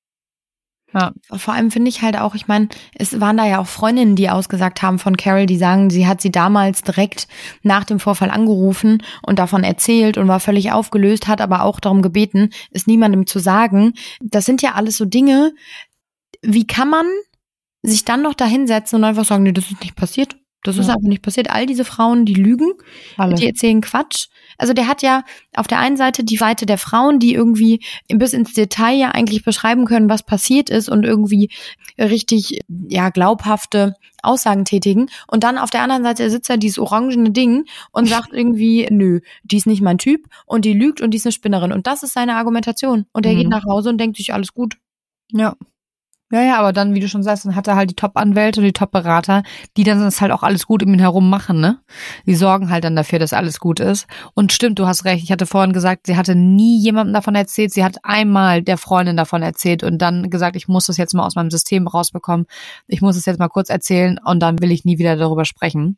Ja. 0.94 1.12
Vor 1.32 1.54
allem 1.54 1.70
finde 1.70 1.90
ich 1.90 2.02
halt 2.02 2.18
auch, 2.18 2.34
ich 2.34 2.48
meine, 2.48 2.70
es 2.96 3.20
waren 3.20 3.38
da 3.38 3.46
ja 3.46 3.60
auch 3.60 3.68
Freundinnen, 3.68 4.16
die 4.16 4.30
ausgesagt 4.30 4.82
haben 4.82 4.98
von 4.98 5.18
Carol, 5.18 5.46
die 5.46 5.58
sagen, 5.58 5.90
sie 5.90 6.08
hat 6.08 6.20
sie 6.20 6.32
damals 6.32 6.82
direkt 6.82 7.28
nach 7.62 7.84
dem 7.84 8.00
Vorfall 8.00 8.32
angerufen 8.32 9.04
und 9.22 9.38
davon 9.38 9.64
erzählt 9.64 10.18
und 10.18 10.28
war 10.28 10.40
völlig 10.40 10.72
aufgelöst, 10.72 11.28
hat 11.28 11.42
aber 11.42 11.64
auch 11.64 11.80
darum 11.80 12.02
gebeten, 12.02 12.50
es 12.72 12.88
niemandem 12.88 13.28
zu 13.28 13.40
sagen. 13.40 13.94
Das 14.20 14.46
sind 14.46 14.62
ja 14.62 14.74
alles 14.74 14.98
so 14.98 15.06
Dinge. 15.06 15.54
Wie 16.42 16.66
kann 16.66 16.90
man 16.90 17.06
sich 17.84 18.04
dann 18.04 18.22
noch 18.22 18.34
da 18.34 18.46
hinsetzen 18.46 18.98
und 18.98 19.04
einfach 19.06 19.26
sagen, 19.26 19.44
nee, 19.44 19.52
das 19.52 19.72
ist 19.72 19.82
nicht 19.82 19.96
passiert. 19.96 20.38
Das 20.64 20.78
ist 20.78 20.90
einfach 20.90 21.08
nicht 21.08 21.22
passiert. 21.22 21.50
All 21.50 21.66
diese 21.66 21.86
Frauen, 21.86 22.26
die 22.26 22.34
lügen, 22.34 22.74
Alle. 23.18 23.36
die 23.36 23.48
erzählen 23.48 23.80
Quatsch. 23.80 24.28
Also 24.58 24.74
der 24.74 24.88
hat 24.88 25.02
ja 25.02 25.24
auf 25.56 25.68
der 25.68 25.80
einen 25.80 25.96
Seite 25.96 26.26
die 26.26 26.36
Seite 26.36 26.66
der 26.66 26.78
Frauen, 26.78 27.20
die 27.20 27.34
irgendwie 27.34 27.82
bis 28.10 28.34
ins 28.34 28.54
Detail 28.54 28.98
ja 28.98 29.12
eigentlich 29.12 29.46
beschreiben 29.46 29.86
können, 29.86 30.10
was 30.10 30.24
passiert 30.24 30.70
ist 30.70 30.90
und 30.90 31.06
irgendwie 31.06 31.50
richtig, 31.98 32.60
ja, 32.68 33.10
glaubhafte 33.10 33.94
Aussagen 34.22 34.66
tätigen. 34.66 35.10
Und 35.28 35.46
dann 35.46 35.58
auf 35.58 35.70
der 35.70 35.82
anderen 35.82 36.04
Seite 36.04 36.30
sitzt 36.30 36.50
er 36.50 36.58
dieses 36.58 36.78
orangene 36.78 37.32
Ding 37.32 37.66
und 37.92 38.06
sagt 38.10 38.34
irgendwie, 38.34 38.86
nö, 38.92 39.22
die 39.44 39.58
ist 39.58 39.68
nicht 39.68 39.82
mein 39.82 39.98
Typ 39.98 40.28
und 40.46 40.66
die 40.66 40.74
lügt 40.74 41.00
und 41.00 41.12
die 41.12 41.18
ist 41.18 41.26
eine 41.26 41.32
Spinnerin. 41.32 41.72
Und 41.72 41.88
das 41.88 42.04
ist 42.04 42.14
seine 42.14 42.36
Argumentation. 42.36 43.06
Und 43.14 43.26
er 43.26 43.32
mhm. 43.32 43.38
geht 43.38 43.50
nach 43.50 43.64
Hause 43.64 43.90
und 43.90 43.98
denkt 43.98 44.18
sich, 44.18 44.34
alles 44.34 44.54
gut. 44.54 44.76
Ja. 45.32 45.56
Ja, 46.32 46.42
ja, 46.44 46.60
aber 46.60 46.74
dann, 46.74 46.94
wie 46.94 47.00
du 47.00 47.08
schon 47.08 47.24
sagst, 47.24 47.46
dann 47.46 47.56
hat 47.56 47.68
er 47.68 47.76
halt 47.76 47.90
die 47.90 47.96
Top-Anwälte 47.96 48.60
und 48.60 48.66
die 48.66 48.72
Top-Berater, 48.72 49.42
die 49.76 49.84
dann 49.84 50.00
das 50.00 50.22
halt 50.22 50.32
auch 50.32 50.44
alles 50.44 50.68
gut 50.68 50.84
um 50.84 50.94
ihn 50.94 51.00
herum 51.00 51.28
machen, 51.28 51.60
ne? 51.60 51.80
Die 52.28 52.36
sorgen 52.36 52.70
halt 52.70 52.84
dann 52.84 52.96
dafür, 52.96 53.18
dass 53.18 53.34
alles 53.34 53.60
gut 53.60 53.80
ist. 53.80 54.06
Und 54.36 54.54
stimmt, 54.54 54.78
du 54.78 54.86
hast 54.86 55.06
recht. 55.06 55.24
Ich 55.24 55.32
hatte 55.32 55.48
vorhin 55.48 55.74
gesagt, 55.74 56.06
sie 56.06 56.18
hatte 56.18 56.36
nie 56.36 56.80
jemandem 56.80 57.16
davon 57.16 57.34
erzählt. 57.34 57.74
Sie 57.74 57.84
hat 57.84 57.98
einmal 58.04 58.62
der 58.62 58.78
Freundin 58.78 59.18
davon 59.18 59.42
erzählt 59.42 59.82
und 59.82 59.98
dann 59.98 60.30
gesagt, 60.30 60.56
ich 60.56 60.68
muss 60.68 60.86
das 60.86 60.98
jetzt 60.98 61.16
mal 61.16 61.26
aus 61.26 61.34
meinem 61.36 61.50
System 61.50 61.88
rausbekommen. 61.88 62.46
Ich 62.88 63.02
muss 63.02 63.18
es 63.18 63.26
jetzt 63.26 63.40
mal 63.40 63.48
kurz 63.48 63.70
erzählen 63.70 64.20
und 64.24 64.40
dann 64.40 64.62
will 64.62 64.72
ich 64.72 64.86
nie 64.86 65.00
wieder 65.00 65.16
darüber 65.16 65.46
sprechen. 65.46 65.98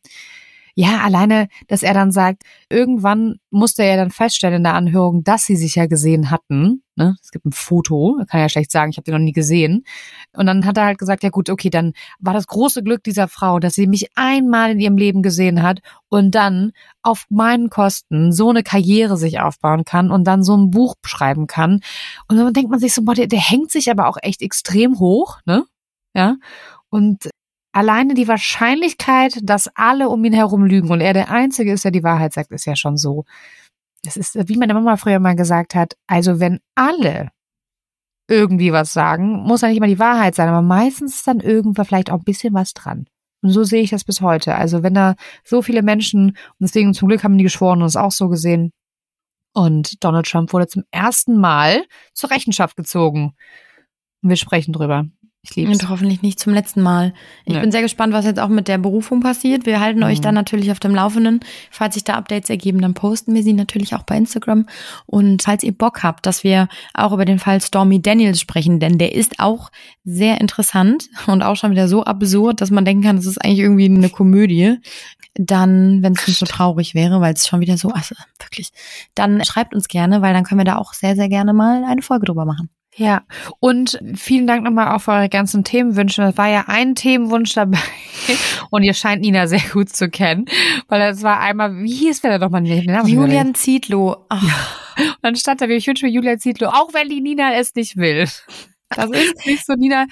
Ja, 0.76 1.01
alleine, 1.01 1.47
dass 1.67 1.84
er 1.84 1.93
dann 1.93 2.11
sagt, 2.11 2.43
irgendwann 2.69 3.36
musste 3.49 3.84
er 3.84 3.97
dann 3.97 4.11
feststellen 4.11 4.57
in 4.57 4.63
der 4.63 4.74
Anhörung, 4.74 5.24
dass 5.24 5.45
sie 5.45 5.55
sich 5.55 5.76
ja 5.76 5.86
gesehen 5.86 6.32
hatten. 6.32 6.84
Ne? 6.95 7.15
Es 7.22 7.32
gibt 7.32 7.45
ein 7.45 7.51
Foto, 7.51 8.19
kann 8.28 8.39
ja 8.39 8.49
schlecht 8.49 8.72
sagen, 8.72 8.91
ich 8.91 8.97
habe 8.97 9.03
den 9.03 9.13
noch 9.13 9.19
nie 9.19 9.34
gesehen. 9.34 9.84
Und 10.34 10.45
dann 10.45 10.65
hat 10.65 10.78
er 10.78 10.86
halt 10.86 10.97
gesagt, 10.97 11.24
ja 11.24 11.30
gut, 11.30 11.49
okay, 11.49 11.69
dann 11.69 11.93
war 12.19 12.34
das 12.34 12.47
große 12.47 12.84
Glück 12.84 13.03
dieser 13.03 13.28
Frau, 13.28 13.59
dass 13.59 13.76
sie 13.76 13.88
mich 13.88 14.07
einmal 14.15 14.72
in 14.72 14.80
ihrem 14.80 14.97
Leben 14.97 15.22
gesehen 15.22 15.61
hat 15.63 15.80
und 16.09 16.36
dann 16.36 16.72
auf 17.01 17.26
meinen 17.30 17.69
Kosten 17.69 18.32
so 18.32 18.49
eine 18.49 18.63
Karriere 18.63 19.17
sich 19.17 19.39
aufbauen 19.39 19.84
kann 19.84 20.11
und 20.11 20.26
dann 20.26 20.43
so 20.43 20.55
ein 20.55 20.72
Buch 20.72 20.95
schreiben 21.05 21.47
kann. 21.47 21.82
Und 22.28 22.38
dann 22.38 22.53
denkt 22.53 22.72
man 22.72 22.80
sich 22.80 22.93
so, 22.93 23.03
boah, 23.03 23.15
der, 23.15 23.28
der 23.28 23.39
hängt 23.39 23.72
sich 23.72 23.89
aber 23.91 24.07
auch 24.07 24.17
echt 24.22 24.41
extrem 24.41 24.99
hoch, 24.99 25.39
ne? 25.45 25.65
Ja. 26.13 26.36
Und 26.89 27.30
alleine 27.72 28.13
die 28.13 28.28
Wahrscheinlichkeit, 28.28 29.39
dass 29.43 29.69
alle 29.76 30.09
um 30.09 30.24
ihn 30.26 30.34
herum 30.34 30.65
lügen 30.65 30.91
und 30.91 31.01
er 31.01 31.13
der 31.13 31.30
Einzige 31.32 31.72
ist, 31.74 31.84
der 31.84 31.91
die 31.91 32.03
Wahrheit 32.03 32.34
sagt, 32.34 32.51
ist 32.51 32.65
ja 32.65 32.76
schon 32.76 32.97
so. 32.97 33.26
Es 34.05 34.17
ist, 34.17 34.38
wie 34.49 34.57
meine 34.57 34.74
Mama 34.74 34.97
früher 34.97 35.19
mal 35.19 35.36
gesagt 35.36 35.76
hat, 35.76 35.95
also 36.07 36.39
wenn 36.39 36.59
alle 36.76 37.30
irgendwie 38.28 38.72
was 38.72 38.93
sagen, 38.93 39.43
muss 39.43 39.61
ja 39.61 39.67
nicht 39.67 39.80
mal 39.80 39.88
die 39.88 39.99
Wahrheit 39.99 40.36
sein, 40.36 40.47
aber 40.47 40.61
meistens 40.61 41.15
ist 41.15 41.28
dann 41.28 41.39
irgendwo 41.39 41.84
vielleicht 41.84 42.09
auch 42.09 42.19
ein 42.19 42.24
bisschen 42.24 42.53
was 42.53 42.74
dran. 42.74 43.05
Und 43.41 43.49
so 43.49 43.63
sehe 43.63 43.82
ich 43.82 43.89
das 43.89 44.03
bis 44.03 44.22
heute. 44.22 44.55
Also 44.55 44.84
wenn 44.84 44.93
da 44.93 45.15
so 45.43 45.61
viele 45.61 45.82
Menschen, 45.82 46.30
und 46.30 46.57
deswegen 46.59 46.93
zum 46.93 47.07
Glück 47.07 47.24
haben 47.24 47.38
die 47.38 47.43
geschworen 47.43 47.82
und 47.82 47.88
es 47.88 47.95
auch 47.95 48.11
so 48.11 48.30
gesehen, 48.30 48.72
und 49.53 50.03
Donald 50.03 50.28
Trump 50.28 50.53
wurde 50.53 50.67
zum 50.67 50.84
ersten 50.91 51.38
Mal 51.38 51.86
zur 52.13 52.32
Rechenschaft 52.32 52.78
gezogen. 52.78 53.34
Und 54.22 54.30
wir 54.30 54.38
sprechen 54.38 54.72
drüber. 54.72 55.07
Ich 55.43 55.55
liebe 55.55 55.71
Und 55.71 55.89
hoffentlich 55.89 56.21
nicht 56.21 56.39
zum 56.39 56.53
letzten 56.53 56.81
Mal. 56.81 57.15
Ich 57.45 57.55
ja. 57.55 57.61
bin 57.61 57.71
sehr 57.71 57.81
gespannt, 57.81 58.13
was 58.13 58.25
jetzt 58.25 58.39
auch 58.39 58.47
mit 58.47 58.67
der 58.67 58.77
Berufung 58.77 59.21
passiert. 59.21 59.65
Wir 59.65 59.79
halten 59.79 60.01
mhm. 60.01 60.05
euch 60.05 60.21
dann 60.21 60.35
natürlich 60.35 60.71
auf 60.71 60.79
dem 60.79 60.93
Laufenden. 60.93 61.39
Falls 61.71 61.95
sich 61.95 62.03
da 62.03 62.13
Updates 62.13 62.51
ergeben, 62.51 62.79
dann 62.79 62.93
posten 62.93 63.33
wir 63.33 63.41
sie 63.41 63.53
natürlich 63.53 63.95
auch 63.95 64.03
bei 64.03 64.17
Instagram. 64.17 64.67
Und 65.07 65.41
falls 65.41 65.63
ihr 65.63 65.75
Bock 65.75 66.03
habt, 66.03 66.27
dass 66.27 66.43
wir 66.43 66.67
auch 66.93 67.11
über 67.11 67.25
den 67.25 67.39
Fall 67.39 67.59
Stormy 67.59 67.99
Daniels 67.99 68.39
sprechen, 68.39 68.79
denn 68.79 68.99
der 68.99 69.15
ist 69.15 69.39
auch 69.39 69.71
sehr 70.03 70.39
interessant 70.39 71.09
und 71.25 71.41
auch 71.41 71.55
schon 71.55 71.71
wieder 71.71 71.87
so 71.87 72.03
absurd, 72.03 72.61
dass 72.61 72.69
man 72.69 72.85
denken 72.85 73.03
kann, 73.03 73.15
das 73.15 73.25
ist 73.25 73.43
eigentlich 73.43 73.61
irgendwie 73.61 73.85
eine 73.85 74.09
Komödie. 74.09 74.77
Dann, 75.33 76.03
wenn 76.03 76.13
es 76.13 76.27
nicht 76.27 76.37
so 76.37 76.45
traurig 76.45 76.93
wäre, 76.93 77.19
weil 77.19 77.33
es 77.33 77.47
schon 77.47 77.61
wieder 77.61 77.77
so, 77.77 77.89
also 77.89 78.13
wirklich, 78.39 78.69
dann 79.15 79.43
schreibt 79.43 79.73
uns 79.73 79.87
gerne, 79.87 80.21
weil 80.21 80.33
dann 80.33 80.43
können 80.43 80.59
wir 80.59 80.65
da 80.65 80.75
auch 80.75 80.93
sehr, 80.93 81.15
sehr 81.15 81.29
gerne 81.29 81.53
mal 81.53 81.83
eine 81.83 82.03
Folge 82.03 82.27
drüber 82.27 82.45
machen. 82.45 82.69
Ja, 82.95 83.23
und 83.59 83.99
vielen 84.15 84.47
Dank 84.47 84.63
nochmal 84.63 84.93
auch 84.93 85.01
für 85.01 85.11
eure 85.11 85.29
ganzen 85.29 85.63
Themenwünsche. 85.63 86.21
Das 86.21 86.37
war 86.37 86.49
ja 86.49 86.65
ein 86.67 86.93
Themenwunsch 86.95 87.53
dabei 87.53 87.79
und 88.69 88.83
ihr 88.83 88.93
scheint 88.93 89.21
Nina 89.21 89.47
sehr 89.47 89.61
gut 89.71 89.89
zu 89.89 90.09
kennen, 90.09 90.45
weil 90.89 90.99
das 90.99 91.23
war 91.23 91.39
einmal, 91.39 91.83
wie 91.83 91.93
hieß 91.93 92.21
der 92.21 92.31
da 92.31 92.37
doch 92.39 92.51
mal? 92.51 92.65
Julian 93.07 93.55
Zietlow. 93.55 94.27
Ja. 94.29 94.37
Und 94.97 95.17
dann 95.21 95.35
stand 95.37 95.61
da, 95.61 95.67
ich 95.67 95.87
wünsche 95.87 96.05
mir 96.05 96.11
Julian 96.11 96.39
Zietlow, 96.39 96.67
auch 96.67 96.93
wenn 96.93 97.07
die 97.07 97.21
Nina 97.21 97.53
es 97.53 97.73
nicht 97.75 97.95
will. 97.95 98.27
Das 98.95 99.09
ist 99.09 99.45
nicht 99.45 99.65
so, 99.65 99.73
Nina. 99.73 100.05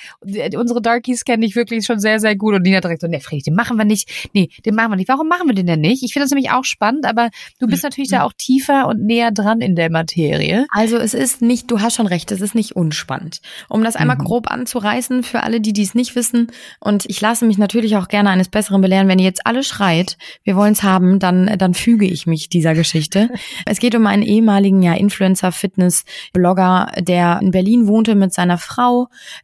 Unsere 0.56 0.82
Darkies 0.82 1.26
kenne 1.26 1.46
ich 1.46 1.56
wirklich 1.56 1.86
schon 1.86 2.00
sehr, 2.00 2.20
sehr 2.20 2.36
gut. 2.36 2.56
Und 2.56 2.64
Nina 2.64 2.82
direkt 2.82 3.02
so, 3.02 3.08
nee, 3.08 3.20
Friedrich, 3.20 3.44
den 3.44 3.56
machen 3.56 3.78
wir 3.78 3.86
nicht. 3.86 4.30
Nee, 4.34 4.50
den 4.66 4.76
machen 4.76 4.92
wir 4.92 4.96
nicht. 4.96 5.10
Warum 5.10 5.28
machen 5.28 5.48
wir 5.48 5.56
den 5.56 5.68
denn 5.68 5.82
nicht? 5.82 6.04
Ich 6.04 6.14
finde 6.14 6.26
das 6.26 6.32
nämlich 6.32 6.52
auch 6.52 6.64
spannend, 6.64 7.06
aber 7.06 7.30
du 7.60 7.68
bist 7.68 7.84
natürlich 7.84 8.10
da 8.10 8.24
auch 8.24 8.34
tiefer 8.38 8.88
und 8.88 9.04
näher 9.04 9.32
dran 9.32 9.62
in 9.62 9.76
der 9.76 9.90
Materie. 9.90 10.66
Also 10.72 10.98
es 10.98 11.14
ist 11.14 11.42
nicht, 11.42 11.70
du 11.72 11.82
hast 11.82 11.96
schon 11.96 12.08
recht, 12.08 12.32
es 12.32 12.42
ist 12.42 12.56
nicht 12.56 12.76
unspannend. 12.76 13.42
Um 13.68 13.84
das 13.84 13.96
einmal 13.96 14.18
mhm. 14.18 14.24
grob 14.24 14.52
anzureißen 14.52 15.24
für 15.24 15.44
alle, 15.44 15.62
die 15.62 15.74
dies 15.74 15.96
nicht 15.96 16.16
wissen. 16.16 16.52
Und 16.80 17.06
ich 17.08 17.20
lasse 17.22 17.46
mich 17.46 17.58
natürlich 17.58 17.98
auch 17.98 18.08
gerne 18.08 18.30
eines 18.30 18.50
Besseren 18.50 18.82
belehren. 18.82 19.08
Wenn 19.08 19.20
ihr 19.20 19.26
jetzt 19.26 19.46
alle 19.46 19.64
schreit, 19.64 20.18
wir 20.44 20.56
wollen 20.56 20.74
es 20.74 20.84
haben, 20.84 21.20
dann, 21.20 21.58
dann 21.58 21.74
füge 21.74 22.06
ich 22.06 22.28
mich 22.28 22.50
dieser 22.50 22.74
Geschichte. 22.74 23.30
es 23.66 23.80
geht 23.80 23.96
um 23.96 24.08
einen 24.08 24.24
ehemaligen 24.24 24.82
ja, 24.82 24.94
Influencer-Fitness-Blogger, 24.94 26.92
der 27.00 27.40
in 27.42 27.52
Berlin 27.52 27.88
wohnte 27.88 28.16
mit 28.16 28.34
seiner 28.34 28.58
Frau, 28.58 28.69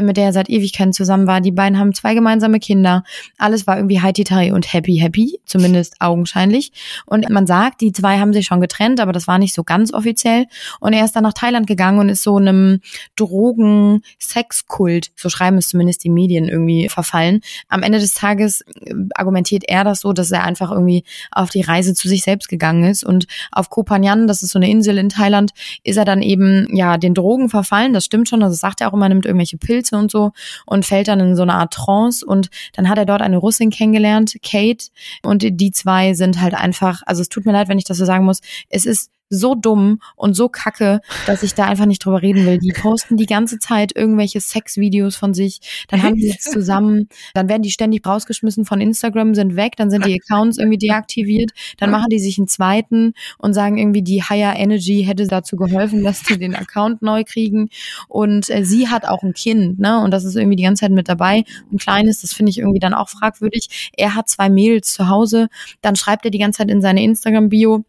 mit 0.01 0.17
der 0.17 0.25
er 0.25 0.33
seit 0.33 0.49
Ewigkeiten 0.49 0.93
zusammen 0.93 1.27
war. 1.27 1.41
Die 1.41 1.51
beiden 1.51 1.79
haben 1.79 1.93
zwei 1.93 2.13
gemeinsame 2.13 2.59
Kinder. 2.59 3.03
Alles 3.37 3.67
war 3.67 3.77
irgendwie 3.77 4.01
heititari 4.01 4.51
und 4.51 4.71
happy, 4.73 4.97
happy, 4.97 5.39
zumindest 5.45 5.95
augenscheinlich. 5.99 6.71
Und 7.05 7.29
man 7.29 7.47
sagt, 7.47 7.81
die 7.81 7.91
zwei 7.91 8.19
haben 8.19 8.33
sich 8.33 8.45
schon 8.45 8.61
getrennt, 8.61 8.99
aber 8.99 9.11
das 9.11 9.27
war 9.27 9.37
nicht 9.37 9.53
so 9.53 9.63
ganz 9.63 9.93
offiziell. 9.93 10.45
Und 10.79 10.93
er 10.93 11.05
ist 11.05 11.15
dann 11.15 11.23
nach 11.23 11.33
Thailand 11.33 11.67
gegangen 11.67 11.99
und 11.99 12.09
ist 12.09 12.23
so 12.23 12.37
einem 12.37 12.81
Drogen-Sexkult, 13.15 15.11
so 15.15 15.29
schreiben 15.29 15.57
es 15.57 15.69
zumindest 15.69 16.03
die 16.03 16.09
Medien 16.09 16.47
irgendwie 16.47 16.89
verfallen. 16.89 17.41
Am 17.69 17.83
Ende 17.83 17.99
des 17.99 18.13
Tages 18.13 18.61
äh, 18.61 18.93
argumentiert 19.15 19.63
er 19.67 19.83
das 19.83 20.01
so, 20.01 20.13
dass 20.13 20.31
er 20.31 20.43
einfach 20.43 20.71
irgendwie 20.71 21.03
auf 21.31 21.49
die 21.49 21.61
Reise 21.61 21.93
zu 21.93 22.07
sich 22.07 22.23
selbst 22.23 22.49
gegangen 22.49 22.83
ist 22.83 23.03
und 23.03 23.27
auf 23.51 23.69
Koh 23.69 23.83
Phangan, 23.83 24.27
das 24.27 24.43
ist 24.43 24.51
so 24.51 24.59
eine 24.59 24.69
Insel 24.69 24.97
in 24.97 25.09
Thailand, 25.09 25.51
ist 25.83 25.97
er 25.97 26.05
dann 26.05 26.21
eben 26.21 26.67
ja 26.75 26.97
den 26.97 27.13
Drogen 27.13 27.49
verfallen. 27.49 27.93
Das 27.93 28.05
stimmt 28.05 28.29
schon, 28.29 28.39
das 28.39 28.57
sagt 28.59 28.81
er 28.81 28.89
auch 28.89 28.93
immer 28.93 29.05
nimmt 29.15 29.25
irgendwelche 29.25 29.57
Pilze 29.57 29.97
und 29.97 30.11
so 30.11 30.31
und 30.65 30.85
fällt 30.85 31.07
dann 31.07 31.19
in 31.19 31.35
so 31.35 31.41
eine 31.41 31.55
Art 31.55 31.73
Trance. 31.73 32.25
Und 32.25 32.49
dann 32.73 32.89
hat 32.89 32.97
er 32.97 33.05
dort 33.05 33.21
eine 33.21 33.37
Russin 33.37 33.71
kennengelernt, 33.71 34.35
Kate, 34.43 34.85
und 35.23 35.43
die 35.43 35.71
zwei 35.71 36.13
sind 36.13 36.41
halt 36.41 36.53
einfach, 36.53 37.01
also 37.05 37.21
es 37.21 37.29
tut 37.29 37.45
mir 37.45 37.51
leid, 37.51 37.67
wenn 37.69 37.77
ich 37.77 37.85
das 37.85 37.97
so 37.97 38.05
sagen 38.05 38.25
muss, 38.25 38.41
es 38.69 38.85
ist 38.85 39.09
so 39.29 39.55
dumm 39.55 39.99
und 40.15 40.35
so 40.35 40.49
kacke, 40.49 41.01
dass 41.25 41.43
ich 41.43 41.53
da 41.55 41.65
einfach 41.65 41.85
nicht 41.85 42.05
drüber 42.05 42.21
reden 42.21 42.45
will. 42.45 42.59
Die 42.59 42.71
posten 42.71 43.17
die 43.17 43.25
ganze 43.25 43.59
Zeit 43.59 43.95
irgendwelche 43.95 44.39
Sexvideos 44.39 45.15
von 45.15 45.33
sich, 45.33 45.85
dann 45.87 46.03
haben 46.03 46.15
die 46.15 46.27
jetzt 46.27 46.51
zusammen, 46.51 47.09
dann 47.33 47.49
werden 47.49 47.63
die 47.63 47.71
ständig 47.71 48.05
rausgeschmissen 48.05 48.65
von 48.65 48.81
Instagram, 48.81 49.33
sind 49.33 49.55
weg, 49.55 49.73
dann 49.77 49.89
sind 49.89 50.05
die 50.05 50.19
Accounts 50.21 50.57
irgendwie 50.57 50.77
deaktiviert, 50.77 51.51
dann 51.77 51.91
machen 51.91 52.09
die 52.09 52.19
sich 52.19 52.37
einen 52.37 52.47
zweiten 52.47 53.13
und 53.37 53.53
sagen 53.53 53.77
irgendwie, 53.77 54.03
die 54.03 54.23
Higher 54.23 54.55
Energy 54.55 55.03
hätte 55.03 55.27
dazu 55.27 55.55
geholfen, 55.55 56.03
dass 56.03 56.23
die 56.23 56.37
den 56.37 56.55
Account 56.55 57.01
neu 57.01 57.23
kriegen. 57.23 57.69
Und 58.07 58.49
äh, 58.49 58.63
sie 58.63 58.89
hat 58.89 59.05
auch 59.05 59.23
ein 59.23 59.33
Kind, 59.33 59.79
ne, 59.79 60.01
und 60.01 60.11
das 60.11 60.23
ist 60.23 60.35
irgendwie 60.35 60.55
die 60.55 60.63
ganze 60.63 60.81
Zeit 60.81 60.91
mit 60.91 61.09
dabei, 61.09 61.43
ein 61.71 61.77
kleines, 61.77 62.21
das 62.21 62.33
finde 62.33 62.51
ich 62.51 62.59
irgendwie 62.59 62.79
dann 62.79 62.93
auch 62.93 63.09
fragwürdig. 63.09 63.91
Er 63.97 64.15
hat 64.15 64.29
zwei 64.29 64.49
Mädels 64.49 64.93
zu 64.93 65.09
Hause, 65.09 65.47
dann 65.81 65.95
schreibt 65.95 66.25
er 66.25 66.31
die 66.31 66.39
ganze 66.39 66.59
Zeit 66.59 66.69
in 66.69 66.81
seine 66.81 67.03
Instagram-Bio, 67.03 67.85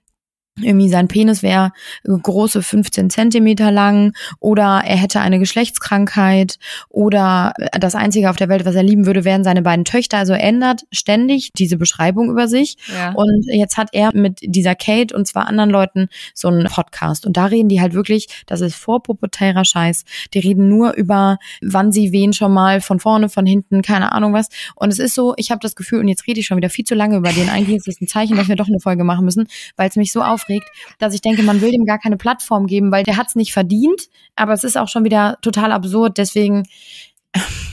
irgendwie 0.61 0.89
sein 0.89 1.09
Penis 1.09 1.43
wäre 1.43 1.73
große 2.05 2.63
15 2.63 3.11
Zentimeter 3.11 3.71
lang 3.71 4.15
oder 4.41 4.83
er 4.85 4.97
hätte 4.97 5.21
eine 5.21 5.39
Geschlechtskrankheit 5.39 6.59
oder 6.89 7.53
das 7.79 7.95
Einzige 7.95 8.31
auf 8.31 8.37
der 8.37 8.49
Welt, 8.49 8.65
was 8.65 8.75
er 8.75 8.83
lieben 8.83 9.07
würde, 9.07 9.25
wären 9.25 9.45
seine 9.45 9.63
beiden 9.63 9.85
Töchter. 9.85 10.19
Also 10.19 10.33
ändert 10.33 10.83
ständig 10.93 11.53
diese 11.55 11.77
Beschreibung 11.77 12.31
über 12.31 12.49
sich. 12.49 12.77
Ja. 12.93 13.13
Und 13.13 13.45
jetzt 13.49 13.77
hat 13.77 13.91
er 13.93 14.15
mit 14.15 14.39
dieser 14.43 14.75
Kate 14.75 15.15
und 15.15 15.27
zwar 15.27 15.47
anderen 15.47 15.71
Leuten 15.71 16.09
so 16.35 16.49
einen 16.49 16.67
Podcast. 16.67 17.27
Und 17.27 17.37
da 17.37 17.47
reden 17.47 17.69
die 17.69 17.81
halt 17.81 17.93
wirklich, 17.93 18.29
das 18.47 18.61
ist 18.63 18.77
vorpubertärer 18.77 19.65
Scheiß. 19.65 20.05
Die 20.33 20.39
reden 20.39 20.69
nur 20.69 20.95
über, 20.95 21.39
wann 21.61 21.93
sie 21.93 22.13
wen 22.13 22.33
schon 22.33 22.53
mal 22.53 22.81
von 22.81 22.99
vorne, 22.99 23.29
von 23.29 23.45
hinten, 23.45 23.83
keine 23.83 24.13
Ahnung 24.13 24.33
was. 24.33 24.49
Und 24.75 24.93
es 24.93 24.99
ist 24.99 25.15
so, 25.15 25.35
ich 25.37 25.51
habe 25.51 25.61
das 25.61 25.77
Gefühl, 25.77 26.01
und 26.01 26.09
jetzt 26.09 26.27
rede 26.27 26.41
ich 26.41 26.47
schon 26.47 26.57
wieder 26.57 26.71
viel 26.71 26.85
zu 26.85 26.95
lange 26.95 27.17
über 27.17 27.31
den. 27.31 27.51
Eigentlich 27.51 27.77
ist 27.77 27.89
es 27.89 28.01
ein 28.01 28.09
Zeichen, 28.09 28.37
dass 28.37 28.49
wir 28.49 28.57
doch 28.57 28.69
eine 28.69 28.81
Folge 28.81 29.05
machen 29.05 29.25
müssen, 29.25 29.49
weil 29.77 29.89
es 29.89 29.97
mich 29.97 30.13
so 30.13 30.23
auf 30.23 30.46
aufregt, 30.47 30.69
dass 30.99 31.15
ich 31.15 31.21
denke, 31.21 31.43
man 31.43 31.61
will 31.61 31.71
dem 31.71 31.85
gar 31.85 31.99
keine 31.99 32.17
Plattform 32.17 32.67
geben, 32.67 32.93
weil 32.93 33.05
der 33.05 33.17
hat 33.17 33.29
es 33.29 33.35
nicht 33.35 33.53
verdient, 33.53 34.09
aber 34.35 34.53
es 34.53 34.65
ist 34.65 34.77
auch 34.77 34.89
schon 34.89 35.05
wieder 35.05 35.39
total 35.43 35.73
absurd. 35.73 36.19
Deswegen 36.19 36.65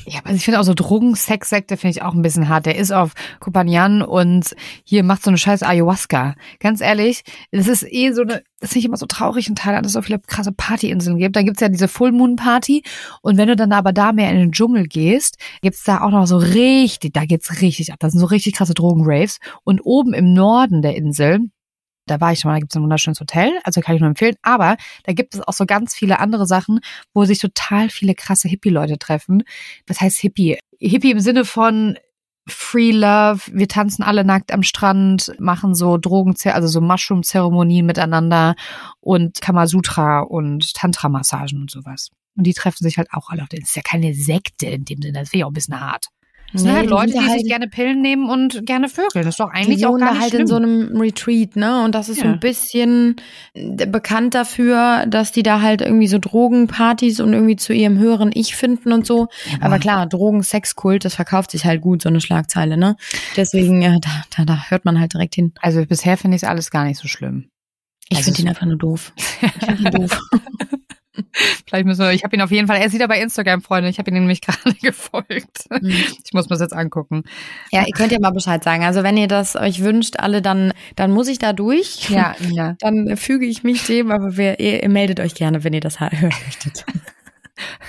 ja, 0.05 0.19
aber 0.19 0.33
ich 0.33 0.43
finde 0.43 0.59
auch 0.59 0.65
so 0.65 0.73
Drogen-Sex-Sekte 0.73 1.77
finde 1.77 1.97
ich 1.97 2.01
auch 2.01 2.13
ein 2.13 2.21
bisschen 2.21 2.49
hart. 2.49 2.65
Der 2.65 2.75
ist 2.75 2.91
auf 2.91 3.13
Kupanian 3.39 4.01
und 4.01 4.55
hier 4.83 5.03
macht 5.03 5.23
so 5.23 5.29
eine 5.29 5.37
scheiß 5.37 5.63
Ayahuasca. 5.63 6.35
Ganz 6.59 6.81
ehrlich, 6.81 7.23
das 7.51 7.69
ist 7.69 7.83
eh 7.89 8.11
so 8.11 8.23
eine, 8.23 8.43
das 8.59 8.71
finde 8.71 8.79
ich 8.79 8.85
immer 8.85 8.97
so 8.97 9.05
traurig 9.05 9.47
in 9.47 9.55
Thailand, 9.55 9.85
dass 9.85 9.91
es 9.91 9.93
so 9.93 10.01
viele 10.01 10.19
krasse 10.19 10.51
Partyinseln 10.51 11.17
gibt. 11.17 11.37
Da 11.37 11.43
gibt's 11.43 11.61
ja 11.61 11.69
diese 11.69 11.87
Full 11.87 12.11
Moon 12.11 12.35
Party 12.35 12.83
und 13.21 13.37
wenn 13.37 13.47
du 13.47 13.55
dann 13.55 13.71
aber 13.71 13.93
da 13.93 14.11
mehr 14.11 14.29
in 14.31 14.37
den 14.37 14.51
Dschungel 14.51 14.87
gehst, 14.87 15.37
gibt's 15.61 15.85
da 15.85 16.01
auch 16.01 16.11
noch 16.11 16.27
so 16.27 16.35
richtig, 16.35 17.13
da 17.13 17.23
geht's 17.23 17.61
richtig 17.61 17.93
ab. 17.93 17.99
Das 18.01 18.11
sind 18.11 18.19
so 18.19 18.25
richtig 18.25 18.55
krasse 18.55 18.73
Drogen-Raves. 18.73 19.39
Und 19.63 19.79
oben 19.85 20.13
im 20.13 20.33
Norden 20.33 20.81
der 20.81 20.97
Insel, 20.97 21.39
da 22.05 22.19
war 22.19 22.31
ich 22.31 22.39
schon 22.39 22.49
mal, 22.49 22.55
da 22.55 22.59
gibt 22.59 22.73
es 22.73 22.75
ein 22.75 22.83
wunderschönes 22.83 23.19
Hotel, 23.19 23.51
also 23.63 23.81
kann 23.81 23.95
ich 23.95 24.01
nur 24.01 24.09
empfehlen. 24.09 24.35
Aber 24.41 24.77
da 25.03 25.13
gibt 25.13 25.35
es 25.35 25.41
auch 25.41 25.53
so 25.53 25.65
ganz 25.65 25.95
viele 25.95 26.19
andere 26.19 26.45
Sachen, 26.45 26.79
wo 27.13 27.25
sich 27.25 27.39
total 27.39 27.89
viele 27.89 28.15
krasse 28.15 28.47
Hippie-Leute 28.47 28.97
treffen. 28.97 29.43
Was 29.87 30.01
heißt 30.01 30.19
Hippie? 30.19 30.59
Hippie 30.79 31.11
im 31.11 31.19
Sinne 31.19 31.45
von 31.45 31.97
Free 32.47 32.91
Love, 32.91 33.41
wir 33.53 33.69
tanzen 33.69 34.03
alle 34.03 34.25
nackt 34.25 34.51
am 34.51 34.63
Strand, 34.63 35.33
machen 35.39 35.75
so 35.75 35.97
Drogen, 35.97 36.35
also 36.43 36.67
so 36.67 36.81
Mushroom-Zeremonien 36.81 37.85
miteinander 37.85 38.55
und 38.99 39.39
Kamasutra 39.39 40.19
und 40.21 40.73
Tantra-Massagen 40.73 41.61
und 41.61 41.71
sowas. 41.71 42.09
Und 42.35 42.45
die 42.45 42.53
treffen 42.53 42.83
sich 42.83 42.97
halt 42.97 43.13
auch 43.13 43.29
alle 43.29 43.43
auf 43.43 43.49
den. 43.49 43.61
Das 43.61 43.69
ist 43.69 43.75
ja 43.75 43.81
keine 43.81 44.13
Sekte 44.13 44.65
in 44.65 44.83
dem 44.83 45.01
Sinne, 45.01 45.19
das 45.19 45.31
wäre 45.31 45.41
ja 45.41 45.45
auch 45.45 45.51
ein 45.51 45.53
bisschen 45.53 45.79
hart. 45.79 46.07
Das 46.53 46.61
sind 46.61 46.71
halt 46.71 46.89
Leute, 46.89 47.13
die 47.13 47.19
halt 47.19 47.39
sich 47.39 47.47
gerne 47.47 47.67
Pillen 47.67 48.01
nehmen 48.01 48.29
und 48.29 48.65
gerne 48.65 48.87
vögeln. 48.87 49.25
Das 49.25 49.33
ist 49.33 49.39
doch 49.39 49.49
eigentlich 49.49 49.79
die 49.79 49.85
auch 49.87 49.97
gar 49.97 50.11
nicht 50.11 50.21
halt 50.21 50.29
schlimm. 50.29 50.41
in 50.41 50.47
so 50.47 50.55
einem 50.55 51.01
Retreat, 51.01 51.55
ne? 51.55 51.83
Und 51.83 51.95
das 51.95 52.09
ist 52.09 52.17
ja. 52.17 52.25
so 52.25 52.29
ein 52.29 52.39
bisschen 52.39 53.15
bekannt 53.53 54.35
dafür, 54.35 55.05
dass 55.07 55.31
die 55.31 55.41
da 55.41 55.61
halt 55.61 55.81
irgendwie 55.81 56.07
so 56.07 56.19
Drogenpartys 56.19 57.19
und 57.19 57.33
irgendwie 57.33 57.55
zu 57.55 57.73
ihrem 57.73 57.97
höheren 57.97 58.31
Ich 58.33 58.55
finden 58.55 58.93
und 58.93 59.07
so. 59.07 59.27
Ja. 59.51 59.57
Aber 59.61 59.79
klar, 59.79 60.05
Drogen, 60.07 60.43
Sexkult, 60.43 61.05
das 61.05 61.15
verkauft 61.15 61.51
sich 61.51 61.65
halt 61.65 61.81
gut, 61.81 62.03
so 62.03 62.09
eine 62.09 62.21
Schlagzeile, 62.21 62.77
ne? 62.77 62.95
Deswegen, 63.35 63.81
ja, 63.81 63.97
da, 63.99 64.09
da, 64.37 64.45
da 64.45 64.69
hört 64.69 64.85
man 64.85 64.99
halt 64.99 65.13
direkt 65.13 65.33
hin. 65.33 65.53
Also 65.59 65.83
bisher 65.85 66.17
finde 66.17 66.35
ich 66.35 66.43
es 66.43 66.47
alles 66.49 66.69
gar 66.69 66.85
nicht 66.85 66.99
so 66.99 67.07
schlimm. 67.07 67.49
Ich 68.09 68.17
also 68.17 68.25
finde 68.25 68.43
ihn 68.43 68.49
einfach 68.49 68.67
nur 68.67 68.77
doof. 68.77 69.11
Ich 69.41 69.65
finde 69.65 69.83
ihn 69.83 69.91
doof. 70.07 70.19
Vielleicht 71.67 71.85
müssen 71.85 72.01
wir, 72.01 72.11
ich 72.11 72.23
habe 72.23 72.35
ihn 72.35 72.41
auf 72.41 72.51
jeden 72.51 72.67
Fall, 72.67 72.77
er 72.77 72.85
ist 72.85 72.93
wieder 72.93 73.07
bei 73.07 73.21
Instagram, 73.21 73.61
Freunde. 73.61 73.89
Ich 73.89 73.99
habe 73.99 74.09
ihn 74.09 74.15
nämlich 74.15 74.41
gerade 74.41 74.75
gefolgt. 74.81 75.65
Mhm. 75.69 75.89
Ich 75.89 76.33
muss 76.33 76.49
mir 76.49 76.55
das 76.55 76.61
jetzt 76.61 76.73
angucken. 76.73 77.23
Ja, 77.71 77.83
ihr 77.85 77.93
könnt 77.93 78.11
ja 78.11 78.19
mal 78.19 78.31
Bescheid 78.31 78.63
sagen. 78.63 78.83
Also 78.83 79.03
wenn 79.03 79.17
ihr 79.17 79.27
das 79.27 79.55
euch 79.55 79.83
wünscht, 79.83 80.17
alle, 80.19 80.41
dann, 80.41 80.73
dann 80.95 81.11
muss 81.11 81.27
ich 81.27 81.39
da 81.39 81.53
durch. 81.53 82.09
Ja, 82.09 82.35
ja. 82.51 82.75
Dann 82.79 83.17
füge 83.17 83.45
ich 83.45 83.63
mich 83.63 83.85
dem, 83.85 84.11
aber 84.11 84.37
wir, 84.37 84.59
ihr, 84.59 84.83
ihr 84.83 84.89
meldet 84.89 85.19
euch 85.19 85.35
gerne, 85.35 85.63
wenn 85.63 85.73
ihr 85.73 85.81
das 85.81 85.99
hören 85.99 86.33
möchtet. 86.45 86.85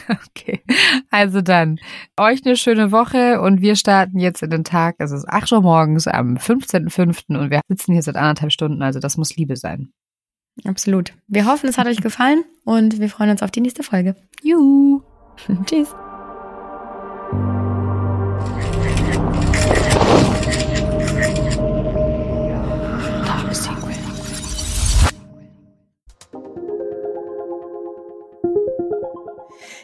Okay, 0.08 0.62
also 1.10 1.40
dann 1.40 1.78
euch 2.18 2.44
eine 2.44 2.56
schöne 2.56 2.92
Woche 2.92 3.40
und 3.40 3.62
wir 3.62 3.76
starten 3.76 4.18
jetzt 4.18 4.42
in 4.42 4.50
den 4.50 4.62
Tag. 4.62 4.96
Es 4.98 5.10
ist 5.10 5.26
8 5.26 5.52
Uhr 5.52 5.62
morgens 5.62 6.06
am 6.06 6.36
15.05. 6.36 7.38
und 7.38 7.50
wir 7.50 7.62
sitzen 7.68 7.94
hier 7.94 8.02
seit 8.02 8.16
anderthalb 8.16 8.52
Stunden, 8.52 8.82
also 8.82 9.00
das 9.00 9.16
muss 9.16 9.34
Liebe 9.36 9.56
sein. 9.56 9.90
Absolut. 10.64 11.12
Wir 11.26 11.46
hoffen, 11.46 11.68
es 11.68 11.78
hat 11.78 11.86
euch 11.86 12.00
gefallen 12.00 12.44
und 12.64 13.00
wir 13.00 13.08
freuen 13.08 13.30
uns 13.30 13.42
auf 13.42 13.50
die 13.50 13.60
nächste 13.60 13.82
Folge. 13.82 14.14
Juhu. 14.42 15.02
Tschüss. 15.66 15.88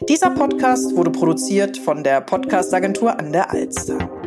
Dieser 0.09 0.31
Podcast 0.31 0.95
wurde 0.95 1.11
produziert 1.11 1.77
von 1.77 2.03
der 2.03 2.21
Podcastagentur 2.21 3.17
an 3.17 3.31
der 3.31 3.51
Alster. 3.51 4.20